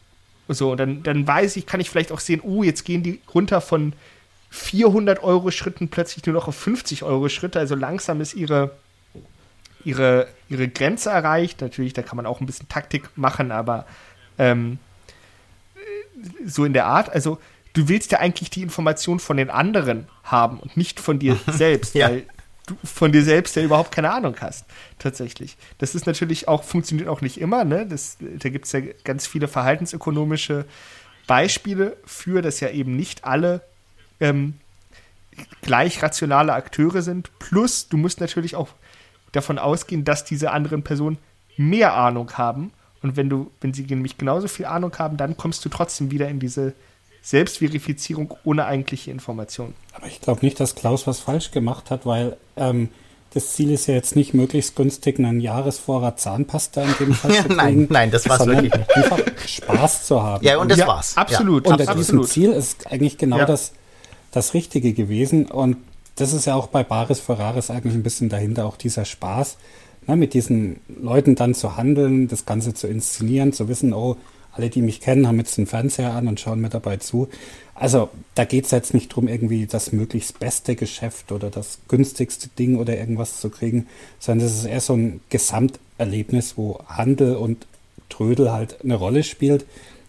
So, 0.50 0.72
und 0.72 0.78
dann, 0.78 1.04
dann 1.04 1.26
weiß 1.26 1.56
ich, 1.56 1.66
kann 1.66 1.80
ich 1.80 1.90
vielleicht 1.90 2.12
auch 2.12 2.20
sehen, 2.20 2.42
oh, 2.42 2.64
jetzt 2.64 2.84
gehen 2.84 3.04
die 3.04 3.22
runter 3.34 3.62
von 3.62 3.94
400 4.50 5.24
Euro 5.24 5.50
Schritten 5.50 5.88
plötzlich 5.88 6.26
nur 6.26 6.36
noch 6.36 6.50
auf 6.50 6.56
50 6.56 7.04
Euro 7.04 7.30
Schritte, 7.30 7.60
also 7.60 7.76
langsam 7.76 8.20
ist 8.20 8.34
ihre 8.34 8.72
ihre, 9.86 10.28
ihre 10.50 10.68
Grenze 10.68 11.10
erreicht. 11.10 11.62
Natürlich, 11.62 11.94
da 11.94 12.02
kann 12.02 12.18
man 12.18 12.26
auch 12.26 12.40
ein 12.40 12.46
bisschen 12.46 12.70
Taktik 12.70 13.10
machen, 13.16 13.52
aber 13.52 13.86
ähm, 14.38 14.80
so 16.46 16.66
in 16.66 16.74
der 16.74 16.86
Art. 16.86 17.10
Also, 17.10 17.40
du 17.74 17.88
willst 17.88 18.12
ja 18.12 18.20
eigentlich 18.20 18.50
die 18.50 18.62
Information 18.62 19.20
von 19.20 19.38
den 19.38 19.50
anderen 19.50 20.08
haben 20.24 20.60
und 20.60 20.78
nicht 20.78 21.00
von 21.00 21.20
dir 21.20 21.38
selbst, 21.48 21.96
ja. 21.96 22.10
weil 22.10 22.26
du 22.68 22.76
von 22.84 23.12
dir 23.12 23.24
selbst 23.24 23.56
ja 23.56 23.64
überhaupt 23.64 23.92
keine 23.92 24.12
Ahnung 24.12 24.36
hast, 24.40 24.66
tatsächlich. 25.00 25.58
Das 25.78 25.96
ist 25.96 26.06
natürlich 26.06 26.48
auch, 26.48 26.64
funktioniert 26.64 27.08
auch 27.08 27.22
nicht 27.22 27.40
immer, 27.40 27.64
ne? 27.64 27.86
Das, 27.88 28.18
da 28.20 28.50
gibt 28.50 28.66
es 28.66 28.72
ja 28.72 28.82
ganz 29.04 29.28
viele 29.28 29.48
verhaltensökonomische 29.48 30.66
Beispiele 31.28 31.98
für, 32.06 32.42
dass 32.42 32.60
ja 32.60 32.70
eben 32.70 32.96
nicht 32.96 33.26
alle 33.26 33.62
ähm, 34.20 34.56
gleich 35.62 36.02
rationale 36.04 36.54
Akteure 36.54 37.02
sind. 37.02 37.38
Plus, 37.40 37.88
du 37.88 37.98
musst 37.98 38.20
natürlich 38.20 38.56
auch 38.56 38.70
davon 39.32 39.60
ausgehen, 39.60 40.04
dass 40.04 40.24
diese 40.24 40.52
anderen 40.52 40.84
Personen 40.84 41.18
mehr 41.58 41.96
Ahnung 41.96 42.32
haben. 42.34 42.72
Und 43.02 43.18
wenn 43.18 43.30
du, 43.30 43.52
wenn 43.62 43.74
sie 43.74 43.84
nämlich 43.84 44.18
genauso 44.18 44.48
viel 44.48 44.66
Ahnung 44.66 44.98
haben, 44.98 45.18
dann 45.18 45.38
kommst 45.38 45.66
du 45.66 45.70
trotzdem 45.70 46.12
wieder 46.12 46.28
in 46.28 46.40
diese 46.40 46.74
Selbstverifizierung 47.22 48.34
ohne 48.44 48.66
eigentliche 48.66 49.12
Information. 49.12 49.74
Aber 49.94 50.08
ich 50.08 50.22
glaube 50.22 50.44
nicht, 50.44 50.60
dass 50.60 50.76
Klaus 50.76 51.08
was 51.08 51.20
falsch 51.20 51.52
gemacht 51.52 51.92
hat, 51.92 52.06
weil 52.06 52.38
ähm, 52.58 52.90
das 53.34 53.54
Ziel 53.54 53.72
ist 53.72 53.88
ja 53.88 53.94
jetzt 53.94 54.16
nicht 54.16 54.34
möglichst 54.34 54.76
günstig 54.76 55.18
einen 55.20 55.40
Jahresvorrat 55.40 56.20
Zahnpasta 56.20 56.84
in 56.84 56.94
dem 57.00 57.14
Fall 57.14 57.32
ja, 57.32 57.38
zu 57.44 57.48
kriegen, 57.48 57.56
Nein, 57.58 57.88
nein, 57.90 58.12
das 58.12 58.28
war 58.28 58.40
es 58.40 58.48
wirklich 58.48 58.74
nicht. 58.74 58.96
Einfach 58.96 59.20
Spaß 59.46 60.06
zu 60.06 60.22
haben. 60.22 60.44
Ja, 60.44 60.58
und 60.58 60.70
das 60.70 60.80
ja, 60.80 60.88
war's. 60.88 61.16
Absolut. 61.16 61.66
Ja. 61.66 61.74
Unter 61.74 61.90
absolut. 61.90 62.00
diesem 62.00 62.24
Ziel 62.24 62.52
ist 62.52 62.92
eigentlich 62.92 63.18
genau 63.18 63.38
ja. 63.38 63.46
das, 63.46 63.72
das 64.32 64.54
Richtige 64.54 64.94
gewesen. 64.94 65.46
Und 65.46 65.78
das 66.16 66.34
ist 66.34 66.46
ja 66.46 66.56
auch 66.56 66.68
bei 66.68 66.84
Baris 66.84 67.20
Ferraris 67.20 67.70
eigentlich 67.70 67.94
ein 67.94 68.04
bisschen 68.04 68.30
dahinter, 68.30 68.66
auch 68.66 68.78
dieser 68.78 69.06
Spaß, 69.06 69.58
ne, 70.08 70.16
mit 70.16 70.34
diesen 70.34 70.80
Leuten 70.88 71.36
dann 71.36 71.54
zu 71.54 71.78
handeln, 71.78 72.28
das 72.28 72.46
Ganze 72.46 72.74
zu 72.74 72.88
inszenieren, 72.88 73.54
zu 73.54 73.68
wissen, 73.68 73.94
oh, 73.94 74.18
alle, 74.54 74.70
die 74.70 74.82
mich 74.82 75.00
kennen, 75.00 75.28
haben 75.28 75.38
jetzt 75.38 75.58
den 75.58 75.68
Fernseher 75.68 76.14
an 76.14 76.28
und 76.28 76.40
schauen 76.40 76.60
mir 76.60 76.70
dabei 76.70 76.98
zu. 76.98 77.30
Also 77.74 78.10
da 78.36 78.44
geht 78.44 78.66
es 78.66 78.72
jetzt 78.72 78.94
nicht 78.94 79.12
darum, 79.12 79.28
irgendwie 79.28 79.66
das 79.66 79.94
möglichst 79.94 80.40
beste 80.40 80.76
Geschäft 80.76 81.32
oder 81.32 81.50
das 81.50 81.80
günstigste 81.88 82.50
Ding 82.50 82.78
oder 82.78 82.98
irgendwas 82.98 83.40
zu 83.40 83.50
kriegen, 83.50 83.88
sondern 84.20 84.48
es 84.48 84.56
ist 84.56 84.66
eher 84.66 84.82
so 84.82 84.94
ein 84.94 85.22
Gesamterlebnis, 85.30 86.58
wo 86.58 86.80
Handel 86.86 87.36
und 87.38 87.66
Trödel 88.10 88.52
halt 88.52 88.84
eine 88.84 88.96
Rolle 88.96 89.24
spielt, 89.24 89.66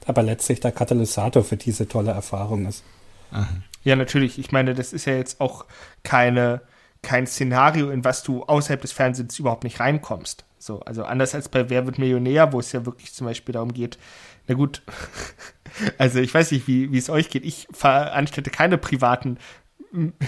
aber 0.06 0.22
letztlich 0.22 0.58
der 0.58 0.72
Katalysator 0.72 1.44
für 1.44 1.56
diese 1.56 1.86
tolle 1.86 2.10
Erfahrung 2.10 2.66
ist. 2.66 2.82
Aha. 3.30 3.46
Ja, 3.82 3.96
natürlich. 3.96 4.38
Ich 4.38 4.52
meine, 4.52 4.74
das 4.74 4.92
ist 4.92 5.06
ja 5.06 5.14
jetzt 5.14 5.40
auch 5.40 5.66
keine, 6.02 6.62
kein 7.02 7.26
Szenario, 7.26 7.90
in 7.90 8.04
was 8.04 8.22
du 8.22 8.44
außerhalb 8.44 8.80
des 8.80 8.92
Fernsehens 8.92 9.38
überhaupt 9.38 9.64
nicht 9.64 9.80
reinkommst. 9.80 10.44
So, 10.58 10.80
also 10.80 11.04
anders 11.04 11.34
als 11.34 11.48
bei 11.48 11.68
Wer 11.70 11.86
wird 11.86 11.98
Millionär, 11.98 12.52
wo 12.52 12.60
es 12.60 12.70
ja 12.70 12.86
wirklich 12.86 13.12
zum 13.12 13.26
Beispiel 13.26 13.52
darum 13.52 13.72
geht, 13.72 13.98
na 14.46 14.54
gut, 14.54 14.82
also 15.98 16.20
ich 16.20 16.32
weiß 16.32 16.52
nicht, 16.52 16.66
wie, 16.66 16.92
wie 16.92 16.98
es 16.98 17.10
euch 17.10 17.30
geht. 17.30 17.44
Ich 17.44 17.66
veranstalte 17.72 18.50
keine 18.50 18.78
privaten 18.78 19.38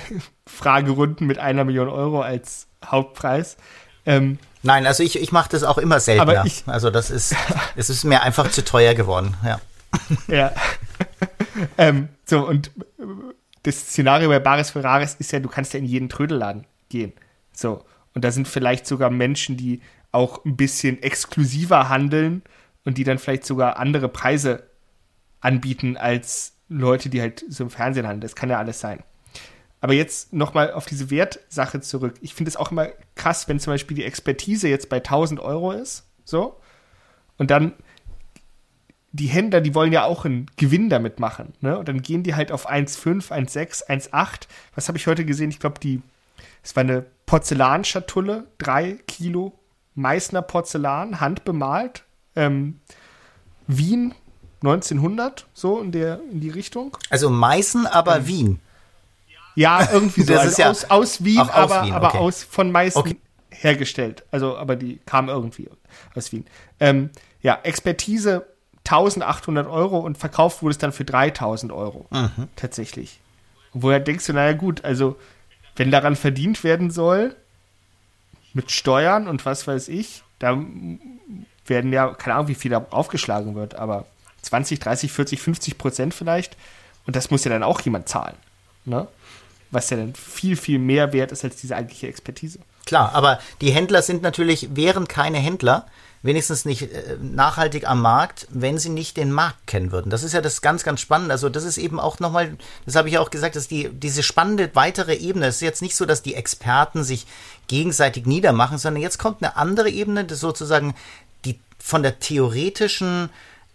Fragerunden 0.47 1.27
mit 1.27 1.39
einer 1.39 1.65
Million 1.65 1.89
Euro 1.89 2.21
als 2.21 2.67
Hauptpreis. 2.85 3.57
Ähm, 4.07 4.39
Nein, 4.63 4.87
also 4.87 5.03
ich, 5.03 5.21
ich 5.21 5.31
mache 5.33 5.51
das 5.51 5.63
auch 5.63 5.79
immer 5.79 6.01
seltener. 6.01 6.45
Ich, 6.45 6.65
also 6.67 6.91
das 6.91 7.11
ist, 7.11 7.35
es 7.77 7.91
ist 7.91 8.05
mir 8.05 8.23
einfach 8.23 8.51
zu 8.51 8.65
teuer 8.65 8.95
geworden, 8.95 9.37
ja. 9.45 9.61
Ja. 10.27 10.53
ähm, 11.79 12.09
so, 12.25 12.47
und 12.47 12.71
das 13.65 13.77
Szenario 13.81 14.29
bei 14.29 14.39
Baris 14.39 14.71
Ferraris 14.71 15.17
ist 15.19 15.33
ja, 15.33 15.41
du 15.41 15.49
kannst 15.49 15.73
ja 15.73 15.81
in 15.81 15.87
jeden 15.87 16.09
Trödelladen 16.09 16.67
gehen. 16.89 17.13
So. 17.53 17.85
Und 18.15 18.25
da 18.25 18.31
sind 18.31 18.47
vielleicht 18.47 18.87
sogar 18.87 19.11
Menschen, 19.11 19.57
die 19.57 19.81
auch 20.13 20.45
ein 20.45 20.57
bisschen 20.57 21.03
exklusiver 21.03 21.89
handeln 21.89 22.43
und 22.85 22.99
die 22.99 23.05
dann 23.05 23.19
vielleicht 23.19 23.45
sogar 23.45 23.79
andere 23.79 24.09
Preise 24.09 24.65
anbieten 25.41 25.97
als 25.97 26.57
Leute, 26.69 27.09
die 27.09 27.21
halt 27.21 27.45
so 27.49 27.65
im 27.65 27.71
Fernsehen 27.71 28.07
handeln. 28.07 28.21
Das 28.21 28.37
kann 28.37 28.51
ja 28.51 28.59
alles 28.59 28.81
sein. 28.81 29.03
Aber 29.81 29.93
jetzt 29.93 30.33
nochmal 30.33 30.73
auf 30.73 30.87
diese 30.87 31.11
Wertsache 31.11 31.81
zurück. 31.81 32.15
Ich 32.21 32.35
finde 32.35 32.51
es 32.51 32.57
auch 32.57 32.71
immer 32.71 32.89
krass, 33.17 33.49
wenn 33.49 33.59
zum 33.59 33.73
Beispiel 33.73 33.97
die 33.97 34.05
Expertise 34.05 34.69
jetzt 34.69 34.89
bei 34.89 34.97
1000 34.97 35.41
Euro 35.41 35.73
ist, 35.73 36.07
so, 36.25 36.59
und 37.37 37.51
dann 37.51 37.75
die 39.15 39.29
Händler, 39.29 39.61
die 39.61 39.77
wollen 39.77 39.93
ja 39.93 40.05
auch 40.05 40.25
einen 40.25 40.51
Gewinn 40.57 40.91
damit 40.91 41.21
machen. 41.21 41.55
Ne? 41.61 41.79
Und 41.79 41.89
dann 41.89 42.03
gehen 42.03 42.25
die 42.25 42.35
halt 42.35 42.51
auf 42.51 42.69
1,5, 42.69 43.31
1,6, 43.31 43.87
1,8. 43.87 44.49
Was 44.75 44.89
habe 44.89 44.99
ich 44.99 45.07
heute 45.07 45.25
gesehen? 45.25 45.51
Ich 45.51 45.61
glaube, 45.61 45.79
die, 45.79 46.03
es 46.65 46.75
war 46.75 46.81
eine 46.81 47.07
Porzellanschatulle, 47.27 48.49
drei 48.59 48.99
Kilo 49.07 49.57
Meißner 49.95 50.43
Porzellan, 50.43 51.21
handbemalt. 51.21 52.03
Ähm, 52.35 52.81
Wien 53.69 54.15
1900, 54.63 55.47
so 55.55 55.81
in, 55.81 55.93
der, 55.93 56.21
in 56.33 56.41
die 56.41 56.51
Richtung. 56.51 56.99
Also 57.09 57.31
Meißen, 57.31 57.87
aber 57.87 58.17
ähm, 58.17 58.27
Wien. 58.27 58.61
Ja, 59.55 59.89
irgendwie 59.93 60.23
so. 60.23 60.33
Das 60.33 60.41
also 60.41 60.51
ist 60.51 60.59
ja 60.59 60.71
aus, 60.71 60.85
aus 60.91 61.25
Wien, 61.25 61.39
aus 61.39 61.51
aber, 61.51 61.85
Wien, 61.85 61.95
okay. 61.95 62.05
aber 62.05 62.15
aus, 62.17 62.43
von 62.43 62.73
Meißen 62.73 63.01
okay. 63.01 63.17
hergestellt. 63.51 64.25
Also, 64.33 64.57
aber 64.57 64.75
die 64.75 64.99
kam 65.07 65.29
irgendwie 65.29 65.71
aus 66.17 66.33
Wien. 66.33 66.47
Ähm, 66.81 67.11
ja, 67.43 67.61
Expertise 67.63 68.45
1800 68.85 69.67
Euro 69.67 69.99
und 69.99 70.19
verkauft 70.19 70.63
wurde 70.63 70.73
es 70.73 70.79
dann 70.79 70.93
für 70.93 71.05
3000 71.05 71.73
Euro. 71.73 72.07
Mhm. 72.11 72.49
Tatsächlich. 72.57 73.21
Woher 73.73 74.01
denkst 74.01 74.27
du, 74.27 74.33
naja, 74.33 74.53
gut, 74.53 74.85
also, 74.85 75.17
wenn 75.77 75.91
daran 75.91 76.17
verdient 76.17 76.63
werden 76.65 76.91
soll, 76.91 77.35
mit 78.53 78.71
Steuern 78.71 79.27
und 79.27 79.45
was 79.47 79.67
weiß 79.67 79.89
ich, 79.89 80.23
da 80.39 80.63
werden 81.67 81.93
ja, 81.93 82.15
keine 82.15 82.37
Ahnung, 82.37 82.49
wie 82.49 82.55
viel 82.55 82.71
da 82.71 82.87
aufgeschlagen 82.91 83.55
wird, 83.55 83.75
aber 83.75 84.07
20, 84.43 84.79
30, 84.79 85.11
40, 85.11 85.41
50 85.41 85.79
Prozent 85.79 86.15
vielleicht. 86.15 86.57
Und 87.07 87.17
das 87.17 87.31
muss 87.31 87.45
ja 87.45 87.51
dann 87.51 87.63
auch 87.63 87.81
jemand 87.81 88.09
zahlen. 88.09 88.37
Ne? 88.85 89.09
was 89.75 89.91
ja 89.91 89.97
dann 89.97 90.15
viel, 90.15 90.57
viel 90.57 90.79
mehr 90.79 91.13
wert 91.13 91.33
ist 91.33 91.45
als 91.45 91.57
diese 91.57 91.77
eigentliche 91.77 92.07
Expertise. 92.07 92.61
Klar, 92.87 93.15
aber 93.15 93.41
die 93.61 93.71
Händler 93.71 94.01
sind 94.03 94.23
natürlich, 94.23 94.77
wären 94.77 95.09
keine 95.09 95.39
Händler, 95.39 95.87
wenigstens 96.25 96.65
nicht 96.65 96.91
äh, 96.91 97.17
nachhaltig 97.21 97.87
am 97.89 98.01
Markt, 98.01 98.49
wenn 98.51 98.79
sie 98.79 98.89
nicht 98.89 99.19
den 99.19 99.31
Markt 99.31 99.67
kennen 99.67 99.93
würden. 99.93 100.09
Das 100.09 100.23
ist 100.23 100.33
ja 100.33 100.41
das 100.41 100.63
ganz, 100.63 100.83
ganz 100.83 101.01
Spannende. 101.01 101.33
Also 101.33 101.51
das 101.51 101.65
ist 101.65 101.77
eben 101.77 102.01
auch 102.01 102.19
nochmal, 102.19 102.57
das 102.87 102.97
habe 102.97 103.11
ich 103.11 103.19
auch 103.19 103.31
gesagt, 103.31 103.57
dass 103.57 103.69
die, 103.69 103.91
diese 103.91 104.23
spannende 104.23 104.71
weitere 104.75 105.15
Ebene, 105.15 105.47
es 105.47 105.57
ist 105.57 105.61
jetzt 105.61 105.83
nicht 105.83 105.95
so, 105.95 106.07
dass 106.07 106.23
die 106.23 106.35
Experten 106.35 107.05
sich 107.05 107.27
gegenseitig 107.69 108.25
niedermachen, 108.25 108.79
sondern 108.79 109.03
jetzt 109.03 109.19
kommt 109.19 109.43
eine 109.43 109.57
andere 109.57 109.91
Ebene, 109.91 110.25
das 110.25 110.41
sozusagen 110.41 110.95
die 111.45 111.61
von 111.79 112.03
der 112.03 112.19
theoretischen 112.19 113.29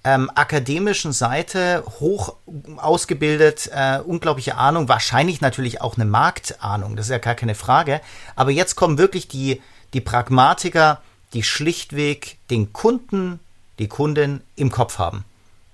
ähm, 0.04 0.32
akademischen 0.34 1.12
Seite 1.14 1.84
hoch 2.00 2.36
ausgebildet, 2.78 3.70
äh, 3.72 4.00
unglaubliche 4.00 4.56
Ahnung, 4.56 4.90
wahrscheinlich 4.90 5.42
natürlich 5.42 5.82
auch 5.82 5.98
eine 5.98 6.06
Marktahnung, 6.06 6.96
das 6.96 7.08
ist 7.08 7.12
ja 7.12 7.20
gar 7.20 7.36
keine 7.36 7.54
Frage. 7.54 8.02
Aber 8.36 8.50
jetzt 8.50 8.76
kommen 8.76 8.98
wirklich 8.98 9.28
die, 9.28 9.62
die 9.94 10.02
Pragmatiker, 10.02 11.02
die 11.34 11.44
schlichtweg 11.44 12.38
den 12.50 12.74
Kunden, 12.74 13.40
die 13.78 13.88
Kundin 13.88 14.42
im 14.56 14.72
Kopf 14.72 14.98
haben. 14.98 15.26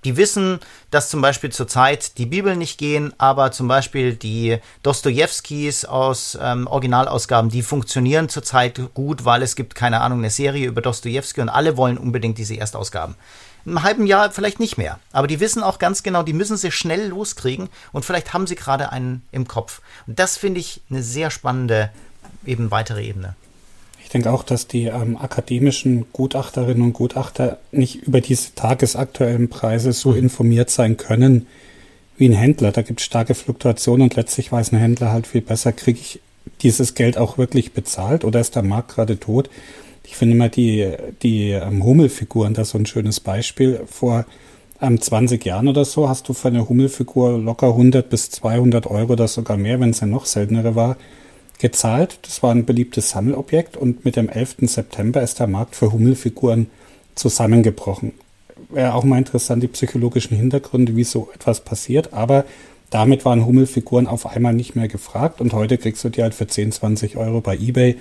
Die 0.06 0.16
wissen, 0.16 0.60
dass 0.92 1.10
zum 1.10 1.20
Beispiel 1.20 1.50
zurzeit 1.50 2.16
die 2.18 2.26
Bibel 2.26 2.54
nicht 2.54 2.78
gehen, 2.78 3.12
aber 3.18 3.50
zum 3.50 3.66
Beispiel 3.66 4.14
die 4.14 4.58
Dostojewskis 4.84 5.84
aus 5.84 6.38
ähm, 6.40 6.68
Originalausgaben, 6.68 7.50
die 7.50 7.62
funktionieren 7.62 8.28
zurzeit 8.28 8.80
gut, 8.94 9.24
weil 9.24 9.42
es 9.42 9.56
gibt, 9.56 9.74
keine 9.74 10.02
Ahnung, 10.02 10.18
eine 10.18 10.30
Serie 10.30 10.68
über 10.68 10.80
Dostojewski 10.80 11.40
und 11.40 11.48
alle 11.48 11.76
wollen 11.76 11.98
unbedingt 11.98 12.38
diese 12.38 12.56
Erstausgaben. 12.56 13.16
Im 13.64 13.82
halben 13.82 14.06
Jahr 14.06 14.30
vielleicht 14.30 14.60
nicht 14.60 14.78
mehr. 14.78 15.00
Aber 15.10 15.26
die 15.26 15.40
wissen 15.40 15.64
auch 15.64 15.80
ganz 15.80 16.04
genau, 16.04 16.22
die 16.22 16.34
müssen 16.34 16.56
sie 16.56 16.70
schnell 16.70 17.08
loskriegen 17.08 17.68
und 17.90 18.04
vielleicht 18.04 18.32
haben 18.32 18.46
sie 18.46 18.54
gerade 18.54 18.92
einen 18.92 19.26
im 19.32 19.48
Kopf. 19.48 19.80
Und 20.06 20.20
das 20.20 20.36
finde 20.36 20.60
ich 20.60 20.82
eine 20.88 21.02
sehr 21.02 21.32
spannende, 21.32 21.90
eben 22.44 22.70
weitere 22.70 23.04
Ebene. 23.04 23.34
Ich 24.16 24.22
denke 24.22 24.34
auch, 24.34 24.44
dass 24.44 24.66
die 24.66 24.84
ähm, 24.84 25.18
akademischen 25.18 26.06
Gutachterinnen 26.14 26.82
und 26.82 26.94
Gutachter 26.94 27.58
nicht 27.70 27.96
über 27.96 28.22
diese 28.22 28.54
tagesaktuellen 28.54 29.50
Preise 29.50 29.92
so 29.92 30.12
mhm. 30.12 30.16
informiert 30.16 30.70
sein 30.70 30.96
können 30.96 31.46
wie 32.16 32.26
ein 32.26 32.32
Händler. 32.32 32.72
Da 32.72 32.80
gibt 32.80 33.00
es 33.00 33.04
starke 33.04 33.34
Fluktuationen 33.34 34.04
und 34.04 34.16
letztlich 34.16 34.50
weiß 34.50 34.72
ein 34.72 34.78
Händler 34.78 35.12
halt 35.12 35.26
viel 35.26 35.42
besser, 35.42 35.72
kriege 35.72 35.98
ich 36.00 36.20
dieses 36.62 36.94
Geld 36.94 37.18
auch 37.18 37.36
wirklich 37.36 37.72
bezahlt 37.74 38.24
oder 38.24 38.40
ist 38.40 38.56
der 38.56 38.62
Markt 38.62 38.94
gerade 38.94 39.20
tot? 39.20 39.50
Ich 40.02 40.16
finde 40.16 40.34
immer 40.34 40.48
die, 40.48 40.92
die 41.22 41.50
ähm, 41.50 41.84
Hummelfiguren, 41.84 42.54
das 42.54 42.68
ist 42.68 42.72
so 42.72 42.78
ein 42.78 42.86
schönes 42.86 43.20
Beispiel. 43.20 43.82
Vor 43.86 44.24
ähm, 44.80 44.98
20 44.98 45.44
Jahren 45.44 45.68
oder 45.68 45.84
so 45.84 46.08
hast 46.08 46.26
du 46.30 46.32
für 46.32 46.48
eine 46.48 46.66
Hummelfigur 46.66 47.38
locker 47.38 47.66
100 47.66 48.08
bis 48.08 48.30
200 48.30 48.86
Euro 48.86 49.12
oder 49.12 49.28
sogar 49.28 49.58
mehr, 49.58 49.78
wenn 49.78 49.90
es 49.90 50.00
ja 50.00 50.06
noch 50.06 50.24
seltenere 50.24 50.74
war, 50.74 50.96
gezahlt. 51.58 52.18
Das 52.22 52.42
war 52.42 52.50
ein 52.50 52.64
beliebtes 52.64 53.10
Sammelobjekt 53.10 53.76
und 53.76 54.04
mit 54.04 54.16
dem 54.16 54.28
11. 54.28 54.56
September 54.62 55.22
ist 55.22 55.40
der 55.40 55.46
Markt 55.46 55.76
für 55.76 55.92
Hummelfiguren 55.92 56.68
zusammengebrochen. 57.14 58.12
Wäre 58.70 58.94
auch 58.94 59.04
mal 59.04 59.18
interessant, 59.18 59.62
die 59.62 59.68
psychologischen 59.68 60.36
Hintergründe, 60.36 60.96
wie 60.96 61.04
so 61.04 61.28
etwas 61.34 61.60
passiert, 61.60 62.12
aber 62.12 62.44
damit 62.90 63.24
waren 63.24 63.44
Hummelfiguren 63.44 64.06
auf 64.06 64.26
einmal 64.26 64.54
nicht 64.54 64.76
mehr 64.76 64.88
gefragt 64.88 65.40
und 65.40 65.52
heute 65.52 65.76
kriegst 65.76 66.04
du 66.04 66.08
die 66.08 66.22
halt 66.22 66.34
für 66.34 66.46
10, 66.46 66.72
20 66.72 67.16
Euro 67.16 67.40
bei 67.40 67.56
eBay, 67.56 67.96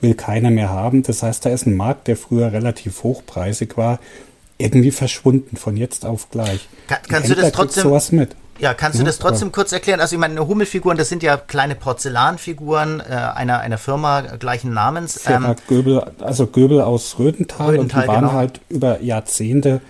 will 0.00 0.14
keiner 0.14 0.50
mehr 0.50 0.70
haben. 0.70 1.02
Das 1.02 1.22
heißt, 1.22 1.44
da 1.44 1.50
ist 1.50 1.66
ein 1.66 1.76
Markt, 1.76 2.08
der 2.08 2.16
früher 2.16 2.52
relativ 2.52 3.02
hochpreisig 3.02 3.76
war, 3.76 4.00
irgendwie 4.58 4.90
verschwunden 4.90 5.56
von 5.56 5.76
jetzt 5.76 6.04
auf 6.04 6.30
gleich. 6.30 6.68
Kann, 6.86 6.98
kannst 7.08 7.30
du 7.30 7.34
das 7.34 7.52
trotzdem 7.52 7.82
sowas 7.82 8.12
mit? 8.12 8.36
Ja, 8.60 8.74
kannst 8.74 9.00
du 9.00 9.04
das 9.04 9.18
trotzdem 9.18 9.52
kurz 9.52 9.72
erklären? 9.72 10.00
Also 10.00 10.16
ich 10.16 10.20
meine, 10.20 10.46
Hummelfiguren, 10.46 10.98
das 10.98 11.08
sind 11.08 11.22
ja 11.22 11.36
kleine 11.38 11.74
Porzellanfiguren 11.74 13.00
äh, 13.00 13.04
einer, 13.04 13.60
einer 13.60 13.78
Firma 13.78 14.20
gleichen 14.20 14.72
Namens. 14.72 15.18
Firma 15.20 15.50
ähm, 15.50 15.56
Göbel, 15.66 16.04
also 16.20 16.46
Göbel 16.46 16.82
aus 16.82 17.18
Rödental, 17.18 17.70
Rödental 17.70 17.78
und 17.78 17.92
die 17.92 18.08
waren 18.08 18.20
genau. 18.26 18.32
halt 18.32 18.60
über 18.68 19.00
Jahrzehnte, 19.00 19.80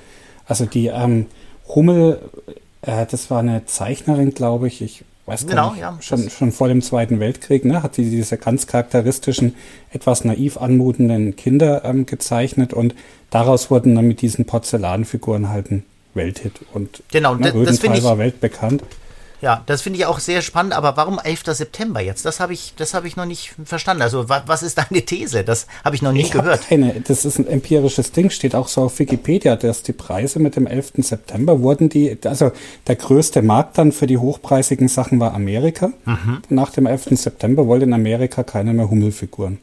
also 0.47 0.67
die 0.67 0.87
ähm, 0.87 1.27
Hummel, 1.75 2.21
äh, 2.83 3.07
das 3.11 3.31
war 3.31 3.41
eine 3.41 3.67
Zeichnerin, 3.67 4.35
glaube 4.35 4.69
ich, 4.69 4.83
ich 4.83 5.05
weiß 5.27 5.47
gar 5.47 5.51
genau, 5.51 5.71
nicht, 5.71 5.81
ja, 5.81 5.97
schon, 6.01 6.31
schon 6.31 6.53
vor 6.53 6.69
dem 6.69 6.83
Zweiten 6.83 7.19
Weltkrieg, 7.19 7.65
ne, 7.65 7.83
hat 7.83 7.97
sie 7.97 8.09
diese 8.09 8.37
ganz 8.37 8.67
charakteristischen, 8.67 9.57
etwas 9.93 10.25
naiv 10.25 10.59
anmutenden 10.59 11.35
Kinder 11.35 11.85
ähm, 11.85 12.07
gezeichnet 12.07 12.73
und 12.73 12.95
daraus 13.31 13.71
wurden 13.71 13.97
dann 13.97 14.07
mit 14.07 14.23
diesen 14.23 14.45
Porzellanfiguren 14.45 15.49
halt 15.49 15.71
ein 15.73 15.85
Welthit 16.15 16.61
und 16.73 17.03
genau, 17.11 17.35
ne, 17.35 17.53
das, 17.53 17.79
das 17.81 17.99
ich, 17.99 18.05
war 18.05 18.19
weltbekannt. 18.19 18.83
Ja, 19.41 19.63
das 19.67 19.81
finde 19.81 19.99
ich 19.99 20.07
auch 20.07 20.19
sehr 20.19 20.43
spannend, 20.43 20.75
aber 20.75 20.97
warum 20.97 21.19
11. 21.19 21.45
September 21.47 22.01
jetzt? 22.01 22.27
Das 22.27 22.41
habe 22.41 22.53
ich, 22.53 22.75
das 22.77 22.95
ich 23.05 23.17
noch 23.17 23.25
nicht 23.25 23.55
verstanden. 23.65 24.03
Also, 24.03 24.29
wa, 24.29 24.43
was 24.47 24.63
ist 24.63 24.77
deine 24.77 25.03
These? 25.03 25.45
Das 25.45 25.67
habe 25.83 25.97
ich 25.97 26.03
noch 26.03 26.13
nicht 26.13 26.27
ich 26.27 26.33
gehört. 26.33 26.69
Keine, 26.69 27.01
das 27.01 27.25
ist 27.25 27.39
ein 27.39 27.47
empirisches 27.47 28.13
Ding, 28.13 28.29
steht 28.29 28.55
auch 28.55 28.69
so 28.69 28.83
auf 28.83 28.99
Wikipedia, 28.99 29.57
dass 29.57 29.83
die 29.83 29.95
Preise 29.95 30.41
mit 30.41 30.57
dem 30.57 30.67
11. 30.67 30.93
September 30.99 31.61
wurden 31.61 31.89
die, 31.89 32.19
also 32.25 32.53
der 32.87 32.97
größte 32.97 33.41
Markt 33.41 33.79
dann 33.79 33.93
für 33.93 34.07
die 34.07 34.19
hochpreisigen 34.19 34.89
Sachen 34.89 35.21
war 35.21 35.33
Amerika. 35.33 35.91
Mhm. 36.05 36.43
Nach 36.51 36.71
dem 36.71 36.87
11. 36.87 37.19
September 37.19 37.67
wollte 37.67 37.87
in 37.87 37.95
Amerika 37.95 38.43
keiner 38.43 38.75
mehr 38.75 38.91
Hummelfiguren. 38.91 39.59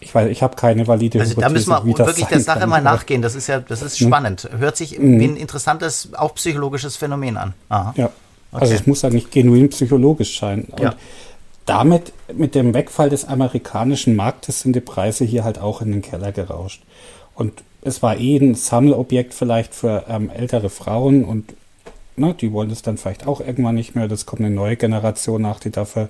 Ich 0.00 0.14
weiß, 0.14 0.30
ich 0.30 0.42
habe 0.42 0.56
keine 0.56 0.86
valide 0.86 1.20
Also 1.20 1.40
da 1.40 1.48
müssen 1.48 1.70
wir 1.70 1.84
wirklich 1.84 2.26
der 2.26 2.40
Sache 2.40 2.60
kann. 2.60 2.68
mal 2.68 2.82
nachgehen. 2.82 3.20
Das 3.20 3.34
ist 3.34 3.48
ja, 3.48 3.60
das 3.60 3.82
ist 3.82 3.98
spannend. 3.98 4.48
Hört 4.56 4.76
sich 4.76 4.98
mhm. 4.98 5.20
wie 5.20 5.24
ein 5.24 5.36
interessantes, 5.36 6.14
auch 6.14 6.34
psychologisches 6.34 6.96
Phänomen 6.96 7.36
an. 7.36 7.54
Aha. 7.68 7.94
Ja. 7.96 8.10
Okay. 8.50 8.62
Also 8.62 8.74
es 8.74 8.86
muss 8.86 9.02
ja 9.02 9.10
nicht 9.10 9.30
genuin 9.30 9.68
psychologisch 9.70 10.38
sein. 10.38 10.66
Und 10.70 10.80
ja. 10.80 10.94
damit, 11.66 12.12
mit 12.32 12.54
dem 12.54 12.72
Wegfall 12.74 13.10
des 13.10 13.26
amerikanischen 13.26 14.16
Marktes 14.16 14.60
sind 14.60 14.74
die 14.74 14.80
Preise 14.80 15.24
hier 15.24 15.44
halt 15.44 15.58
auch 15.58 15.82
in 15.82 15.92
den 15.92 16.02
Keller 16.02 16.32
gerauscht. 16.32 16.82
Und 17.34 17.62
es 17.82 18.02
war 18.02 18.18
eh 18.18 18.36
ein 18.38 18.54
Sammelobjekt 18.54 19.34
vielleicht 19.34 19.74
für 19.74 20.04
ähm, 20.08 20.30
ältere 20.30 20.70
Frauen 20.70 21.24
und 21.24 21.54
ne, 22.16 22.34
die 22.34 22.52
wollen 22.52 22.70
es 22.70 22.82
dann 22.82 22.98
vielleicht 22.98 23.26
auch 23.26 23.40
irgendwann 23.40 23.74
nicht 23.74 23.94
mehr. 23.94 24.08
Das 24.08 24.26
kommt 24.26 24.40
eine 24.40 24.50
neue 24.50 24.76
Generation 24.76 25.42
nach, 25.42 25.60
die 25.60 25.70
dafür 25.70 26.08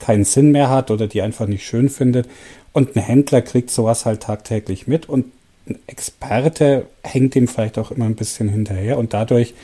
keinen 0.00 0.24
Sinn 0.24 0.52
mehr 0.52 0.70
hat 0.70 0.90
oder 0.90 1.06
die 1.06 1.22
einfach 1.22 1.46
nicht 1.46 1.66
schön 1.66 1.88
findet. 1.88 2.28
Und 2.74 2.96
ein 2.96 3.02
Händler 3.02 3.40
kriegt 3.40 3.70
sowas 3.70 4.04
halt 4.04 4.24
tagtäglich 4.24 4.86
mit 4.86 5.08
und 5.08 5.32
ein 5.66 5.78
Experte 5.86 6.86
hängt 7.02 7.34
ihm 7.36 7.48
vielleicht 7.48 7.78
auch 7.78 7.90
immer 7.90 8.04
ein 8.04 8.16
bisschen 8.16 8.50
hinterher 8.50 8.98
und 8.98 9.14
dadurch 9.14 9.54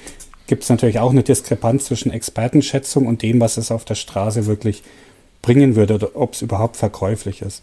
gibt 0.47 0.63
es 0.63 0.69
natürlich 0.71 0.99
auch 0.99 1.11
eine 1.11 1.23
Diskrepanz 1.23 1.85
zwischen 1.85 2.11
Expertenschätzung 2.11 3.07
und 3.07 3.21
dem, 3.23 3.41
was 3.41 3.59
es 3.59 3.71
auf 3.71 3.85
der 3.85 3.97
Straße 3.97 4.47
wirklich 4.47 4.83
bringen 5.43 5.77
würde 5.77 5.95
oder 5.95 6.17
ob 6.17 6.35
es 6.35 6.43
überhaupt 6.43 6.77
verkäuflich 6.77 7.43
ist. 7.43 7.63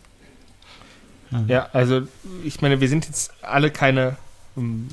Ja, 1.48 1.70
also 1.74 2.02
ich 2.44 2.62
meine, 2.62 2.80
wir 2.80 2.88
sind 2.88 3.06
jetzt 3.06 3.32
alle 3.42 3.72
keine 3.72 4.18
um, 4.56 4.88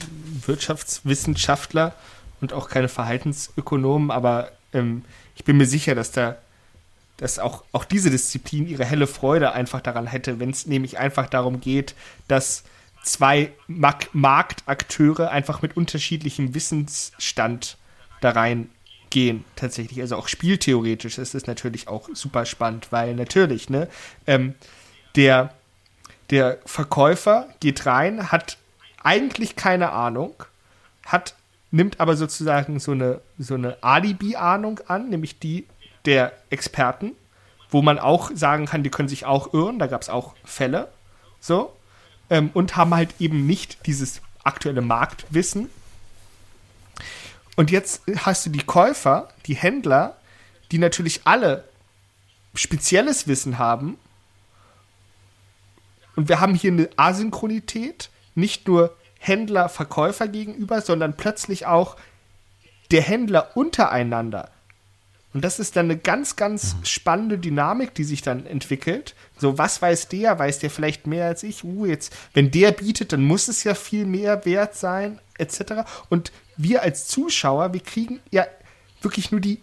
Wirtschaftswissenschaftler 0.46 1.94
und 2.40 2.52
auch 2.52 2.68
keine 2.68 2.88
Verhaltensökonomen, 2.88 4.10
aber 4.10 4.50
ähm, 4.72 5.04
ich 5.36 5.44
bin 5.44 5.56
mir 5.56 5.66
sicher, 5.66 5.94
dass 5.94 6.10
da 6.10 6.36
dass 7.24 7.38
auch, 7.38 7.64
auch 7.72 7.86
diese 7.86 8.10
Disziplin 8.10 8.68
ihre 8.68 8.84
helle 8.84 9.06
Freude 9.06 9.52
einfach 9.52 9.80
daran 9.80 10.06
hätte, 10.06 10.40
wenn 10.40 10.50
es 10.50 10.66
nämlich 10.66 10.98
einfach 10.98 11.26
darum 11.26 11.58
geht, 11.58 11.94
dass 12.28 12.64
zwei 13.02 13.50
Mark 13.66 14.10
Marktakteure 14.12 15.30
einfach 15.30 15.62
mit 15.62 15.74
unterschiedlichem 15.74 16.54
Wissensstand 16.54 17.78
da 18.20 18.32
reingehen, 18.32 19.46
tatsächlich. 19.56 20.02
Also 20.02 20.16
auch 20.16 20.28
spieltheoretisch 20.28 21.16
ist 21.16 21.34
es 21.34 21.46
natürlich 21.46 21.88
auch 21.88 22.10
super 22.12 22.44
spannend, 22.44 22.88
weil 22.90 23.14
natürlich, 23.14 23.70
ne, 23.70 23.88
ähm, 24.26 24.54
der, 25.16 25.54
der 26.28 26.58
Verkäufer 26.66 27.48
geht 27.58 27.86
rein, 27.86 28.32
hat 28.32 28.58
eigentlich 29.02 29.56
keine 29.56 29.92
Ahnung, 29.92 30.34
hat, 31.06 31.36
nimmt 31.70 32.00
aber 32.00 32.18
sozusagen 32.18 32.80
so 32.80 32.92
eine, 32.92 33.22
so 33.38 33.54
eine 33.54 33.82
Alibi-Ahnung 33.82 34.80
an, 34.88 35.08
nämlich 35.08 35.38
die 35.38 35.64
der 36.04 36.32
Experten, 36.50 37.12
wo 37.70 37.82
man 37.82 37.98
auch 37.98 38.30
sagen 38.34 38.66
kann, 38.66 38.82
die 38.82 38.90
können 38.90 39.08
sich 39.08 39.24
auch 39.24 39.52
irren, 39.52 39.78
da 39.78 39.86
gab 39.86 40.02
es 40.02 40.08
auch 40.08 40.34
Fälle, 40.44 40.92
so, 41.40 41.74
ähm, 42.30 42.50
und 42.54 42.76
haben 42.76 42.94
halt 42.94 43.14
eben 43.18 43.46
nicht 43.46 43.86
dieses 43.86 44.20
aktuelle 44.44 44.80
Marktwissen. 44.80 45.70
Und 47.56 47.70
jetzt 47.70 48.02
hast 48.18 48.46
du 48.46 48.50
die 48.50 48.64
Käufer, 48.64 49.28
die 49.46 49.54
Händler, 49.54 50.16
die 50.72 50.78
natürlich 50.78 51.22
alle 51.24 51.64
spezielles 52.54 53.26
Wissen 53.26 53.58
haben. 53.58 53.96
Und 56.16 56.28
wir 56.28 56.40
haben 56.40 56.54
hier 56.54 56.72
eine 56.72 56.88
Asynchronität, 56.96 58.10
nicht 58.34 58.68
nur 58.68 58.96
Händler-Verkäufer 59.18 60.28
gegenüber, 60.28 60.80
sondern 60.80 61.16
plötzlich 61.16 61.66
auch 61.66 61.96
der 62.90 63.02
Händler 63.02 63.56
untereinander 63.56 64.50
und 65.34 65.44
das 65.44 65.58
ist 65.58 65.74
dann 65.74 65.86
eine 65.86 65.98
ganz, 65.98 66.36
ganz 66.36 66.74
mhm. 66.74 66.84
spannende 66.84 67.38
Dynamik, 67.38 67.92
die 67.94 68.04
sich 68.04 68.22
dann 68.22 68.46
entwickelt. 68.46 69.16
So, 69.36 69.58
was 69.58 69.82
weiß 69.82 70.08
der? 70.08 70.38
Weiß 70.38 70.60
der 70.60 70.70
vielleicht 70.70 71.08
mehr 71.08 71.26
als 71.26 71.42
ich? 71.42 71.64
Uh, 71.64 71.86
jetzt, 71.86 72.16
wenn 72.32 72.52
der 72.52 72.70
bietet, 72.70 73.12
dann 73.12 73.24
muss 73.24 73.48
es 73.48 73.64
ja 73.64 73.74
viel 73.74 74.06
mehr 74.06 74.44
wert 74.46 74.76
sein, 74.76 75.18
etc. 75.36 75.82
Und 76.08 76.30
wir 76.56 76.82
als 76.82 77.08
Zuschauer, 77.08 77.72
wir 77.72 77.80
kriegen 77.80 78.20
ja 78.30 78.46
wirklich 79.02 79.32
nur 79.32 79.40
die, 79.40 79.60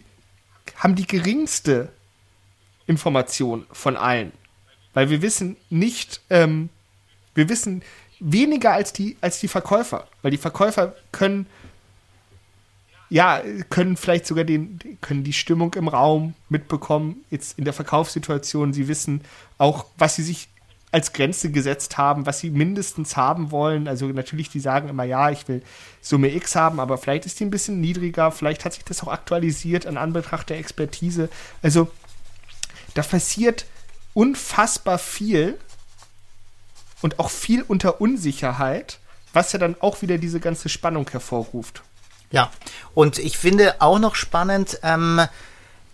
haben 0.76 0.94
die 0.94 1.06
geringste 1.06 1.88
Information 2.86 3.66
von 3.72 3.96
allen. 3.96 4.32
Weil 4.92 5.08
wir 5.08 5.22
wissen 5.22 5.56
nicht, 5.70 6.20
ähm, 6.28 6.68
wir 7.34 7.48
wissen 7.48 7.82
weniger 8.20 8.72
als 8.72 8.92
die, 8.92 9.16
als 9.22 9.40
die 9.40 9.48
Verkäufer. 9.48 10.06
Weil 10.20 10.32
die 10.32 10.38
Verkäufer 10.38 10.94
können, 11.12 11.46
ja, 13.12 13.42
können 13.68 13.98
vielleicht 13.98 14.26
sogar 14.26 14.44
den, 14.44 14.78
können 15.02 15.22
die 15.22 15.34
Stimmung 15.34 15.74
im 15.74 15.86
Raum 15.86 16.32
mitbekommen, 16.48 17.22
jetzt 17.28 17.58
in 17.58 17.66
der 17.66 17.74
Verkaufssituation. 17.74 18.72
Sie 18.72 18.88
wissen 18.88 19.20
auch, 19.58 19.84
was 19.98 20.16
sie 20.16 20.22
sich 20.22 20.48
als 20.92 21.12
Grenze 21.12 21.50
gesetzt 21.50 21.98
haben, 21.98 22.24
was 22.24 22.40
sie 22.40 22.48
mindestens 22.48 23.14
haben 23.18 23.50
wollen. 23.50 23.86
Also 23.86 24.06
natürlich, 24.06 24.48
die 24.48 24.60
sagen 24.60 24.88
immer, 24.88 25.04
ja, 25.04 25.28
ich 25.28 25.46
will 25.46 25.62
Summe 26.00 26.34
X 26.34 26.56
haben, 26.56 26.80
aber 26.80 26.96
vielleicht 26.96 27.26
ist 27.26 27.38
die 27.38 27.44
ein 27.44 27.50
bisschen 27.50 27.82
niedriger, 27.82 28.32
vielleicht 28.32 28.64
hat 28.64 28.72
sich 28.72 28.84
das 28.84 29.02
auch 29.02 29.08
aktualisiert 29.08 29.86
an 29.86 29.98
Anbetracht 29.98 30.48
der 30.48 30.56
Expertise. 30.56 31.28
Also 31.60 31.90
da 32.94 33.02
passiert 33.02 33.66
unfassbar 34.14 34.96
viel 34.96 35.58
und 37.02 37.18
auch 37.18 37.28
viel 37.28 37.60
unter 37.60 38.00
Unsicherheit, 38.00 39.00
was 39.34 39.52
ja 39.52 39.58
dann 39.58 39.76
auch 39.80 40.00
wieder 40.00 40.16
diese 40.16 40.40
ganze 40.40 40.70
Spannung 40.70 41.10
hervorruft. 41.10 41.82
Ja, 42.32 42.50
und 42.94 43.18
ich 43.18 43.38
finde 43.38 43.80
auch 43.80 43.98
noch 43.98 44.14
spannend, 44.14 44.80
ähm, 44.82 45.20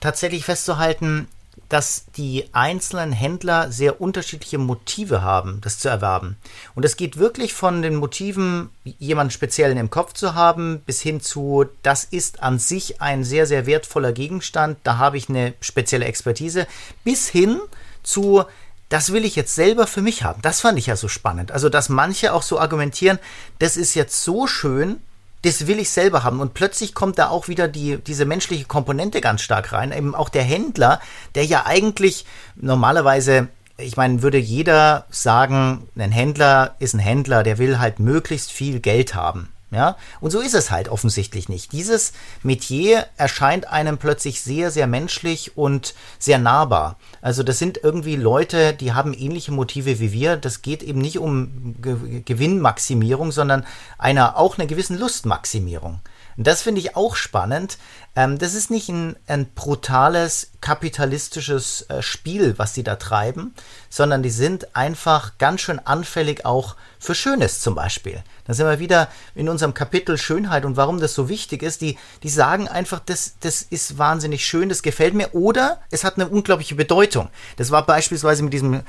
tatsächlich 0.00 0.44
festzuhalten, 0.44 1.28
dass 1.68 2.06
die 2.16 2.48
einzelnen 2.52 3.12
Händler 3.12 3.70
sehr 3.70 4.00
unterschiedliche 4.00 4.56
Motive 4.58 5.20
haben, 5.20 5.60
das 5.60 5.78
zu 5.78 5.88
erwerben. 5.88 6.36
Und 6.74 6.84
es 6.84 6.96
geht 6.96 7.18
wirklich 7.18 7.52
von 7.52 7.82
den 7.82 7.96
Motiven, 7.96 8.70
jemanden 8.84 9.30
speziellen 9.30 9.76
im 9.76 9.90
Kopf 9.90 10.14
zu 10.14 10.34
haben, 10.34 10.80
bis 10.86 11.02
hin 11.02 11.20
zu, 11.20 11.66
das 11.82 12.04
ist 12.04 12.42
an 12.42 12.58
sich 12.58 13.02
ein 13.02 13.22
sehr, 13.22 13.46
sehr 13.46 13.66
wertvoller 13.66 14.12
Gegenstand, 14.12 14.78
da 14.84 14.96
habe 14.96 15.18
ich 15.18 15.28
eine 15.28 15.54
spezielle 15.60 16.06
Expertise, 16.06 16.66
bis 17.04 17.28
hin 17.28 17.60
zu, 18.02 18.44
das 18.88 19.12
will 19.12 19.26
ich 19.26 19.36
jetzt 19.36 19.54
selber 19.54 19.86
für 19.86 20.00
mich 20.00 20.22
haben. 20.22 20.40
Das 20.40 20.62
fand 20.62 20.78
ich 20.78 20.86
ja 20.86 20.96
so 20.96 21.08
spannend. 21.08 21.52
Also, 21.52 21.68
dass 21.68 21.90
manche 21.90 22.32
auch 22.32 22.42
so 22.42 22.58
argumentieren, 22.58 23.18
das 23.58 23.76
ist 23.76 23.94
jetzt 23.94 24.24
so 24.24 24.46
schön, 24.46 25.02
das 25.42 25.66
will 25.66 25.78
ich 25.78 25.90
selber 25.90 26.24
haben. 26.24 26.40
Und 26.40 26.54
plötzlich 26.54 26.94
kommt 26.94 27.18
da 27.18 27.28
auch 27.28 27.48
wieder 27.48 27.68
die, 27.68 27.98
diese 27.98 28.24
menschliche 28.24 28.64
Komponente 28.64 29.20
ganz 29.20 29.42
stark 29.42 29.72
rein. 29.72 29.92
Eben 29.92 30.14
auch 30.14 30.28
der 30.28 30.42
Händler, 30.42 31.00
der 31.34 31.44
ja 31.44 31.66
eigentlich 31.66 32.24
normalerweise, 32.56 33.48
ich 33.76 33.96
meine, 33.96 34.22
würde 34.22 34.38
jeder 34.38 35.06
sagen, 35.10 35.88
ein 35.96 36.12
Händler 36.12 36.74
ist 36.78 36.94
ein 36.94 37.00
Händler, 37.00 37.42
der 37.42 37.58
will 37.58 37.78
halt 37.78 38.00
möglichst 38.00 38.50
viel 38.50 38.80
Geld 38.80 39.14
haben. 39.14 39.48
Ja, 39.70 39.98
und 40.20 40.30
so 40.30 40.40
ist 40.40 40.54
es 40.54 40.70
halt 40.70 40.88
offensichtlich 40.88 41.50
nicht. 41.50 41.72
Dieses 41.72 42.14
Metier 42.42 43.06
erscheint 43.18 43.68
einem 43.68 43.98
plötzlich 43.98 44.40
sehr, 44.40 44.70
sehr 44.70 44.86
menschlich 44.86 45.58
und 45.58 45.94
sehr 46.18 46.38
nahbar. 46.38 46.96
Also 47.20 47.42
das 47.42 47.58
sind 47.58 47.78
irgendwie 47.82 48.16
Leute, 48.16 48.72
die 48.72 48.94
haben 48.94 49.12
ähnliche 49.12 49.52
Motive 49.52 50.00
wie 50.00 50.12
wir. 50.12 50.38
Das 50.38 50.62
geht 50.62 50.82
eben 50.82 51.00
nicht 51.00 51.18
um 51.18 51.74
Ge 51.82 52.22
Gewinnmaximierung, 52.24 53.30
sondern 53.30 53.66
einer 53.98 54.38
auch 54.38 54.56
einer 54.56 54.66
gewissen 54.66 54.98
Lustmaximierung. 54.98 56.00
Und 56.38 56.46
das 56.46 56.62
finde 56.62 56.80
ich 56.80 56.96
auch 56.96 57.14
spannend. 57.14 57.76
Ähm, 58.18 58.36
das 58.36 58.54
ist 58.54 58.68
nicht 58.68 58.88
ein, 58.88 59.14
ein 59.28 59.46
brutales 59.54 60.50
kapitalistisches 60.60 61.82
äh, 61.82 62.02
Spiel, 62.02 62.58
was 62.58 62.74
sie 62.74 62.82
da 62.82 62.96
treiben, 62.96 63.54
sondern 63.90 64.24
die 64.24 64.30
sind 64.30 64.74
einfach 64.74 65.38
ganz 65.38 65.60
schön 65.60 65.78
anfällig 65.78 66.44
auch 66.44 66.74
für 66.98 67.14
Schönes 67.14 67.60
zum 67.60 67.76
Beispiel. 67.76 68.24
Da 68.44 68.54
sind 68.54 68.66
wir 68.66 68.80
wieder 68.80 69.08
in 69.36 69.48
unserem 69.48 69.72
Kapitel 69.72 70.18
Schönheit 70.18 70.64
und 70.64 70.76
warum 70.76 70.98
das 70.98 71.14
so 71.14 71.28
wichtig 71.28 71.62
ist. 71.62 71.80
Die, 71.80 71.96
die 72.24 72.28
sagen 72.28 72.66
einfach, 72.66 72.98
das, 72.98 73.34
das 73.38 73.62
ist 73.62 73.98
wahnsinnig 73.98 74.44
schön, 74.44 74.68
das 74.68 74.82
gefällt 74.82 75.14
mir 75.14 75.32
oder 75.32 75.80
es 75.90 76.02
hat 76.02 76.16
eine 76.16 76.28
unglaubliche 76.28 76.74
Bedeutung. 76.74 77.28
Das 77.56 77.70
war 77.70 77.86
beispielsweise 77.86 78.42
mit 78.42 78.52
diesem, 78.52 78.82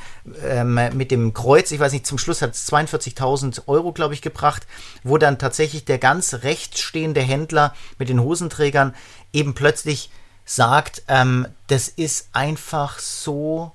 ähm, 0.44 0.80
mit 0.94 1.12
dem 1.12 1.36
Kreuz, 1.36 1.70
ich 1.70 1.80
weiß 1.80 1.92
nicht, 1.92 2.08
zum 2.08 2.18
Schluss 2.18 2.42
hat 2.42 2.56
es 2.56 2.68
42.000 2.72 3.68
Euro, 3.68 3.92
glaube 3.92 4.16
ich, 4.16 4.24
gebracht, 4.24 4.66
wo 5.04 5.20
dann 5.20 5.38
tatsächlich 5.38 5.86
der 5.86 6.00
ganz 6.00 6.34
rechts 6.42 6.80
stehende 6.80 7.22
Händler 7.22 7.76
mit 8.00 8.10
den 8.10 8.22
Hosenträgern 8.22 8.96
eben 9.34 9.54
plötzlich 9.54 10.10
sagt, 10.46 11.04
ähm, 11.08 11.48
das 11.68 11.88
ist 11.88 12.30
einfach 12.34 13.00
so 13.00 13.72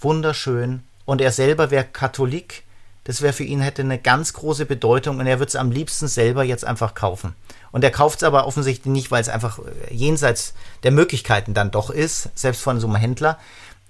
wunderschön 0.00 0.82
und 1.04 1.20
er 1.20 1.32
selber 1.32 1.70
wäre 1.70 1.84
Katholik 1.84 2.64
das 3.04 3.22
wäre 3.22 3.32
für 3.32 3.44
ihn 3.44 3.60
hätte 3.60 3.82
eine 3.82 3.98
ganz 3.98 4.34
große 4.34 4.66
Bedeutung 4.66 5.18
und 5.18 5.26
er 5.26 5.38
würde 5.38 5.48
es 5.48 5.56
am 5.56 5.70
liebsten 5.70 6.06
selber 6.06 6.44
jetzt 6.44 6.64
einfach 6.64 6.94
kaufen. 6.94 7.34
Und 7.72 7.82
er 7.82 7.90
kauft 7.90 8.18
es 8.18 8.22
aber 8.22 8.46
offensichtlich 8.46 8.92
nicht, 8.92 9.10
weil 9.10 9.20
es 9.20 9.28
einfach 9.28 9.58
äh, 9.58 9.94
jenseits 9.94 10.54
der 10.82 10.90
Möglichkeiten 10.90 11.54
dann 11.54 11.70
doch 11.70 11.90
ist, 11.90 12.28
selbst 12.34 12.62
von 12.62 12.78
so 12.78 12.86
einem 12.86 12.96
Händler. 12.96 13.38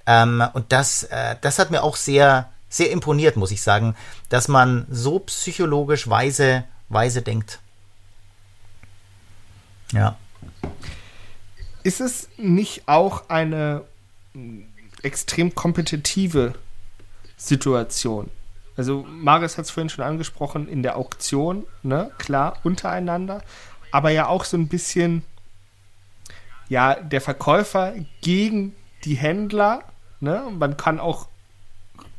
Ähm, 0.06 0.42
und 0.52 0.72
das, 0.72 1.02
äh, 1.04 1.36
das 1.40 1.58
hat 1.58 1.70
mir 1.70 1.82
auch 1.82 1.96
sehr, 1.96 2.48
sehr 2.68 2.90
imponiert, 2.90 3.36
muss 3.36 3.50
ich 3.50 3.62
sagen, 3.62 3.96
dass 4.28 4.48
man 4.48 4.86
so 4.90 5.18
psychologisch 5.18 6.08
weise, 6.08 6.64
weise 6.88 7.22
denkt. 7.22 7.58
Ja. 9.92 10.16
Ist 11.82 12.00
es 12.00 12.28
nicht 12.36 12.82
auch 12.86 13.28
eine 13.28 13.82
extrem 15.02 15.54
kompetitive 15.54 16.54
Situation? 17.36 18.30
Also 18.76 19.04
Marius 19.08 19.58
hat 19.58 19.66
es 19.66 19.70
vorhin 19.70 19.90
schon 19.90 20.04
angesprochen, 20.04 20.68
in 20.68 20.82
der 20.82 20.96
Auktion, 20.96 21.66
ne, 21.82 22.10
klar, 22.18 22.58
untereinander, 22.62 23.42
aber 23.90 24.10
ja 24.10 24.26
auch 24.26 24.44
so 24.44 24.56
ein 24.56 24.68
bisschen, 24.68 25.22
ja, 26.68 26.94
der 26.94 27.20
Verkäufer 27.20 27.94
gegen 28.20 28.74
die 29.04 29.16
Händler, 29.16 29.82
ne, 30.20 30.44
man 30.58 30.76
kann 30.76 31.00
auch 31.00 31.28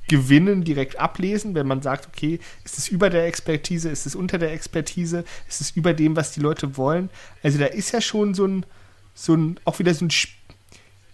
Gewinnen 0.07 0.65
direkt 0.65 0.99
ablesen, 0.99 1.55
wenn 1.55 1.67
man 1.67 1.81
sagt, 1.81 2.07
okay, 2.07 2.39
ist 2.65 2.77
es 2.77 2.89
über 2.89 3.09
der 3.09 3.27
Expertise, 3.27 3.89
ist 3.89 4.05
es 4.05 4.13
unter 4.13 4.37
der 4.37 4.51
Expertise, 4.51 5.23
ist 5.47 5.61
es 5.61 5.71
über 5.71 5.93
dem, 5.93 6.17
was 6.17 6.33
die 6.33 6.41
Leute 6.41 6.75
wollen. 6.75 7.09
Also 7.43 7.57
da 7.59 7.67
ist 7.67 7.91
ja 7.91 8.01
schon 8.01 8.33
so 8.33 8.45
ein, 8.45 8.65
so 9.13 9.35
ein, 9.35 9.59
auch 9.65 9.79
wieder 9.79 9.93
so 9.93 10.05
ein, 10.05 10.11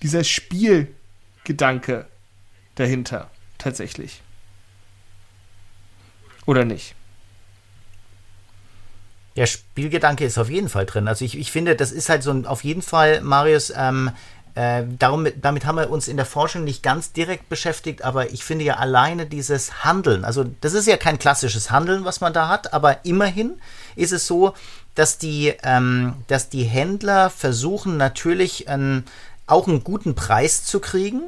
dieser 0.02 0.24
Spielgedanke 0.24 2.08
dahinter, 2.76 3.30
tatsächlich. 3.58 4.22
Oder 6.46 6.66
nicht? 6.66 6.96
Der 9.36 9.46
Spielgedanke 9.46 10.26
ist 10.26 10.38
auf 10.40 10.50
jeden 10.50 10.70
Fall 10.70 10.86
drin. 10.88 11.08
Also 11.08 11.24
ich, 11.24 11.38
ich 11.38 11.52
finde, 11.52 11.76
das 11.76 11.92
ist 11.92 12.10
halt 12.10 12.24
so 12.24 12.32
ein, 12.32 12.46
auf 12.48 12.64
jeden 12.64 12.82
Fall, 12.82 13.22
Marius, 13.22 13.72
ähm, 13.76 14.12
äh, 14.58 14.86
darum, 14.98 15.28
damit 15.40 15.66
haben 15.66 15.78
wir 15.78 15.92
uns 15.92 16.08
in 16.08 16.18
der 16.18 16.26
Forschung 16.26 16.64
nicht 16.64 16.82
ganz 16.82 17.12
direkt 17.12 17.48
beschäftigt, 17.48 18.04
aber 18.04 18.32
ich 18.32 18.44
finde 18.44 18.66
ja 18.66 18.78
alleine 18.78 19.28
dieses 19.28 19.84
Handeln, 19.84 20.26
also 20.26 20.46
das 20.62 20.74
ist 20.74 20.88
ja 20.88 20.98
kein 20.98 21.20
klassisches 21.20 21.70
Handeln, 21.70 22.06
was 22.06 22.22
man 22.22 22.34
da 22.34 22.48
hat, 22.48 22.74
aber 22.74 23.06
immerhin 23.06 23.62
ist 23.96 24.14
es 24.14 24.26
so, 24.26 24.56
dass 24.96 25.20
die, 25.20 25.54
ähm, 25.62 26.16
dass 26.26 26.50
die 26.50 26.64
Händler 26.64 27.30
versuchen 27.30 27.98
natürlich 27.98 28.68
ähm, 28.68 29.04
auch 29.46 29.68
einen 29.68 29.84
guten 29.84 30.16
Preis 30.16 30.64
zu 30.66 30.80
kriegen. 30.80 31.22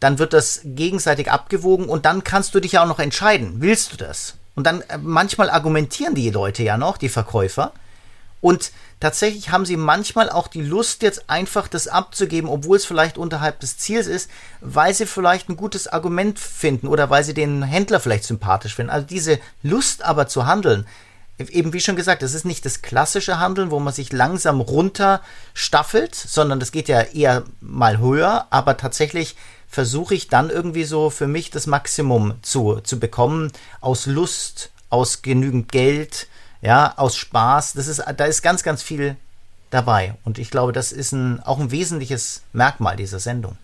Dann 0.00 0.18
wird 0.18 0.32
das 0.32 0.62
gegenseitig 0.64 1.30
abgewogen 1.30 1.88
und 1.88 2.04
dann 2.04 2.24
kannst 2.24 2.52
du 2.52 2.58
dich 2.58 2.72
ja 2.72 2.82
auch 2.82 2.88
noch 2.88 2.98
entscheiden. 2.98 3.54
Willst 3.58 3.92
du 3.92 3.96
das? 3.96 4.34
Und 4.56 4.66
dann 4.66 4.80
äh, 4.82 4.98
manchmal 4.98 5.50
argumentieren 5.50 6.16
die 6.16 6.30
Leute 6.30 6.64
ja 6.64 6.76
noch, 6.76 6.96
die 6.96 7.08
Verkäufer. 7.08 7.72
Und 8.40 8.72
tatsächlich 9.02 9.50
haben 9.50 9.66
sie 9.66 9.76
manchmal 9.76 10.30
auch 10.30 10.46
die 10.46 10.62
Lust, 10.62 11.02
jetzt 11.02 11.28
einfach 11.28 11.66
das 11.66 11.88
abzugeben, 11.88 12.48
obwohl 12.48 12.76
es 12.76 12.84
vielleicht 12.84 13.18
unterhalb 13.18 13.58
des 13.58 13.76
Ziels 13.76 14.06
ist, 14.06 14.30
weil 14.60 14.94
sie 14.94 15.06
vielleicht 15.06 15.48
ein 15.48 15.56
gutes 15.56 15.88
Argument 15.88 16.38
finden 16.38 16.86
oder 16.86 17.10
weil 17.10 17.24
sie 17.24 17.34
den 17.34 17.64
Händler 17.64 17.98
vielleicht 17.98 18.22
sympathisch 18.22 18.76
finden. 18.76 18.90
Also 18.90 19.04
diese 19.04 19.40
Lust 19.64 20.04
aber 20.04 20.28
zu 20.28 20.46
handeln, 20.46 20.86
eben 21.38 21.72
wie 21.72 21.80
schon 21.80 21.96
gesagt, 21.96 22.22
das 22.22 22.32
ist 22.32 22.44
nicht 22.44 22.64
das 22.64 22.80
klassische 22.80 23.40
Handeln, 23.40 23.72
wo 23.72 23.80
man 23.80 23.92
sich 23.92 24.12
langsam 24.12 24.60
runter 24.60 25.20
staffelt, 25.52 26.14
sondern 26.14 26.60
das 26.60 26.70
geht 26.70 26.86
ja 26.86 27.00
eher 27.00 27.42
mal 27.60 27.98
höher, 27.98 28.46
aber 28.50 28.76
tatsächlich 28.76 29.34
versuche 29.66 30.14
ich 30.14 30.28
dann 30.28 30.48
irgendwie 30.48 30.84
so 30.84 31.10
für 31.10 31.26
mich 31.26 31.50
das 31.50 31.66
Maximum 31.66 32.34
zu, 32.42 32.78
zu 32.82 33.00
bekommen, 33.00 33.50
aus 33.80 34.06
Lust, 34.06 34.70
aus 34.90 35.22
genügend 35.22 35.72
Geld, 35.72 36.28
ja, 36.62 36.94
aus 36.96 37.16
Spaß. 37.16 37.74
Das 37.74 37.88
ist, 37.88 38.02
da 38.16 38.24
ist 38.24 38.42
ganz, 38.42 38.62
ganz 38.62 38.82
viel 38.82 39.16
dabei. 39.70 40.14
Und 40.24 40.38
ich 40.38 40.50
glaube, 40.50 40.72
das 40.72 40.92
ist 40.92 41.12
ein, 41.12 41.40
auch 41.40 41.58
ein 41.58 41.70
wesentliches 41.70 42.42
Merkmal 42.52 42.96
dieser 42.96 43.18
Sendung. 43.18 43.56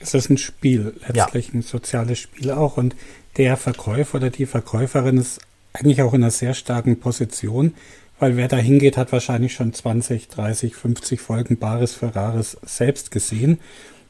Es 0.00 0.14
ist 0.14 0.30
ein 0.30 0.38
Spiel, 0.38 0.94
letztlich 1.06 1.48
ja. 1.48 1.54
ein 1.54 1.62
soziales 1.62 2.18
Spiel 2.18 2.50
auch. 2.52 2.76
Und 2.76 2.96
der 3.36 3.56
Verkäufer 3.56 4.16
oder 4.16 4.30
die 4.30 4.46
Verkäuferin 4.46 5.18
ist 5.18 5.40
eigentlich 5.72 6.02
auch 6.02 6.14
in 6.14 6.22
einer 6.22 6.30
sehr 6.30 6.54
starken 6.54 7.00
Position, 7.00 7.74
weil 8.18 8.36
wer 8.36 8.48
da 8.48 8.56
hingeht, 8.56 8.96
hat 8.96 9.10
wahrscheinlich 9.10 9.54
schon 9.54 9.72
20, 9.72 10.28
30, 10.28 10.76
50 10.76 11.20
Folgen 11.20 11.58
Bares 11.58 11.94
Ferraris 11.94 12.56
selbst 12.64 13.10
gesehen 13.10 13.58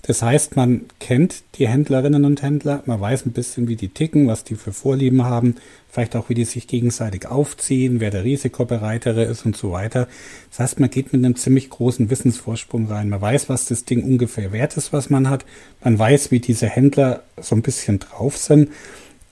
Das 0.05 0.21
heißt, 0.21 0.57
man 0.57 0.87
kennt 0.99 1.45
die 1.55 1.69
Händlerinnen 1.69 2.25
und 2.25 2.43
Händler, 2.43 2.83
man 2.87 3.01
weiß 3.01 3.25
ein 3.25 3.33
bisschen, 3.33 3.69
wie 3.69 3.77
die 3.77 3.91
ticken, 3.91 4.27
was 4.27 4.43
die 4.43 4.57
für 4.57 4.73
Vorlieben 4.73 5.25
haben, 5.25 5.55
vielleicht 5.89 6.17
auch, 6.17 6.29
wie 6.29 6.35
die 6.35 6.45
sich 6.45 6.67
gegenseitig 6.67 7.27
aufziehen, 7.27 8.01
wer 8.01 8.11
der 8.11 8.25
risikobereitere 8.25 9.23
ist 9.23 9.47
und 9.47 9.57
so 9.57 9.71
weiter. 9.71 10.09
Das 10.51 10.59
heißt, 10.59 10.81
man 10.81 10.91
geht 10.91 11.13
mit 11.13 11.25
einem 11.25 11.37
ziemlich 11.37 11.71
großen 11.71 12.11
Wissensvorsprung 12.11 12.89
rein. 12.89 13.11
Man 13.11 13.21
weiß, 13.21 13.49
was 13.49 13.67
das 13.67 13.85
Ding 13.85 14.03
ungefähr 14.03 14.51
wert 14.51 14.77
ist, 14.77 14.93
was 14.93 15.09
man 15.09 15.31
hat. 15.31 15.45
Man 15.85 15.97
weiß, 15.97 16.33
wie 16.33 16.41
diese 16.41 16.67
Händler 16.67 17.23
so 17.41 17.55
ein 17.55 17.63
bisschen 17.63 18.01
drauf 18.01 18.37
sind. 18.37 18.71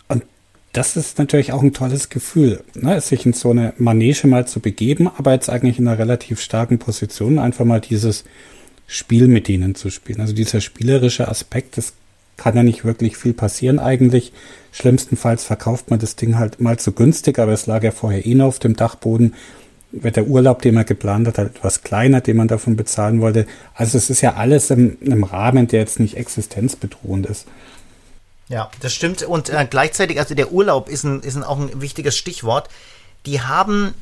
Und 0.06 0.22
das 0.72 0.96
ist 0.96 1.18
natürlich 1.18 1.52
auch 1.52 1.64
ein 1.64 1.72
tolles 1.72 2.10
Gefühl, 2.10 2.62
ne? 2.74 3.00
sich 3.00 3.26
in 3.26 3.32
so 3.32 3.50
eine 3.50 3.72
Manege 3.76 4.28
mal 4.28 4.46
zu 4.46 4.60
begeben, 4.60 5.08
aber 5.08 5.32
jetzt 5.32 5.50
eigentlich 5.50 5.80
in 5.80 5.88
einer 5.88 5.98
relativ 5.98 6.40
starken 6.40 6.78
Position 6.78 7.40
einfach 7.40 7.64
mal 7.64 7.80
dieses 7.80 8.22
Spiel 8.93 9.28
mit 9.28 9.49
ihnen 9.49 9.76
zu 9.76 9.88
spielen. 9.88 10.20
Also 10.20 10.32
dieser 10.32 10.61
spielerische 10.61 11.28
Aspekt, 11.28 11.76
das 11.76 11.93
kann 12.36 12.57
ja 12.57 12.64
nicht 12.64 12.84
wirklich 12.84 13.16
viel 13.16 13.32
passieren 13.32 13.78
eigentlich. 13.78 14.32
Schlimmstenfalls 14.72 15.45
verkauft 15.45 15.91
man 15.91 16.01
das 16.01 16.16
Ding 16.16 16.36
halt 16.38 16.61
mal 16.61 16.76
zu 16.76 16.91
günstig, 16.91 17.38
aber 17.38 17.53
es 17.53 17.66
lag 17.66 17.84
ja 17.84 17.93
vorher 17.93 18.26
eh 18.26 18.34
noch 18.34 18.47
auf 18.47 18.59
dem 18.59 18.74
Dachboden. 18.74 19.34
Wird 19.93 20.16
der 20.16 20.26
Urlaub, 20.26 20.61
den 20.62 20.74
man 20.74 20.86
geplant 20.86 21.28
hat, 21.28 21.38
halt 21.38 21.55
etwas 21.55 21.82
kleiner, 21.82 22.20
den 22.20 22.36
man 22.36 22.49
davon 22.49 22.74
bezahlen 22.74 23.20
wollte. 23.20 23.47
Also 23.74 23.97
es 23.97 24.11
ist 24.11 24.22
ja 24.22 24.34
alles 24.34 24.70
im, 24.70 24.99
im 25.01 25.22
Rahmen, 25.22 25.68
der 25.68 25.80
jetzt 25.80 26.01
nicht 26.01 26.16
existenzbedrohend 26.16 27.26
ist. 27.26 27.47
Ja, 28.49 28.72
das 28.80 28.93
stimmt. 28.93 29.22
Und 29.22 29.51
äh, 29.51 29.66
gleichzeitig, 29.70 30.18
also 30.18 30.34
der 30.34 30.51
Urlaub 30.51 30.88
ist, 30.88 31.05
ein, 31.05 31.20
ist 31.20 31.36
ein, 31.36 31.45
auch 31.45 31.61
ein 31.61 31.80
wichtiges 31.80 32.16
Stichwort. 32.16 32.68
Die 33.24 33.41
haben 33.41 33.95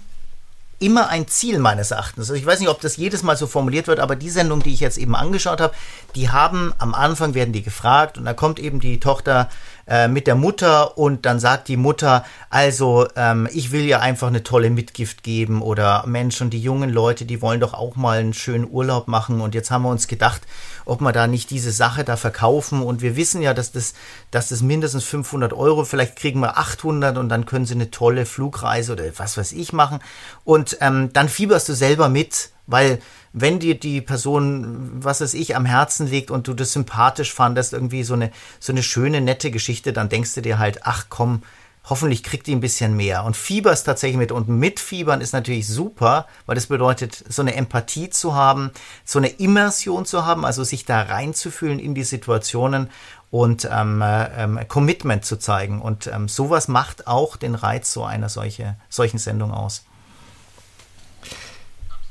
immer 0.81 1.09
ein 1.09 1.27
Ziel 1.27 1.59
meines 1.59 1.91
Erachtens. 1.91 2.31
Also 2.31 2.35
ich 2.35 2.47
weiß 2.47 2.61
nicht, 2.61 2.69
ob 2.69 2.81
das 2.81 2.97
jedes 2.97 3.23
Mal 3.23 3.37
so 3.37 3.47
formuliert 3.47 3.89
wird, 3.89 4.01
aber 4.01 4.15
die 4.15 4.31
Sendung, 4.31 4.63
die 4.63 4.73
ich 4.73 4.81
jetzt 4.81 4.99
eben 4.99 5.17
angeschaut 5.17 5.61
habe, 5.61 5.75
die 6.15 6.31
haben 6.31 6.73
am 6.79 6.95
Anfang 6.95 7.35
werden 7.35 7.53
die 7.53 7.63
gefragt 7.63 8.17
und 8.17 8.25
da 8.25 8.35
kommt 8.35 8.61
eben 8.61 8.79
die 8.79 9.01
Tochter 9.01 9.49
äh, 9.89 10.07
mit 10.07 10.27
der 10.27 10.35
Mutter 10.35 10.99
und 10.99 11.25
dann 11.25 11.41
sagt 11.41 11.69
die 11.69 11.77
Mutter, 11.79 12.25
also 12.51 13.07
ähm, 13.17 13.49
ich 13.53 13.73
will 13.73 13.85
ja 13.87 14.01
einfach 14.01 14.29
eine 14.29 14.43
tolle 14.43 14.71
Mitgift 14.71 15.23
geben 15.23 15.63
oder 15.63 16.05
Mensch 16.07 16.41
und 16.41 16.51
die 16.51 16.61
jungen 16.61 16.91
Leute, 16.91 17.25
die 17.25 17.41
wollen 17.41 17.61
doch 17.61 17.73
auch 17.73 17.97
mal 17.97 18.19
einen 18.19 18.35
schönen 18.35 18.69
Urlaub 18.71 19.09
machen. 19.09 19.41
Und 19.41 19.55
jetzt 19.55 19.71
haben 19.71 19.83
wir 19.83 19.91
uns 19.91 20.07
gedacht, 20.07 20.43
ob 20.85 21.01
wir 21.01 21.13
da 21.13 21.27
nicht 21.27 21.51
diese 21.51 21.73
Sache 21.73 22.05
da 22.05 22.17
verkaufen. 22.17 22.83
Und 22.83 23.01
wir 23.01 23.17
wissen 23.17 23.41
ja, 23.41 23.55
dass 23.55 23.73
das, 23.73 23.95
dass 24.31 24.51
das 24.51 24.63
mindestens 24.63 25.05
500 25.05 25.53
Euro, 25.53 25.85
vielleicht 25.85 26.17
kriegen 26.17 26.41
wir 26.41 26.59
800 26.59 27.17
und 27.17 27.29
dann 27.29 27.47
können 27.47 27.65
sie 27.65 27.75
eine 27.75 27.91
tolle 27.91 28.27
Flugreise 28.27 28.93
oder 28.93 29.05
was 29.17 29.39
weiß 29.39 29.53
ich 29.53 29.73
machen. 29.73 30.01
Und 30.45 30.77
ähm, 30.81 31.11
dann 31.13 31.29
fieberst 31.29 31.69
du 31.69 31.75
selber 31.75 32.09
mit, 32.09 32.51
weil 32.69 33.01
wenn 33.33 33.59
dir 33.59 33.79
die 33.79 34.01
Person, 34.01 35.03
was 35.03 35.21
es 35.21 35.35
ich, 35.35 35.57
am 35.57 35.65
Herzen 35.65 36.07
liegt 36.07 36.31
und 36.31 36.47
du 36.47 36.55
das 36.55 36.73
sympathisch 36.73 37.33
fandest, 37.33 37.73
irgendwie 37.73 38.05
so 38.05 38.15
eine, 38.15 38.31
so 38.61 38.73
eine 38.73 38.83
schöne, 38.83 39.21
nette 39.21 39.51
Geschichte, 39.51 39.93
dann 39.93 40.09
denkst 40.09 40.35
du 40.35 40.43
dir 40.43 40.59
halt, 40.59 40.81
ach 40.85 41.07
komm, 41.09 41.43
hoffentlich 41.89 42.23
kriegt 42.23 42.47
die 42.47 42.55
ein 42.55 42.61
bisschen 42.61 42.97
mehr. 42.97 43.25
Und 43.25 43.37
fieberst 43.37 43.87
tatsächlich 43.87 44.19
mit. 44.19 44.33
Und 44.33 44.49
mitfiebern 44.49 45.21
ist 45.21 45.33
natürlich 45.33 45.67
super, 45.67 46.27
weil 46.47 46.55
das 46.55 46.67
bedeutet, 46.67 47.25
so 47.29 47.43
eine 47.43 47.55
Empathie 47.55 48.11
zu 48.11 48.35
haben, 48.35 48.71
so 49.05 49.19
eine 49.19 49.29
Immersion 49.29 50.05
zu 50.05 50.27
haben, 50.27 50.45
also 50.45 50.63
sich 50.65 50.85
da 50.85 51.01
reinzufühlen 51.03 51.79
in 51.79 51.95
die 51.95 52.05
Situationen 52.05 52.91
und 53.31 53.69
ähm, 53.71 54.03
ähm, 54.05 54.61
Commitment 54.69 55.25
zu 55.25 55.39
zeigen. 55.39 55.81
Und 55.81 56.07
ähm, 56.07 56.29
sowas 56.29 56.69
macht 56.69 57.07
auch 57.07 57.37
den 57.37 57.55
Reiz 57.55 57.93
so 57.93 58.05
einer 58.05 58.29
solche, 58.29 58.77
solchen 58.91 59.19
Sendung 59.19 59.53
aus. 59.53 59.85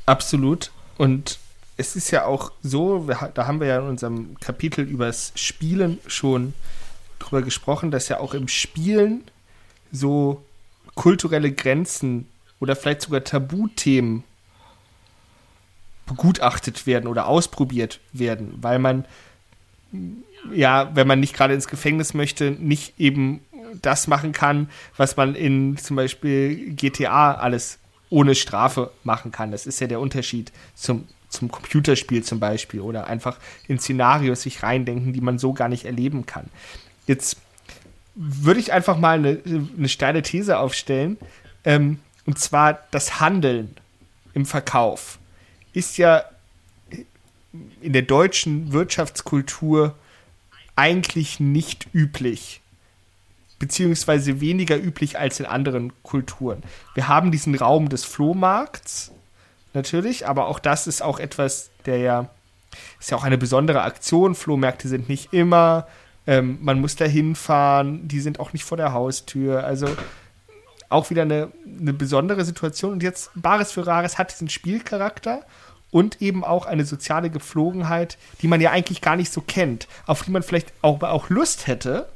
Absolut. 0.08 0.70
Und 0.96 1.38
es 1.76 1.94
ist 1.94 2.10
ja 2.10 2.24
auch 2.24 2.50
so, 2.62 3.06
da 3.34 3.46
haben 3.46 3.60
wir 3.60 3.66
ja 3.66 3.78
in 3.78 3.88
unserem 3.88 4.40
Kapitel 4.40 4.84
übers 4.84 5.32
Spielen 5.34 5.98
schon 6.06 6.54
drüber 7.18 7.42
gesprochen, 7.42 7.90
dass 7.90 8.08
ja 8.08 8.18
auch 8.18 8.32
im 8.32 8.48
Spielen 8.48 9.22
so 9.92 10.42
kulturelle 10.94 11.52
Grenzen 11.52 12.26
oder 12.58 12.74
vielleicht 12.74 13.02
sogar 13.02 13.22
Tabuthemen 13.22 14.24
begutachtet 16.06 16.86
werden 16.86 17.06
oder 17.06 17.26
ausprobiert 17.26 18.00
werden, 18.14 18.54
weil 18.62 18.78
man 18.78 19.04
ja, 20.52 20.90
wenn 20.94 21.06
man 21.06 21.20
nicht 21.20 21.34
gerade 21.34 21.52
ins 21.52 21.68
Gefängnis 21.68 22.14
möchte, 22.14 22.52
nicht 22.52 22.98
eben 22.98 23.40
das 23.82 24.06
machen 24.06 24.32
kann, 24.32 24.70
was 24.96 25.16
man 25.16 25.34
in 25.34 25.76
zum 25.76 25.96
Beispiel 25.96 26.74
GTA 26.74 27.34
alles 27.34 27.78
ohne 28.10 28.34
Strafe 28.34 28.90
machen 29.04 29.32
kann. 29.32 29.50
Das 29.50 29.66
ist 29.66 29.80
ja 29.80 29.86
der 29.86 30.00
Unterschied 30.00 30.52
zum, 30.74 31.06
zum 31.28 31.50
Computerspiel 31.50 32.22
zum 32.24 32.40
Beispiel 32.40 32.80
oder 32.80 33.06
einfach 33.06 33.38
in 33.66 33.78
Szenarios 33.78 34.42
sich 34.42 34.62
reindenken, 34.62 35.12
die 35.12 35.20
man 35.20 35.38
so 35.38 35.52
gar 35.52 35.68
nicht 35.68 35.84
erleben 35.84 36.26
kann. 36.26 36.48
Jetzt 37.06 37.38
würde 38.14 38.60
ich 38.60 38.72
einfach 38.72 38.98
mal 38.98 39.18
eine, 39.18 39.40
eine 39.76 39.88
steile 39.88 40.22
These 40.22 40.58
aufstellen. 40.58 41.18
Ähm, 41.64 42.00
und 42.26 42.38
zwar 42.38 42.80
das 42.90 43.20
Handeln 43.20 43.76
im 44.34 44.44
Verkauf 44.44 45.18
ist 45.72 45.98
ja 45.98 46.24
in 47.80 47.92
der 47.92 48.02
deutschen 48.02 48.72
Wirtschaftskultur 48.72 49.94
eigentlich 50.76 51.40
nicht 51.40 51.88
üblich 51.92 52.60
beziehungsweise 53.58 54.40
weniger 54.40 54.76
üblich 54.76 55.18
als 55.18 55.40
in 55.40 55.46
anderen 55.46 55.92
Kulturen. 56.02 56.62
Wir 56.94 57.08
haben 57.08 57.32
diesen 57.32 57.54
Raum 57.54 57.88
des 57.88 58.04
Flohmarkts, 58.04 59.12
natürlich, 59.74 60.26
aber 60.26 60.46
auch 60.46 60.58
das 60.58 60.86
ist 60.86 61.02
auch 61.02 61.18
etwas, 61.18 61.70
der 61.86 61.98
ja, 61.98 62.30
ist 63.00 63.10
ja 63.10 63.16
auch 63.16 63.24
eine 63.24 63.38
besondere 63.38 63.82
Aktion. 63.82 64.34
Flohmärkte 64.34 64.88
sind 64.88 65.08
nicht 65.08 65.32
immer, 65.32 65.86
ähm, 66.26 66.58
man 66.60 66.80
muss 66.80 66.96
da 66.96 67.04
hinfahren, 67.04 68.06
die 68.06 68.20
sind 68.20 68.40
auch 68.40 68.52
nicht 68.52 68.64
vor 68.64 68.76
der 68.76 68.92
Haustür, 68.92 69.64
also 69.64 69.88
auch 70.90 71.10
wieder 71.10 71.22
eine, 71.22 71.52
eine 71.80 71.92
besondere 71.92 72.44
Situation. 72.44 72.92
Und 72.92 73.02
jetzt 73.02 73.30
Bares 73.34 73.72
für 73.72 73.86
Rares 73.86 74.18
hat 74.18 74.32
diesen 74.32 74.48
Spielcharakter 74.48 75.42
und 75.90 76.20
eben 76.20 76.44
auch 76.44 76.66
eine 76.66 76.84
soziale 76.84 77.30
Gepflogenheit, 77.30 78.18
die 78.42 78.48
man 78.48 78.60
ja 78.60 78.70
eigentlich 78.70 79.00
gar 79.00 79.16
nicht 79.16 79.32
so 79.32 79.40
kennt, 79.40 79.88
auf 80.06 80.22
die 80.22 80.30
man 80.30 80.42
vielleicht 80.42 80.72
auch, 80.82 81.02
auch 81.02 81.30
Lust 81.30 81.66
hätte, 81.66 82.08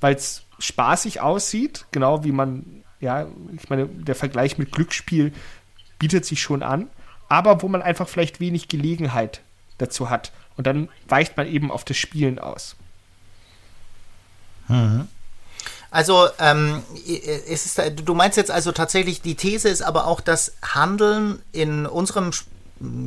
weil 0.00 0.14
es 0.14 0.42
spaßig 0.58 1.20
aussieht, 1.20 1.86
genau 1.92 2.24
wie 2.24 2.32
man, 2.32 2.84
ja, 3.00 3.26
ich 3.54 3.68
meine, 3.70 3.86
der 3.86 4.14
Vergleich 4.14 4.58
mit 4.58 4.72
Glücksspiel 4.72 5.32
bietet 5.98 6.24
sich 6.24 6.40
schon 6.40 6.62
an, 6.62 6.88
aber 7.28 7.62
wo 7.62 7.68
man 7.68 7.82
einfach 7.82 8.08
vielleicht 8.08 8.40
wenig 8.40 8.68
Gelegenheit 8.68 9.40
dazu 9.78 10.10
hat. 10.10 10.32
Und 10.56 10.66
dann 10.66 10.88
weicht 11.06 11.36
man 11.36 11.46
eben 11.46 11.70
auf 11.70 11.84
das 11.84 11.96
Spielen 11.96 12.38
aus. 12.38 12.76
Mhm. 14.66 15.06
Also, 15.90 16.28
ähm, 16.38 16.82
es 17.48 17.64
ist, 17.64 17.80
du 18.04 18.14
meinst 18.14 18.36
jetzt 18.36 18.50
also 18.50 18.72
tatsächlich, 18.72 19.22
die 19.22 19.36
These 19.36 19.68
ist 19.68 19.82
aber 19.82 20.06
auch, 20.06 20.20
dass 20.20 20.52
Handeln 20.62 21.40
in 21.52 21.86
unserem 21.86 22.32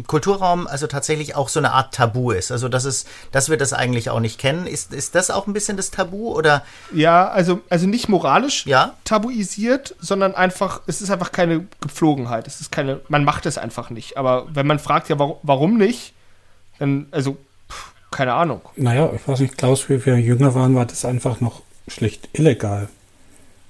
Kulturraum 0.08 0.68
also 0.68 0.88
tatsächlich 0.88 1.36
auch 1.36 1.50
so 1.50 1.60
eine 1.60 1.72
Art 1.72 1.94
Tabu 1.94 2.32
ist. 2.32 2.52
Also 2.52 2.68
dass 2.68 2.86
es, 2.86 3.06
dass 3.32 3.50
wir 3.50 3.58
das 3.58 3.74
eigentlich 3.74 4.10
auch 4.10 4.20
nicht 4.20 4.40
kennen. 4.40 4.68
Ist, 4.68 4.94
ist 4.94 5.16
das 5.16 5.32
auch 5.32 5.48
ein 5.48 5.54
bisschen 5.54 5.78
das 5.78 5.92
Tabu 5.92 6.34
oder? 6.34 6.64
Ja, 6.94 7.28
also, 7.30 7.62
also 7.70 7.88
nicht 7.88 8.10
moralisch 8.10 8.66
ja? 8.66 8.96
tabuisiert, 9.04 9.96
sondern 10.00 10.36
einfach, 10.36 10.82
es 10.88 11.02
ist 11.02 11.10
einfach 11.10 11.32
keine 11.32 11.66
Gepflogenheit. 11.80 12.48
Es 12.48 12.62
ist 12.62 12.72
keine, 12.72 13.02
man 13.08 13.24
macht 13.24 13.46
es 13.46 13.58
einfach 13.58 13.90
nicht. 13.90 14.18
Aber 14.18 14.48
wenn 14.54 14.68
man 14.68 14.80
fragt, 14.80 15.10
ja, 15.10 15.18
warum, 15.20 15.38
warum 15.44 15.78
nicht, 15.78 16.14
dann, 16.80 17.08
also, 17.12 17.38
pff, 17.70 17.94
keine 18.12 18.34
Ahnung. 18.34 18.62
Naja, 18.76 19.12
ich 19.16 19.28
weiß 19.28 19.40
nicht, 19.40 19.58
Klaus, 19.58 19.88
wie 19.90 20.06
wir 20.06 20.18
jünger 20.20 20.56
waren, 20.56 20.76
war 20.76 20.86
das 20.86 21.06
einfach 21.06 21.40
noch 21.42 21.62
schlicht 21.88 22.30
illegal. 22.34 22.90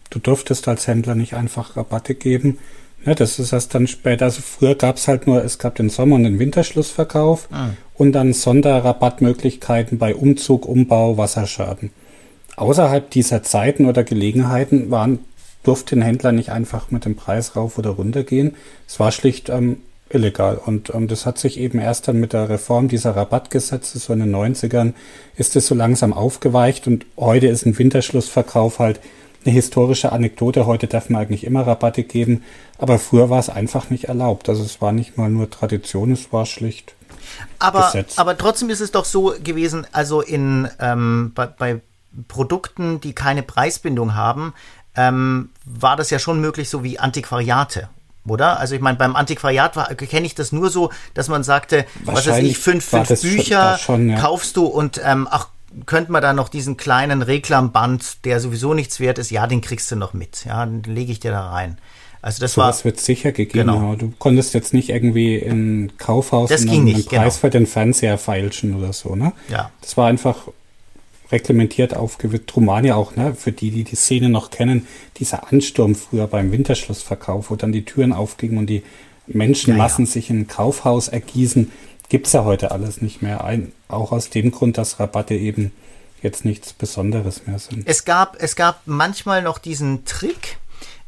Du 0.09 0.19
durftest 0.19 0.67
als 0.67 0.87
Händler 0.87 1.15
nicht 1.15 1.35
einfach 1.35 1.77
Rabatte 1.77 2.15
geben 2.15 2.57
ja, 3.05 3.15
das 3.15 3.39
ist 3.39 3.51
erst 3.51 3.73
dann 3.73 3.87
später. 3.87 4.25
Also 4.25 4.41
früher 4.41 4.75
gab 4.75 4.97
es 4.97 5.07
halt 5.07 5.27
nur, 5.27 5.43
es 5.43 5.57
gab 5.57 5.75
den 5.75 5.89
Sommer- 5.89 6.15
und 6.15 6.23
den 6.23 6.39
Winterschlussverkauf 6.39 7.47
ah. 7.51 7.69
und 7.95 8.11
dann 8.11 8.33
Sonderrabattmöglichkeiten 8.33 9.97
bei 9.97 10.15
Umzug, 10.15 10.67
Umbau, 10.67 11.17
Wasserschaden. 11.17 11.91
Außerhalb 12.55 13.09
dieser 13.09 13.43
Zeiten 13.43 13.85
oder 13.85 14.03
Gelegenheiten 14.03 14.91
waren, 14.91 15.19
durfte 15.63 15.95
ein 15.95 16.01
Händler 16.01 16.31
nicht 16.31 16.51
einfach 16.51 16.91
mit 16.91 17.05
dem 17.05 17.15
Preis 17.15 17.55
rauf 17.55 17.77
oder 17.77 17.91
runter 17.91 18.23
gehen. 18.23 18.55
Es 18.87 18.99
war 18.99 19.11
schlicht 19.11 19.49
ähm, 19.49 19.77
illegal. 20.09 20.59
Und 20.63 20.93
ähm, 20.93 21.07
das 21.07 21.25
hat 21.25 21.37
sich 21.37 21.59
eben 21.59 21.79
erst 21.79 22.07
dann 22.07 22.19
mit 22.19 22.33
der 22.33 22.49
Reform 22.49 22.87
dieser 22.87 23.15
Rabattgesetze, 23.15 23.99
so 23.99 24.13
in 24.13 24.19
den 24.19 24.35
90ern, 24.35 24.93
ist 25.35 25.55
es 25.55 25.67
so 25.67 25.75
langsam 25.75 26.13
aufgeweicht 26.13 26.87
und 26.87 27.05
heute 27.17 27.47
ist 27.47 27.65
ein 27.65 27.77
Winterschlussverkauf 27.77 28.79
halt 28.79 28.99
eine 29.43 29.53
historische 29.53 30.11
Anekdote. 30.11 30.65
Heute 30.65 30.87
darf 30.87 31.09
man 31.09 31.21
eigentlich 31.21 31.43
immer 31.43 31.65
Rabatte 31.65 32.03
geben, 32.03 32.43
aber 32.77 32.99
früher 32.99 33.29
war 33.29 33.39
es 33.39 33.49
einfach 33.49 33.89
nicht 33.89 34.05
erlaubt. 34.05 34.49
Also 34.49 34.63
es 34.63 34.81
war 34.81 34.91
nicht 34.91 35.17
mal 35.17 35.29
nur 35.29 35.49
Tradition, 35.49 36.11
es 36.11 36.31
war 36.31 36.45
schlicht. 36.45 36.95
Aber, 37.59 37.85
Gesetz. 37.85 38.17
aber 38.17 38.37
trotzdem 38.37 38.69
ist 38.69 38.81
es 38.81 38.91
doch 38.91 39.05
so 39.05 39.33
gewesen, 39.43 39.87
also 39.91 40.21
in 40.21 40.67
ähm, 40.79 41.31
bei, 41.33 41.47
bei 41.47 41.81
Produkten, 42.27 42.99
die 42.99 43.13
keine 43.13 43.43
Preisbindung 43.43 44.15
haben, 44.15 44.53
ähm, 44.95 45.49
war 45.63 45.95
das 45.95 46.09
ja 46.09 46.19
schon 46.19 46.41
möglich, 46.41 46.69
so 46.69 46.83
wie 46.83 46.99
Antiquariate 46.99 47.89
oder? 48.27 48.59
Also 48.59 48.75
ich 48.75 48.81
meine, 48.81 48.97
beim 48.97 49.15
Antiquariat 49.15 49.97
kenne 49.97 50.25
ich 50.25 50.35
das 50.35 50.51
nur 50.51 50.69
so, 50.69 50.91
dass 51.13 51.27
man 51.27 51.43
sagte, 51.43 51.85
was 52.05 52.27
weiß 52.27 52.37
ich, 52.43 52.57
fünf, 52.57 52.85
fünf 52.85 53.07
Bücher 53.21 53.77
schon, 53.77 54.09
ja. 54.09 54.19
kaufst 54.19 54.57
du 54.57 54.65
und 54.65 55.01
ähm, 55.03 55.27
ach, 55.29 55.47
könnte 55.85 56.11
man 56.11 56.21
da 56.21 56.33
noch 56.33 56.49
diesen 56.49 56.77
kleinen 56.77 57.21
Reklamband, 57.21 58.25
der 58.25 58.39
sowieso 58.39 58.73
nichts 58.73 58.99
wert 58.99 59.17
ist, 59.17 59.31
ja, 59.31 59.47
den 59.47 59.61
kriegst 59.61 59.91
du 59.91 59.95
noch 59.95 60.13
mit. 60.13 60.45
Ja, 60.45 60.65
den 60.65 60.83
lege 60.83 61.11
ich 61.11 61.19
dir 61.19 61.31
da 61.31 61.49
rein. 61.49 61.77
Also 62.21 62.39
das 62.41 62.53
so 62.53 62.61
war. 62.61 62.67
Das 62.67 62.85
wird 62.85 62.99
sicher 62.99 63.31
gegeben. 63.31 63.71
Genau. 63.71 63.95
Du 63.95 64.13
konntest 64.19 64.53
jetzt 64.53 64.73
nicht 64.73 64.89
irgendwie 64.89 65.35
in 65.35 65.91
Kaufhaus 65.97 66.49
das 66.49 66.65
ging 66.65 66.83
nicht, 66.83 66.95
einen 66.95 67.05
Preis 67.05 67.33
genau. 67.33 67.41
für 67.41 67.49
den 67.49 67.65
Fernseher 67.65 68.17
feilschen 68.17 68.75
oder 68.75 68.93
so, 68.93 69.15
ne? 69.15 69.33
Ja. 69.49 69.71
Das 69.81 69.97
war 69.97 70.07
einfach 70.07 70.47
reglementiert 71.31 71.95
aufgewirkt. 71.95 72.55
Rumania 72.55 72.95
auch, 72.95 73.15
ne? 73.15 73.33
Für 73.33 73.51
die, 73.51 73.71
die 73.71 73.83
die 73.83 73.95
Szene 73.95 74.29
noch 74.29 74.51
kennen, 74.51 74.87
dieser 75.17 75.51
Ansturm 75.51 75.95
früher 75.95 76.27
beim 76.27 76.51
Winterschlussverkauf, 76.51 77.49
wo 77.49 77.55
dann 77.55 77.71
die 77.71 77.85
Türen 77.85 78.13
aufgingen 78.13 78.59
und 78.59 78.67
die 78.67 78.83
Menschenmassen 79.27 80.05
ja, 80.05 80.09
ja. 80.09 80.13
sich 80.13 80.29
in 80.29 80.41
ein 80.41 80.47
Kaufhaus 80.47 81.07
ergießen, 81.07 81.71
gibt's 82.09 82.33
ja 82.33 82.43
heute 82.43 82.71
alles 82.71 83.01
nicht 83.01 83.21
mehr. 83.21 83.43
Ein, 83.43 83.71
auch 83.93 84.11
aus 84.11 84.29
dem 84.29 84.51
Grund, 84.51 84.77
dass 84.77 84.99
Rabatte 84.99 85.35
eben 85.35 85.71
jetzt 86.21 86.45
nichts 86.45 86.73
Besonderes 86.73 87.47
mehr 87.47 87.59
sind. 87.59 87.87
Es 87.87 88.05
gab, 88.05 88.41
es 88.41 88.55
gab 88.55 88.81
manchmal 88.85 89.41
noch 89.41 89.57
diesen 89.57 90.05
Trick, 90.05 90.57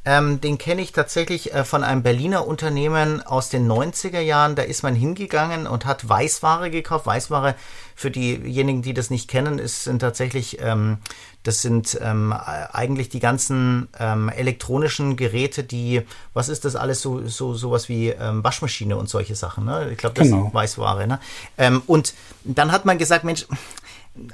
ähm, 0.06 0.42
den 0.42 0.58
kenne 0.58 0.82
ich 0.82 0.92
tatsächlich 0.92 1.54
äh, 1.54 1.64
von 1.64 1.84
einem 1.84 2.04
Berliner 2.04 2.46
Unternehmen 2.46 3.22
aus 3.22 3.48
den 3.50 3.72
90er 3.72 4.20
Jahren. 4.20 4.56
Da 4.56 4.64
ist 4.64 4.84
man 4.84 4.96
hingegangen 4.96 5.66
und 5.66 5.86
hat 5.86 6.08
Weißware 6.08 6.70
gekauft. 6.70 7.06
Weißware, 7.06 7.56
für 7.96 8.12
diejenigen, 8.12 8.82
die 8.82 8.94
das 8.94 9.10
nicht 9.10 9.30
kennen, 9.30 9.60
ist, 9.60 9.84
sind 9.84 10.00
tatsächlich, 10.00 10.60
ähm, 10.60 10.98
das 11.44 11.62
sind 11.62 11.98
ähm, 12.02 12.34
eigentlich 12.34 13.10
die 13.10 13.20
ganzen 13.20 13.88
ähm, 13.98 14.30
elektronischen 14.30 15.16
Geräte, 15.16 15.64
die, 15.64 16.02
was 16.34 16.50
ist 16.50 16.66
das 16.66 16.76
alles, 16.76 17.02
so, 17.02 17.26
so 17.28 17.54
sowas 17.54 17.88
wie 17.88 18.10
ähm, 18.10 18.44
Waschmaschine 18.44 18.98
und 18.98 19.10
solche 19.10 19.36
Sachen. 19.36 19.66
Ne? 19.66 19.90
Ich 19.92 19.98
glaube, 19.98 20.16
das 20.16 20.28
genau. 20.28 20.48
ist 20.48 20.54
Weißware. 20.54 21.08
Ne? 21.08 21.20
Ähm, 21.58 21.82
und 21.88 22.14
dann 22.44 22.72
hat 22.74 22.84
man 22.86 22.98
gesagt, 22.98 23.24
Mensch, 23.24 23.46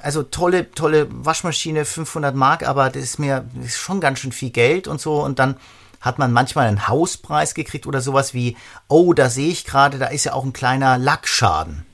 also 0.02 0.22
tolle, 0.22 0.70
tolle 0.72 1.06
Waschmaschine, 1.10 1.84
500 1.84 2.34
Mark, 2.34 2.66
aber 2.66 2.90
das 2.90 3.02
ist 3.02 3.18
mir 3.18 3.46
das 3.54 3.66
ist 3.66 3.78
schon 3.78 4.00
ganz 4.00 4.18
schön 4.18 4.32
viel 4.32 4.50
Geld 4.50 4.88
und 4.88 5.00
so. 5.00 5.22
Und 5.22 5.38
dann 5.38 5.56
hat 6.00 6.18
man 6.18 6.32
manchmal 6.32 6.66
einen 6.66 6.88
Hauspreis 6.88 7.54
gekriegt 7.54 7.86
oder 7.86 8.00
sowas 8.00 8.34
wie, 8.34 8.56
oh, 8.88 9.12
da 9.12 9.28
sehe 9.28 9.50
ich 9.50 9.64
gerade, 9.64 9.98
da 9.98 10.06
ist 10.06 10.24
ja 10.24 10.32
auch 10.32 10.44
ein 10.44 10.52
kleiner 10.52 10.98
Lackschaden. 10.98 11.84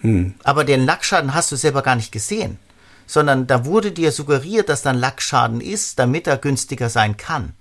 Hm. 0.00 0.34
Aber 0.42 0.64
den 0.64 0.84
Lackschaden 0.84 1.34
hast 1.34 1.50
du 1.52 1.56
selber 1.56 1.82
gar 1.82 1.96
nicht 1.96 2.12
gesehen, 2.12 2.58
sondern 3.06 3.46
da 3.46 3.64
wurde 3.64 3.92
dir 3.92 4.12
suggeriert, 4.12 4.68
dass 4.68 4.82
da 4.82 4.90
ein 4.90 4.98
Lackschaden 4.98 5.60
ist, 5.60 5.98
damit 5.98 6.26
er 6.26 6.36
günstiger 6.36 6.88
sein 6.88 7.16
kann. 7.16 7.54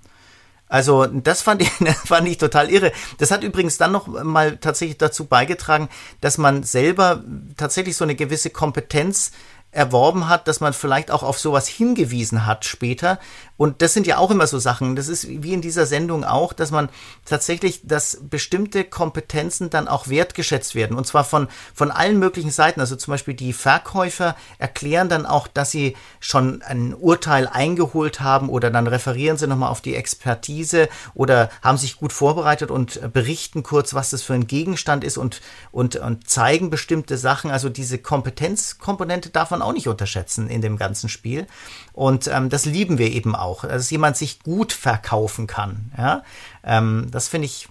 Also 0.67 1.05
das 1.05 1.43
fand 1.43 1.61
ich, 1.61 1.69
fand 2.05 2.27
ich 2.27 2.39
total 2.39 2.71
irre. 2.71 2.91
Das 3.19 3.29
hat 3.29 3.43
übrigens 3.43 3.77
dann 3.77 3.91
noch 3.91 4.07
mal 4.07 4.57
tatsächlich 4.57 4.97
dazu 4.97 5.25
beigetragen, 5.25 5.87
dass 6.19 6.39
man 6.39 6.63
selber 6.63 7.23
tatsächlich 7.57 7.95
so 7.95 8.03
eine 8.03 8.15
gewisse 8.15 8.49
Kompetenz 8.49 9.31
erworben 9.73 10.29
hat, 10.29 10.47
dass 10.47 10.59
man 10.59 10.73
vielleicht 10.73 11.11
auch 11.11 11.23
auf 11.23 11.39
sowas 11.39 11.67
hingewiesen 11.67 12.45
hat 12.45 12.63
später. 12.63 13.19
Und 13.55 13.81
das 13.81 13.93
sind 13.93 14.07
ja 14.07 14.17
auch 14.17 14.31
immer 14.31 14.47
so 14.47 14.57
Sachen. 14.57 14.95
Das 14.95 15.07
ist 15.07 15.27
wie 15.27 15.53
in 15.53 15.61
dieser 15.61 15.85
Sendung 15.85 16.23
auch, 16.23 16.53
dass 16.53 16.71
man 16.71 16.89
tatsächlich, 17.25 17.81
dass 17.83 18.17
bestimmte 18.21 18.83
Kompetenzen 18.83 19.69
dann 19.69 19.87
auch 19.87 20.07
wertgeschätzt 20.07 20.73
werden. 20.73 20.97
Und 20.97 21.05
zwar 21.05 21.23
von, 21.23 21.47
von 21.73 21.91
allen 21.91 22.17
möglichen 22.17 22.49
Seiten. 22.49 22.79
Also 22.79 22.95
zum 22.95 23.11
Beispiel 23.11 23.35
die 23.35 23.53
Verkäufer 23.53 24.35
erklären 24.57 25.07
dann 25.07 25.25
auch, 25.25 25.47
dass 25.47 25.69
sie 25.69 25.95
schon 26.19 26.61
ein 26.63 26.95
Urteil 26.95 27.47
eingeholt 27.47 28.21
haben 28.21 28.49
oder 28.49 28.71
dann 28.71 28.87
referieren 28.87 29.37
sie 29.37 29.47
nochmal 29.47 29.69
auf 29.69 29.81
die 29.81 29.95
Expertise 29.95 30.89
oder 31.13 31.49
haben 31.61 31.77
sich 31.77 31.97
gut 31.97 32.11
vorbereitet 32.11 32.71
und 32.71 33.13
berichten 33.13 33.61
kurz, 33.61 33.93
was 33.93 34.09
das 34.09 34.23
für 34.23 34.33
ein 34.33 34.47
Gegenstand 34.47 35.03
ist 35.03 35.17
und, 35.17 35.41
und, 35.71 35.95
und 35.97 36.27
zeigen 36.27 36.71
bestimmte 36.71 37.17
Sachen. 37.17 37.51
Also 37.51 37.69
diese 37.69 37.99
Kompetenzkomponente 37.99 39.29
darf 39.29 39.51
man 39.51 39.61
auch 39.61 39.73
nicht 39.73 39.87
unterschätzen 39.87 40.49
in 40.49 40.61
dem 40.61 40.77
ganzen 40.77 41.07
Spiel. 41.07 41.45
Und 41.93 42.27
ähm, 42.27 42.49
das 42.49 42.65
lieben 42.65 42.97
wir 42.97 43.11
eben 43.11 43.35
auch, 43.35 43.63
dass 43.63 43.89
jemand 43.91 44.17
sich 44.17 44.41
gut 44.41 44.73
verkaufen 44.73 45.47
kann. 45.47 45.91
Ja? 45.97 46.23
Ähm, 46.63 47.07
das 47.11 47.27
finde 47.27 47.45
ich 47.45 47.67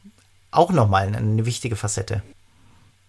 auch 0.53 0.73
nochmal 0.73 1.09
eine, 1.09 1.19
eine 1.19 1.47
wichtige 1.47 1.77
Facette. 1.77 2.23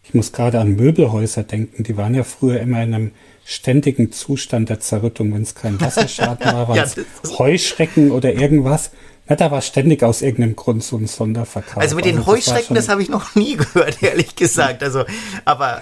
Ich 0.03 0.13
muss 0.13 0.33
gerade 0.33 0.59
an 0.59 0.75
Möbelhäuser 0.75 1.43
denken. 1.43 1.83
Die 1.83 1.95
waren 1.95 2.13
ja 2.13 2.23
früher 2.23 2.59
immer 2.59 2.83
in 2.83 2.93
einem 2.93 3.11
ständigen 3.45 4.11
Zustand 4.11 4.69
der 4.69 4.79
Zerrüttung, 4.79 5.33
wenn 5.33 5.43
es 5.43 5.55
kein 5.55 5.79
Wasserschaden 5.81 6.45
war, 6.45 6.67
waren 6.67 6.79
es 6.79 6.97
Heuschrecken 7.37 8.11
oder 8.11 8.33
irgendwas. 8.33 8.91
Ja, 9.29 9.37
da 9.37 9.51
war 9.51 9.61
ständig 9.61 10.03
aus 10.03 10.21
irgendeinem 10.21 10.57
Grund 10.57 10.83
so 10.83 10.97
ein 10.97 11.07
Sonderverkauf. 11.07 11.77
Also 11.77 11.95
mit 11.95 12.03
den 12.03 12.17
also 12.17 12.31
Heuschrecken, 12.31 12.75
das, 12.75 12.85
das 12.85 12.91
habe 12.91 13.01
ich 13.01 13.09
noch 13.09 13.35
nie 13.35 13.55
gehört, 13.55 14.03
ehrlich 14.03 14.35
gesagt. 14.35 14.83
Also, 14.83 15.05
aber 15.45 15.81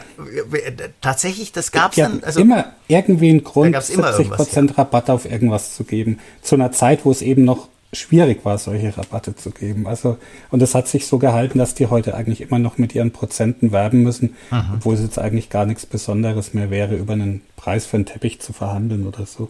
äh, 0.52 0.72
tatsächlich, 1.02 1.52
das 1.52 1.72
gab 1.72 1.92
es 1.92 1.98
ja, 1.98 2.08
dann. 2.08 2.24
Also, 2.24 2.40
immer 2.40 2.74
irgendwie 2.88 3.32
einen 3.32 3.44
Grund, 3.44 3.76
70 3.82 4.30
Prozent 4.30 4.72
ja. 4.72 4.78
Rabatt 4.78 5.10
auf 5.10 5.26
irgendwas 5.26 5.76
zu 5.76 5.84
geben. 5.84 6.20
Zu 6.42 6.56
einer 6.56 6.72
Zeit, 6.72 7.04
wo 7.04 7.12
es 7.12 7.24
eben 7.24 7.44
noch 7.44 7.68
schwierig 7.94 8.46
war, 8.46 8.58
solche 8.58 8.96
Rabatte 8.96 9.36
zu 9.36 9.50
geben. 9.50 9.88
Also, 9.88 10.18
und 10.52 10.62
es 10.62 10.76
hat 10.76 10.88
sich 10.88 11.08
so 11.08 11.18
gehalten, 11.18 11.58
dass 11.58 11.74
die 11.74 11.88
heute 11.88 12.14
eigentlich 12.14 12.42
immer 12.42 12.60
noch 12.60 12.78
mit 12.78 12.96
ihren 12.96 13.12
Prozenten 13.12 13.72
werben 13.72 14.04
müssen, 14.04 14.36
mhm. 14.52 14.76
obwohl 14.76 14.96
es 14.96 15.02
jetzt 15.02 15.20
eigentlich 15.20 15.50
gar 15.50 15.66
nichts 15.66 15.86
Besonderes 15.86 16.54
mehr 16.54 16.70
wäre, 16.70 16.96
über 16.96 17.14
einen 17.14 17.42
Preis 17.56 17.86
für 17.86 17.98
einen 17.98 18.06
Teppich 18.06 18.40
zu 18.40 18.54
verhandeln 18.54 19.08
oder 19.08 19.26
so. 19.26 19.50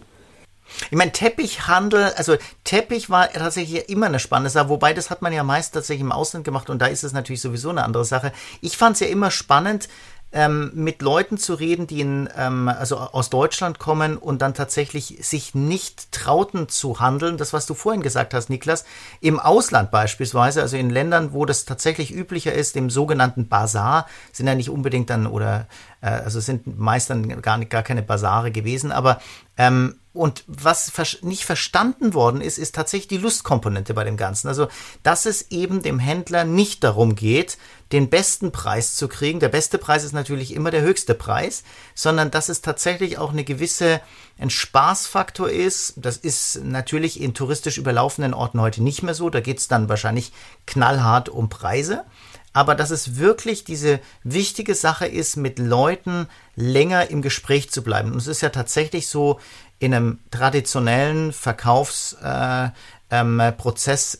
Ich 0.90 0.96
meine, 0.96 1.12
Teppichhandel, 1.12 2.12
also 2.16 2.36
Teppich 2.64 3.10
war 3.10 3.30
tatsächlich 3.30 3.88
immer 3.88 4.06
eine 4.06 4.18
spannende 4.18 4.50
Sache, 4.50 4.68
wobei 4.68 4.94
das 4.94 5.10
hat 5.10 5.22
man 5.22 5.32
ja 5.32 5.42
meist 5.42 5.74
tatsächlich 5.74 6.02
im 6.02 6.12
Ausland 6.12 6.44
gemacht 6.44 6.70
und 6.70 6.80
da 6.80 6.86
ist 6.86 7.04
es 7.04 7.12
natürlich 7.12 7.40
sowieso 7.40 7.70
eine 7.70 7.84
andere 7.84 8.04
Sache. 8.04 8.32
Ich 8.60 8.76
fand 8.76 8.94
es 8.94 9.00
ja 9.00 9.06
immer 9.08 9.30
spannend, 9.30 9.88
ähm, 10.32 10.70
mit 10.74 11.02
Leuten 11.02 11.36
zu 11.36 11.54
reden, 11.54 11.86
die 11.86 12.00
in, 12.00 12.28
ähm, 12.36 12.68
also 12.68 12.96
aus 12.96 13.28
Deutschland 13.28 13.78
kommen 13.78 14.16
und 14.16 14.40
dann 14.40 14.54
tatsächlich 14.54 15.18
sich 15.20 15.54
nicht 15.54 16.10
trauten 16.10 16.68
zu 16.68 17.00
handeln. 17.00 17.36
Das, 17.36 17.52
was 17.52 17.66
du 17.66 17.74
vorhin 17.74 18.02
gesagt 18.02 18.32
hast, 18.32 18.48
Niklas, 18.48 18.84
im 19.20 19.38
Ausland 19.38 19.90
beispielsweise, 19.90 20.62
also 20.62 20.76
in 20.76 20.88
Ländern, 20.88 21.32
wo 21.32 21.44
das 21.44 21.66
tatsächlich 21.66 22.14
üblicher 22.14 22.52
ist, 22.52 22.76
im 22.76 22.88
sogenannten 22.88 23.48
Bazar, 23.48 24.06
sind 24.32 24.46
ja 24.46 24.54
nicht 24.54 24.70
unbedingt 24.70 25.10
dann 25.10 25.26
oder 25.26 25.66
äh, 26.00 26.08
also 26.08 26.40
sind 26.40 26.78
meist 26.78 27.10
dann 27.10 27.42
gar, 27.42 27.62
gar 27.66 27.82
keine 27.82 28.02
Basare 28.02 28.50
gewesen, 28.50 28.90
aber 28.90 29.20
ähm, 29.58 29.96
und 30.14 30.44
was 30.46 30.92
nicht 31.22 31.44
verstanden 31.44 32.12
worden 32.12 32.42
ist, 32.42 32.58
ist 32.58 32.74
tatsächlich 32.74 33.08
die 33.08 33.16
Lustkomponente 33.16 33.94
bei 33.94 34.04
dem 34.04 34.18
Ganzen. 34.18 34.48
Also, 34.48 34.68
dass 35.02 35.24
es 35.24 35.50
eben 35.50 35.82
dem 35.82 35.98
Händler 35.98 36.44
nicht 36.44 36.84
darum 36.84 37.14
geht, 37.14 37.56
den 37.92 38.10
besten 38.10 38.52
Preis 38.52 38.94
zu 38.94 39.08
kriegen. 39.08 39.40
Der 39.40 39.48
beste 39.48 39.78
Preis 39.78 40.04
ist 40.04 40.12
natürlich 40.12 40.54
immer 40.54 40.70
der 40.70 40.82
höchste 40.82 41.14
Preis, 41.14 41.62
sondern 41.94 42.30
dass 42.30 42.50
es 42.50 42.60
tatsächlich 42.60 43.16
auch 43.16 43.32
eine 43.32 43.44
gewisse, 43.44 44.02
ein 44.38 44.50
Spaßfaktor 44.50 45.48
ist. 45.48 45.94
Das 45.96 46.18
ist 46.18 46.62
natürlich 46.62 47.18
in 47.18 47.32
touristisch 47.32 47.78
überlaufenden 47.78 48.34
Orten 48.34 48.60
heute 48.60 48.82
nicht 48.82 49.02
mehr 49.02 49.14
so. 49.14 49.30
Da 49.30 49.40
geht 49.40 49.58
es 49.60 49.68
dann 49.68 49.88
wahrscheinlich 49.88 50.32
knallhart 50.66 51.30
um 51.30 51.48
Preise 51.48 52.04
aber 52.52 52.74
dass 52.74 52.90
es 52.90 53.16
wirklich 53.16 53.64
diese 53.64 54.00
wichtige 54.24 54.74
Sache 54.74 55.06
ist, 55.06 55.36
mit 55.36 55.58
Leuten 55.58 56.28
länger 56.54 57.10
im 57.10 57.22
Gespräch 57.22 57.70
zu 57.70 57.82
bleiben. 57.82 58.12
Und 58.12 58.18
es 58.18 58.26
ist 58.26 58.42
ja 58.42 58.50
tatsächlich 58.50 59.08
so, 59.08 59.40
in 59.82 59.92
einem 59.92 60.20
traditionellen 60.30 61.32
Verkaufsprozess 61.32 62.14
äh, 62.24 62.70
ähm, 63.10 63.42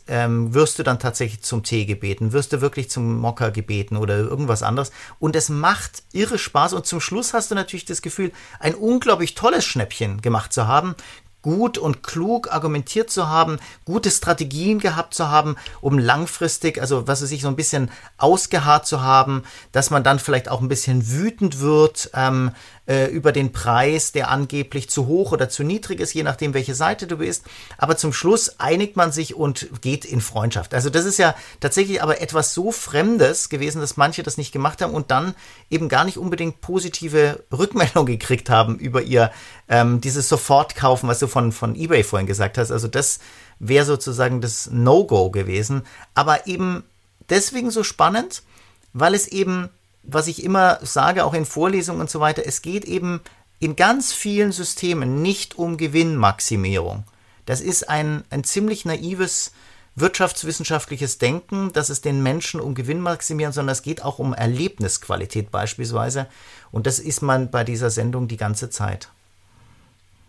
ähm, 0.07 0.53
wirst 0.53 0.77
du 0.77 0.83
dann 0.83 0.99
tatsächlich 0.99 1.41
zum 1.41 1.63
Tee 1.63 1.85
gebeten, 1.85 2.33
wirst 2.33 2.51
du 2.51 2.59
wirklich 2.59 2.89
zum 2.89 3.17
Mocker 3.17 3.49
gebeten 3.49 3.95
oder 3.95 4.17
irgendwas 4.17 4.61
anderes. 4.61 4.91
Und 5.19 5.37
es 5.37 5.47
macht 5.47 6.03
irre 6.11 6.37
Spaß. 6.37 6.73
Und 6.73 6.85
zum 6.85 6.99
Schluss 6.99 7.33
hast 7.33 7.49
du 7.49 7.55
natürlich 7.55 7.85
das 7.85 8.01
Gefühl, 8.01 8.33
ein 8.59 8.75
unglaublich 8.75 9.35
tolles 9.35 9.63
Schnäppchen 9.63 10.21
gemacht 10.21 10.51
zu 10.51 10.67
haben, 10.67 10.95
gut 11.43 11.77
und 11.77 12.01
klug 12.01 12.51
argumentiert 12.51 13.11
zu 13.11 13.29
haben, 13.29 13.59
gute 13.85 14.09
Strategien 14.09 14.79
gehabt 14.79 15.13
zu 15.13 15.29
haben, 15.29 15.55
um 15.81 15.99
langfristig, 15.99 16.81
also 16.81 17.07
was 17.07 17.21
es 17.21 17.29
sich 17.29 17.43
so 17.43 17.49
ein 17.49 17.55
bisschen 17.55 17.91
ausgeharrt 18.17 18.87
zu 18.87 19.01
haben, 19.01 19.43
dass 19.71 19.91
man 19.91 20.03
dann 20.03 20.17
vielleicht 20.19 20.49
auch 20.49 20.61
ein 20.61 20.69
bisschen 20.69 21.11
wütend 21.11 21.59
wird, 21.59 22.09
ähm, 22.15 22.51
äh, 22.85 23.05
über 23.05 23.31
den 23.31 23.51
Preis, 23.51 24.11
der 24.11 24.29
angeblich 24.29 24.89
zu 24.89 25.07
hoch 25.07 25.31
oder 25.31 25.49
zu 25.49 25.63
niedrig 25.63 25.99
ist, 25.99 26.13
je 26.13 26.23
nachdem, 26.23 26.53
welche 26.53 26.75
Seite 26.75 27.07
du 27.07 27.17
bist. 27.17 27.45
Aber 27.77 27.95
zum 27.95 28.11
Schluss 28.11 28.59
einigt 28.59 28.95
man 28.95 29.11
sich 29.11 29.35
und 29.35 29.69
geht 29.81 30.05
in 30.05 30.21
Freundschaft. 30.21 30.73
Also 30.73 30.89
das 30.89 31.05
ist 31.05 31.17
ja 31.17 31.35
tatsächlich 31.59 32.03
aber 32.03 32.21
etwas 32.21 32.53
so 32.53 32.71
Fremdes 32.71 33.49
gewesen, 33.49 33.79
dass 33.79 33.97
manche 33.97 34.23
das 34.23 34.37
nicht 34.37 34.51
gemacht 34.51 34.81
haben 34.81 34.93
und 34.93 35.11
dann 35.11 35.33
eben 35.69 35.87
gar 35.87 36.03
nicht 36.03 36.17
unbedingt 36.17 36.61
positive 36.61 37.43
Rückmeldung 37.51 38.05
gekriegt 38.05 38.49
haben 38.49 38.77
über 38.77 39.01
ihr 39.01 39.31
ähm, 39.69 40.01
dieses 40.01 40.27
Sofortkaufen, 40.27 41.07
was 41.07 41.19
du 41.19 41.27
von, 41.27 41.51
von 41.51 41.75
eBay 41.75 42.03
vorhin 42.03 42.27
gesagt 42.27 42.57
hast. 42.57 42.71
Also 42.71 42.87
das 42.87 43.19
wäre 43.59 43.85
sozusagen 43.85 44.41
das 44.41 44.69
No-Go 44.71 45.29
gewesen. 45.29 45.83
Aber 46.15 46.47
eben 46.47 46.83
deswegen 47.29 47.71
so 47.71 47.83
spannend, 47.83 48.43
weil 48.91 49.13
es 49.13 49.27
eben 49.27 49.69
was 50.03 50.27
ich 50.27 50.43
immer 50.43 50.79
sage, 50.81 51.25
auch 51.25 51.33
in 51.33 51.45
Vorlesungen 51.45 52.01
und 52.01 52.09
so 52.09 52.19
weiter, 52.19 52.43
es 52.45 52.61
geht 52.61 52.85
eben 52.85 53.21
in 53.59 53.75
ganz 53.75 54.13
vielen 54.13 54.51
Systemen 54.51 55.21
nicht 55.21 55.57
um 55.57 55.77
Gewinnmaximierung. 55.77 57.05
Das 57.45 57.61
ist 57.61 57.89
ein, 57.89 58.23
ein 58.29 58.43
ziemlich 58.43 58.85
naives 58.85 59.51
wirtschaftswissenschaftliches 59.95 61.17
Denken, 61.17 61.71
dass 61.71 61.89
es 61.89 62.01
den 62.01 62.23
Menschen 62.23 62.59
um 62.59 62.75
Gewinn 62.75 62.99
maximieren, 62.99 63.53
sondern 63.53 63.73
es 63.73 63.83
geht 63.83 64.03
auch 64.03 64.19
um 64.19 64.33
Erlebnisqualität 64.33 65.51
beispielsweise. 65.51 66.27
Und 66.71 66.87
das 66.87 66.99
ist 66.99 67.21
man 67.21 67.51
bei 67.51 67.63
dieser 67.63 67.89
Sendung 67.89 68.27
die 68.27 68.37
ganze 68.37 68.69
Zeit. 68.69 69.09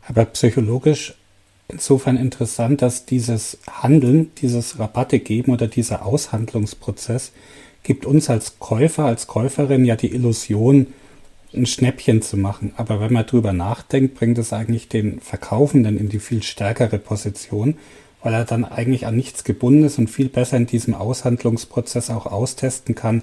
Aber 0.07 0.27
psychologisch 0.27 1.15
insofern 1.69 2.19
interessant, 2.19 2.83
dass 2.83 3.07
dieses 3.07 3.59
Handeln, 3.71 4.33
dieses 4.37 4.79
Rabatte 4.79 5.19
geben 5.19 5.53
oder 5.53 5.67
dieser 5.67 6.05
Aushandlungsprozess 6.05 7.33
gibt 7.85 8.07
uns 8.07 8.29
als 8.29 8.59
Käufer, 8.59 9.05
als 9.05 9.29
Käuferin 9.29 9.85
ja 9.85 9.95
die 9.95 10.13
Illusion, 10.13 10.89
ein 11.55 11.67
Schnäppchen 11.67 12.21
zu 12.21 12.37
machen. 12.37 12.73
Aber 12.77 12.99
wenn 12.99 13.13
man 13.13 13.27
drüber 13.27 13.53
nachdenkt, 13.53 14.17
bringt 14.17 14.39
es 14.39 14.53
eigentlich 14.53 14.89
den 14.89 15.21
Verkaufenden 15.21 15.99
in 15.99 16.09
die 16.09 16.19
viel 16.19 16.43
stärkere 16.43 16.99
Position, 16.99 17.77
weil 18.23 18.35
er 18.35 18.45
dann 18.45 18.65
eigentlich 18.65 19.07
an 19.07 19.15
nichts 19.15 19.45
gebunden 19.45 19.85
ist 19.85 19.99
und 19.99 20.11
viel 20.11 20.29
besser 20.29 20.57
in 20.57 20.67
diesem 20.67 20.95
Aushandlungsprozess 20.95 22.11
auch 22.11 22.27
austesten 22.27 22.97
kann, 22.97 23.23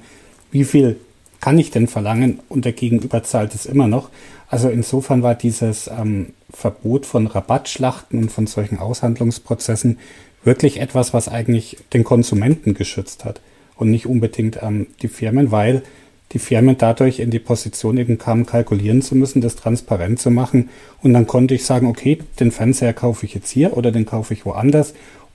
wie 0.52 0.64
viel 0.64 0.98
kann 1.42 1.58
ich 1.58 1.72
denn 1.72 1.88
verlangen 1.88 2.40
und 2.50 2.66
der 2.66 2.74
Gegenüber 2.74 3.24
zahlt 3.24 3.56
es 3.56 3.66
immer 3.66 3.88
noch. 3.88 4.10
Also 4.48 4.70
insofern 4.70 5.24
war 5.24 5.34
dieses 5.34 5.88
ähm, 5.88 6.34
Verbot 6.52 7.08
von 7.08 7.26
Rabattschlachten 7.26 8.20
und 8.20 8.32
von 8.32 8.46
solchen 8.46 8.78
Aushandlungsprozessen 8.78 9.98
wirklich 10.44 10.80
etwas, 10.80 11.16
was 11.16 11.30
eigentlich 11.30 11.78
den 11.94 12.04
Konsumenten 12.04 12.76
geschützt 12.76 13.26
hat 13.26 13.42
und 13.82 13.90
nicht 13.90 14.06
unbedingt 14.06 14.60
ähm, 14.62 14.88
die 15.02 15.08
Firmen, 15.08 15.52
weil 15.52 15.82
die 16.32 16.40
Firmen 16.40 16.78
dadurch 16.78 17.20
in 17.20 17.32
die 17.32 17.40
Position 17.40 17.98
eben 17.98 18.18
kamen, 18.18 18.46
kalkulieren 18.46 19.02
zu 19.02 19.16
müssen, 19.16 19.42
das 19.42 19.56
transparent 19.56 20.20
zu 20.20 20.32
machen. 20.32 20.70
Und 21.02 21.14
dann 21.14 21.28
konnte 21.28 21.56
ich 21.56 21.66
sagen, 21.66 21.88
okay, 21.88 22.20
den 22.40 22.52
Fernseher 22.52 22.94
kaufe 22.94 23.26
ich 23.26 23.34
jetzt 23.34 23.50
hier 23.50 23.76
oder 23.76 23.92
den 23.92 24.06
kaufe 24.06 24.34
ich 24.34 24.46
woanders, 24.46 24.94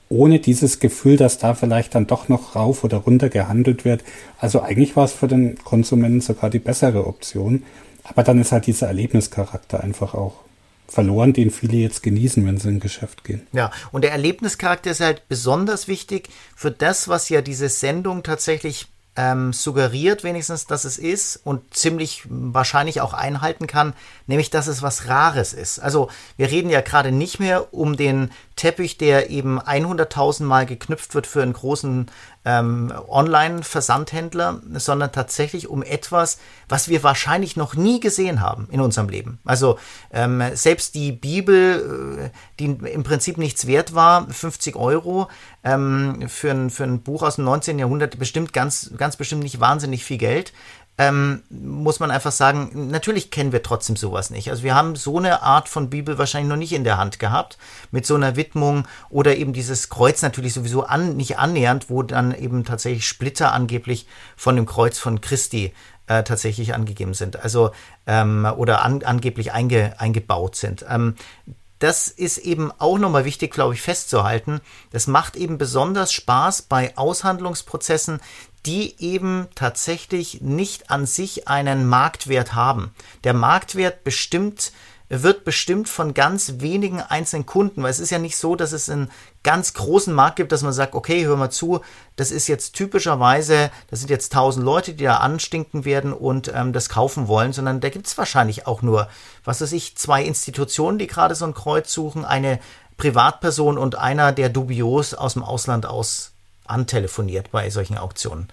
ohne 0.09 0.39
dieses 0.39 0.79
Gefühl, 0.79 1.17
dass 1.17 1.39
da 1.39 1.55
vielleicht 1.55 1.95
dann 1.95 2.07
doch 2.07 2.29
noch 2.29 2.55
rauf 2.55 2.85
oder 2.85 2.99
runter 2.99 3.29
gehandelt 3.29 3.85
wird. 3.85 4.05
Also 4.39 4.63
eigentlich 4.63 4.97
war 4.97 5.05
es 5.05 5.13
für 5.13 5.27
den 5.27 5.59
Konsumenten 5.59 6.21
sogar 6.21 6.49
die 6.49 6.61
bessere 6.61 7.07
Option. 7.07 7.65
Aber 8.05 8.23
dann 8.23 8.41
ist 8.41 8.53
halt 8.53 8.67
dieser 8.67 8.87
Erlebnischarakter 8.87 9.83
einfach 9.83 10.15
auch 10.15 10.46
verloren, 10.89 11.33
den 11.33 11.51
viele 11.51 11.77
jetzt 11.77 12.03
genießen, 12.03 12.45
wenn 12.47 12.59
sie 12.59 12.69
in 12.69 12.77
ein 12.77 12.81
Geschäft 12.81 13.25
gehen. 13.25 13.47
Ja, 13.53 13.71
und 13.93 14.03
der 14.03 14.13
Erlebnischarakter 14.13 14.91
ist 14.91 15.01
halt 15.01 15.29
besonders 15.29 15.89
wichtig 15.89 16.29
für 16.55 16.71
das, 16.71 17.09
was 17.09 17.29
ja 17.29 17.43
diese 17.43 17.69
Sendung 17.69 18.23
tatsächlich 18.23 18.87
ähm, 19.17 19.53
suggeriert 19.53 20.25
wenigstens, 20.25 20.67
dass 20.67 20.85
es 20.85 20.99
ist 20.99 21.41
und 21.43 21.75
ziemlich 21.75 22.23
wahrscheinlich 22.29 23.01
auch 23.01 23.15
einhalten 23.15 23.67
kann, 23.67 23.95
nämlich 24.27 24.51
dass 24.51 24.67
es 24.67 24.83
was 24.83 25.09
Rares 25.09 25.55
ist. 25.55 25.79
Also 25.79 26.11
wir 26.37 26.51
reden 26.51 26.71
ja 26.71 26.83
gerade 26.83 27.13
nicht 27.13 27.41
mehr 27.41 27.73
um 27.73 27.97
den 27.97 28.31
Teppich, 28.57 28.97
der 28.97 29.29
eben 29.29 29.61
100.000 29.61 30.45
Mal 30.45 30.65
geknüpft 30.65 31.15
wird 31.15 31.27
für 31.27 31.43
einen 31.43 31.53
großen 31.53 32.07
ähm, 32.47 32.93
Online-Versandhändler, 33.09 34.63
sondern 34.73 35.13
tatsächlich 35.13 35.69
um 35.69 35.83
etwas, 35.83 36.39
was 36.69 36.89
wir 36.89 37.03
wahrscheinlich 37.03 37.57
noch 37.57 37.75
nie 37.75 38.01
gesehen 38.01 38.41
haben 38.41 38.69
in 38.71 38.81
unserem 38.81 39.11
Leben. 39.11 39.39
Also 39.45 39.79
ähm, 40.11 40.43
selbst 40.55 40.95
die 40.95 41.13
Bibel, 41.13 42.31
äh, 42.33 42.39
die 42.59 42.65
im 42.65 43.03
Prinzip 43.03 43.37
nichts 43.37 43.67
wert 43.67 43.95
war, 43.95 44.27
50 44.29 44.75
Euro 44.75 45.29
ähm, 45.63 46.27
für, 46.29 46.51
ein, 46.51 46.71
für 46.71 46.85
ein 46.85 47.03
Buch 47.03 47.23
aus 47.23 47.37
dem 47.37 47.45
19. 47.45 47.79
Jahrhundert, 47.79 48.19
bestimmt 48.19 48.55
ganz, 48.55 48.93
ganz 48.97 49.17
bestimmt 49.17 49.43
nicht 49.43 49.61
wahnsinnig 49.61 50.05
viel 50.05 50.19
Geld 50.19 50.53
ähm, 50.99 51.43
muss 51.51 52.01
man 52.01 52.11
einfach 52.11 52.33
sagen, 52.33 52.89
natürlich 52.91 53.31
kennen 53.31 53.53
wir 53.53 53.63
trotzdem 53.63 53.97
sowas 53.97 54.31
nicht. 54.31 54.51
Also 54.51 54.63
wir 54.63 54.75
haben 54.75 54.97
so 54.97 55.19
eine 55.19 55.43
Art 55.43 55.69
von 55.69 55.91
Bibel 55.91 56.17
wahrscheinlich 56.17 56.49
noch 56.49 56.57
nicht 56.57 56.73
in 56.73 56.85
der 56.85 56.97
Hand 56.97 57.19
gehabt, 57.19 57.59
mit 57.91 58.07
so 58.07 58.15
einer 58.15 58.37
Widmung 58.37 58.89
oder 59.11 59.37
eben 59.37 59.53
dieses 59.53 59.91
Kreuz 59.91 60.23
natürlich 60.23 60.55
sowieso 60.55 60.85
an, 60.85 61.17
nicht 61.17 61.39
annähernd, 61.39 61.91
wo 61.91 62.03
dann 62.03 62.35
eben 62.35 62.65
tatsächlich 62.65 63.07
Splitter 63.07 63.53
angeblich 63.53 64.07
von 64.37 64.57
dem 64.57 64.65
Kreuz 64.65 64.99
von 64.99 65.21
Christi 65.21 65.75
äh, 66.07 66.23
tatsächlich 66.23 66.73
angegeben 66.73 67.13
sind. 67.13 67.43
Also 67.43 67.73
ähm, 68.07 68.47
oder 68.57 68.83
an, 68.83 69.03
angeblich 69.03 69.53
einge, 69.53 70.01
eingebaut 70.01 70.57
sind. 70.57 70.87
Ähm, 70.89 71.15
das 71.79 72.09
ist 72.09 72.39
eben 72.39 72.73
auch 72.79 72.99
nochmal 72.99 73.27
wichtig, 73.27 73.53
glaube 73.53 73.75
ich, 73.75 73.83
festzuhalten. 73.83 74.61
Das 74.93 75.07
macht 75.07 75.37
eben 75.37 75.59
besonders 75.59 76.11
Spaß 76.11 76.63
bei 76.63 76.97
Aushandlungsprozessen, 76.97 78.21
die 78.67 78.95
eben 78.99 79.47
tatsächlich 79.55 80.41
nicht 80.43 80.91
an 80.91 81.07
sich 81.07 81.49
einen 81.49 81.87
Marktwert 81.87 82.55
haben. 82.55 82.93
Der 83.25 83.33
Marktwert 83.33 84.05
bestimmt 84.05 84.73
wird 85.09 85.45
bestimmt 85.45 85.89
von 85.89 86.15
ganz 86.15 86.55
wenigen 86.59 87.01
einzelnen 87.01 87.47
Kunden, 87.47 87.83
weil 87.83 87.91
es 87.91 88.01
ist 88.01 88.11
ja 88.11 88.19
nicht 88.19 88.37
so, 88.37 88.57
dass 88.57 88.73
es 88.73 88.91
einen 88.91 89.11
ganz 89.45 89.73
großen 89.75 90.13
Markt 90.13 90.37
gibt, 90.37 90.51
dass 90.51 90.63
man 90.63 90.73
sagt, 90.73 90.95
okay, 90.95 91.25
hör 91.25 91.37
mal 91.37 91.51
zu, 91.51 91.81
das 92.17 92.33
ist 92.33 92.49
jetzt 92.49 92.75
typischerweise, 92.75 93.71
das 93.89 94.01
sind 94.01 94.11
jetzt 94.11 94.33
tausend 94.33 94.65
Leute, 94.65 94.95
die 94.95 95.05
da 95.05 95.19
anstinken 95.19 95.85
werden 95.85 96.13
und 96.13 96.51
ähm, 96.53 96.73
das 96.73 96.89
kaufen 96.89 97.29
wollen, 97.29 97.53
sondern 97.53 97.81
da 97.81 97.89
gibt 97.89 98.09
es 98.09 98.19
wahrscheinlich 98.19 98.67
auch 98.67 98.83
nur, 98.83 99.09
was 99.45 99.61
weiß 99.61 99.73
ich, 99.73 99.97
zwei 99.97 100.25
Institutionen, 100.25 100.99
die 100.99 101.07
gerade 101.07 101.37
so 101.37 101.45
ein 101.45 101.55
Kreuz 101.55 101.93
suchen, 101.93 102.25
eine 102.25 102.59
Privatperson 102.97 103.79
und 103.79 103.97
einer, 103.97 104.33
der 104.33 104.49
dubios 104.49 105.15
aus 105.15 105.35
dem 105.35 105.45
Ausland 105.45 105.87
aus 105.87 106.33
antelefoniert 106.69 107.51
bei 107.51 107.71
solchen 107.71 107.99
Auktionen. 107.99 108.49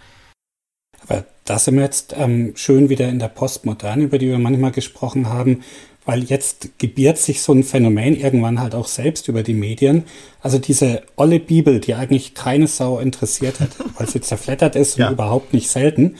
Aber 1.07 1.25
da 1.45 1.59
sind 1.59 1.75
wir 1.75 1.83
jetzt 1.83 2.15
ähm, 2.17 2.53
schön 2.55 2.89
wieder 2.89 3.09
in 3.09 3.19
der 3.19 3.27
Postmoderne, 3.27 4.03
über 4.03 4.17
die 4.17 4.29
wir 4.29 4.39
manchmal 4.39 4.71
gesprochen 4.71 5.29
haben, 5.29 5.63
weil 6.05 6.23
jetzt 6.23 6.79
gebiert 6.79 7.17
sich 7.17 7.41
so 7.41 7.53
ein 7.53 7.63
Phänomen 7.63 8.15
irgendwann 8.15 8.59
halt 8.59 8.75
auch 8.75 8.87
selbst 8.87 9.27
über 9.27 9.43
die 9.43 9.53
Medien. 9.53 10.03
Also 10.41 10.57
diese 10.59 11.03
olle 11.15 11.39
Bibel, 11.39 11.79
die 11.79 11.95
eigentlich 11.95 12.33
keine 12.33 12.67
Sau 12.67 12.99
interessiert 12.99 13.59
hat, 13.59 13.71
weil 13.97 14.09
sie 14.09 14.21
zerflettert 14.21 14.75
ist 14.75 14.97
ja. 14.97 15.07
und 15.07 15.13
überhaupt 15.13 15.53
nicht 15.53 15.69
selten, 15.69 16.15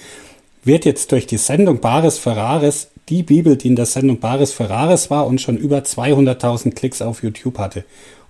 wird 0.64 0.86
jetzt 0.86 1.12
durch 1.12 1.28
die 1.28 1.38
Sendung 1.38 1.80
Bares 1.80 2.18
Ferraris 2.18 2.90
die 3.10 3.24
Bibel, 3.24 3.58
die 3.58 3.68
in 3.68 3.76
der 3.76 3.86
Sendung 3.86 4.20
Bares 4.20 4.54
Ferraris 4.54 5.10
war 5.10 5.28
und 5.28 5.42
schon 5.42 5.58
über 5.58 5.80
200.000 5.80 6.74
Klicks 6.74 7.02
auf 7.02 7.22
YouTube 7.22 7.58
hatte. 7.58 7.84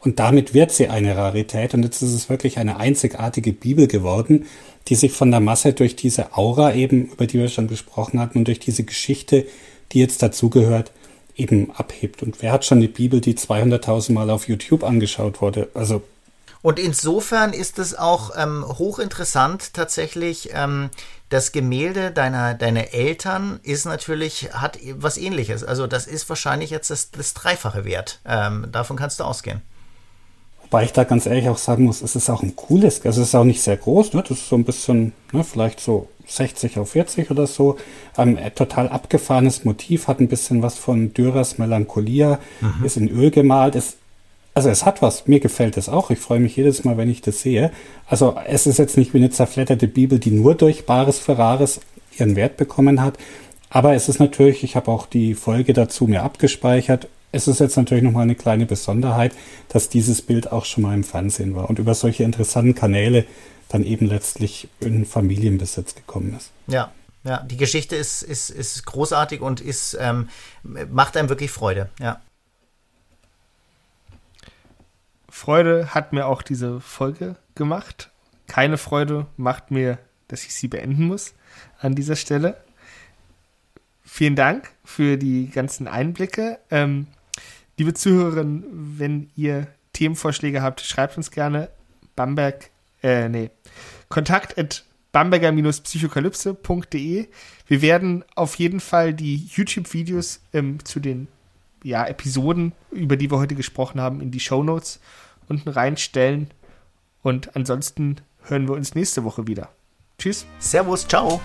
Und 0.03 0.19
damit 0.19 0.53
wird 0.53 0.71
sie 0.71 0.89
eine 0.89 1.15
Rarität 1.15 1.73
und 1.73 1.83
jetzt 1.83 2.01
ist 2.01 2.13
es 2.13 2.29
wirklich 2.29 2.57
eine 2.57 2.77
einzigartige 2.77 3.53
Bibel 3.53 3.87
geworden, 3.87 4.45
die 4.89 4.95
sich 4.95 5.13
von 5.13 5.31
der 5.31 5.39
Masse 5.39 5.71
durch 5.71 5.95
diese 5.95 6.35
Aura 6.35 6.73
eben, 6.73 7.05
über 7.05 7.25
die 7.25 7.39
wir 7.39 7.47
schon 7.47 7.69
gesprochen 7.69 8.19
hatten, 8.19 8.39
und 8.39 8.47
durch 8.47 8.59
diese 8.59 8.83
Geschichte, 8.83 9.45
die 9.93 9.99
jetzt 9.99 10.21
dazugehört, 10.21 10.91
eben 11.37 11.71
abhebt. 11.71 12.21
Und 12.21 12.41
wer 12.41 12.51
hat 12.51 12.65
schon 12.65 12.81
die 12.81 12.89
Bibel, 12.89 13.21
die 13.21 13.35
200.000 13.35 14.11
Mal 14.11 14.29
auf 14.29 14.47
YouTube 14.47 14.83
angeschaut 14.83 15.41
wurde? 15.41 15.69
Also 15.73 16.03
und 16.61 16.79
insofern 16.79 17.51
ist 17.51 17.77
es 17.77 17.93
auch 17.93 18.31
ähm, 18.37 18.65
hochinteressant 18.65 19.73
tatsächlich. 19.73 20.51
Ähm, 20.53 20.91
das 21.27 21.51
Gemälde 21.51 22.11
deiner, 22.11 22.53
deiner 22.53 22.93
Eltern 22.93 23.59
ist 23.63 23.85
natürlich, 23.85 24.49
hat 24.53 24.79
was 24.95 25.17
ähnliches. 25.17 25.65
Also 25.65 25.87
das 25.87 26.07
ist 26.07 26.29
wahrscheinlich 26.29 26.69
jetzt 26.69 26.89
das, 26.89 27.11
das 27.11 27.33
Dreifache 27.33 27.83
wert. 27.83 28.21
Ähm, 28.25 28.67
davon 28.71 28.95
kannst 28.95 29.19
du 29.19 29.25
ausgehen. 29.25 29.61
Wobei 30.73 30.85
ich 30.85 30.91
da 30.91 31.03
ganz 31.03 31.27
ehrlich 31.27 31.49
auch 31.49 31.59
sagen 31.59 31.83
muss, 31.83 32.01
es 32.01 32.15
ist 32.15 32.31
auch 32.31 32.41
ein 32.41 32.55
cooles, 32.55 33.05
also 33.05 33.21
es 33.21 33.27
ist 33.27 33.35
auch 33.35 33.43
nicht 33.43 33.61
sehr 33.61 33.77
groß, 33.77 34.13
ne? 34.13 34.23
das 34.27 34.39
ist 34.39 34.49
so 34.49 34.55
ein 34.55 34.63
bisschen, 34.63 35.13
ne, 35.31 35.43
vielleicht 35.43 35.79
so 35.79 36.07
60 36.25 36.79
auf 36.79 36.89
40 36.89 37.29
oder 37.29 37.45
so. 37.45 37.77
Ähm, 38.17 38.39
total 38.55 38.89
abgefahrenes 38.89 39.65
Motiv, 39.65 40.07
hat 40.07 40.19
ein 40.19 40.29
bisschen 40.29 40.63
was 40.63 40.79
von 40.79 41.13
Dürers 41.13 41.59
Melancholia, 41.59 42.39
mhm. 42.59 42.83
ist 42.83 42.97
in 42.97 43.07
Öl 43.07 43.29
gemalt, 43.29 43.75
ist, 43.75 43.97
also 44.55 44.69
es 44.69 44.83
hat 44.83 45.03
was, 45.03 45.27
mir 45.27 45.39
gefällt 45.39 45.77
es 45.77 45.89
auch, 45.89 46.09
ich 46.09 46.17
freue 46.17 46.39
mich 46.39 46.55
jedes 46.55 46.83
Mal, 46.83 46.97
wenn 46.97 47.11
ich 47.11 47.21
das 47.21 47.41
sehe. 47.41 47.71
Also 48.07 48.35
es 48.47 48.65
ist 48.65 48.79
jetzt 48.79 48.97
nicht 48.97 49.13
wie 49.13 49.19
eine 49.19 49.29
zerfletterte 49.29 49.87
Bibel, 49.87 50.17
die 50.17 50.31
nur 50.31 50.55
durch 50.55 50.87
Bares 50.87 51.19
Ferraris 51.19 51.81
ihren 52.17 52.35
Wert 52.35 52.57
bekommen 52.57 52.99
hat, 52.99 53.19
aber 53.69 53.93
es 53.93 54.09
ist 54.09 54.19
natürlich, 54.19 54.63
ich 54.63 54.75
habe 54.75 54.89
auch 54.89 55.05
die 55.05 55.35
Folge 55.35 55.73
dazu 55.73 56.07
mir 56.07 56.23
abgespeichert, 56.23 57.09
es 57.33 57.47
ist 57.47 57.59
jetzt 57.59 57.75
natürlich 57.75 58.03
nochmal 58.03 58.23
eine 58.23 58.35
kleine 58.35 58.65
Besonderheit, 58.65 59.33
dass 59.67 59.89
dieses 59.89 60.21
Bild 60.21 60.51
auch 60.51 60.65
schon 60.65 60.83
mal 60.83 60.93
im 60.93 61.03
Fernsehen 61.03 61.55
war 61.55 61.67
und 61.67 61.79
über 61.79 61.95
solche 61.95 62.23
interessanten 62.23 62.75
Kanäle 62.75 63.25
dann 63.69 63.83
eben 63.83 64.05
letztlich 64.05 64.69
in 64.79 65.03
Familienbesitz 65.03 65.95
gekommen 65.95 66.35
ist. 66.37 66.51
Ja, 66.67 66.91
ja, 67.23 67.39
die 67.39 67.57
Geschichte 67.57 67.95
ist, 67.95 68.21
ist, 68.21 68.51
ist 68.51 68.85
großartig 68.85 69.41
und 69.41 69.61
ist, 69.61 69.97
ähm, 69.99 70.29
macht 70.61 71.17
einem 71.17 71.27
wirklich 71.27 71.51
Freude, 71.51 71.89
ja. 71.99 72.21
Freude 75.27 75.95
hat 75.95 76.13
mir 76.13 76.27
auch 76.27 76.43
diese 76.43 76.79
Folge 76.79 77.35
gemacht. 77.55 78.11
Keine 78.45 78.77
Freude 78.77 79.25
macht 79.35 79.71
mir, 79.71 79.97
dass 80.27 80.43
ich 80.45 80.53
sie 80.53 80.67
beenden 80.67 81.07
muss 81.07 81.33
an 81.79 81.95
dieser 81.95 82.15
Stelle. 82.15 82.57
Vielen 84.03 84.35
Dank 84.35 84.69
für 84.85 85.17
die 85.17 85.49
ganzen 85.49 85.87
Einblicke. 85.87 86.59
Ähm, 86.69 87.07
Liebe 87.77 87.93
Zuhörerinnen, 87.93 88.97
wenn 88.99 89.29
ihr 89.35 89.67
Themenvorschläge 89.93 90.61
habt, 90.61 90.81
schreibt 90.81 91.15
uns 91.17 91.31
gerne 91.31 91.69
Bamberg, 92.15 92.69
äh, 93.01 93.27
nee, 93.29 93.49
kontakt 94.09 94.59
at 94.59 94.83
bamberger-psychokalypse.de. 95.11 97.27
Wir 97.67 97.81
werden 97.81 98.23
auf 98.35 98.55
jeden 98.55 98.79
Fall 98.79 99.13
die 99.13 99.49
YouTube-Videos 99.51 100.39
ähm, 100.53 100.85
zu 100.85 100.99
den 100.99 101.27
ja, 101.83 102.05
Episoden, 102.05 102.73
über 102.91 103.17
die 103.17 103.31
wir 103.31 103.39
heute 103.39 103.55
gesprochen 103.55 103.99
haben, 104.01 104.21
in 104.21 104.31
die 104.31 104.39
Show 104.39 104.63
Notes 104.63 104.99
unten 105.47 105.69
reinstellen. 105.69 106.49
Und 107.21 107.55
ansonsten 107.55 108.17
hören 108.43 108.67
wir 108.67 108.75
uns 108.75 108.95
nächste 108.95 109.23
Woche 109.23 109.47
wieder. 109.47 109.69
Tschüss. 110.17 110.45
Servus, 110.59 111.07
ciao. 111.07 111.39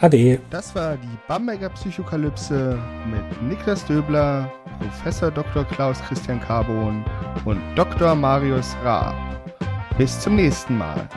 Ade. 0.00 0.40
Das 0.50 0.74
war 0.74 0.96
die 0.96 1.18
Bamberger 1.28 1.70
Psychokalypse 1.70 2.78
mit 3.06 3.42
Niklas 3.42 3.86
Döbler, 3.86 4.52
Professor 4.78 5.30
Dr. 5.30 5.64
Klaus 5.64 6.00
Christian 6.02 6.40
Carbon 6.40 7.04
und 7.44 7.60
Dr. 7.74 8.14
Marius 8.14 8.76
Ra. 8.84 9.14
Bis 9.98 10.18
zum 10.20 10.36
nächsten 10.36 10.78
Mal. 10.78 11.08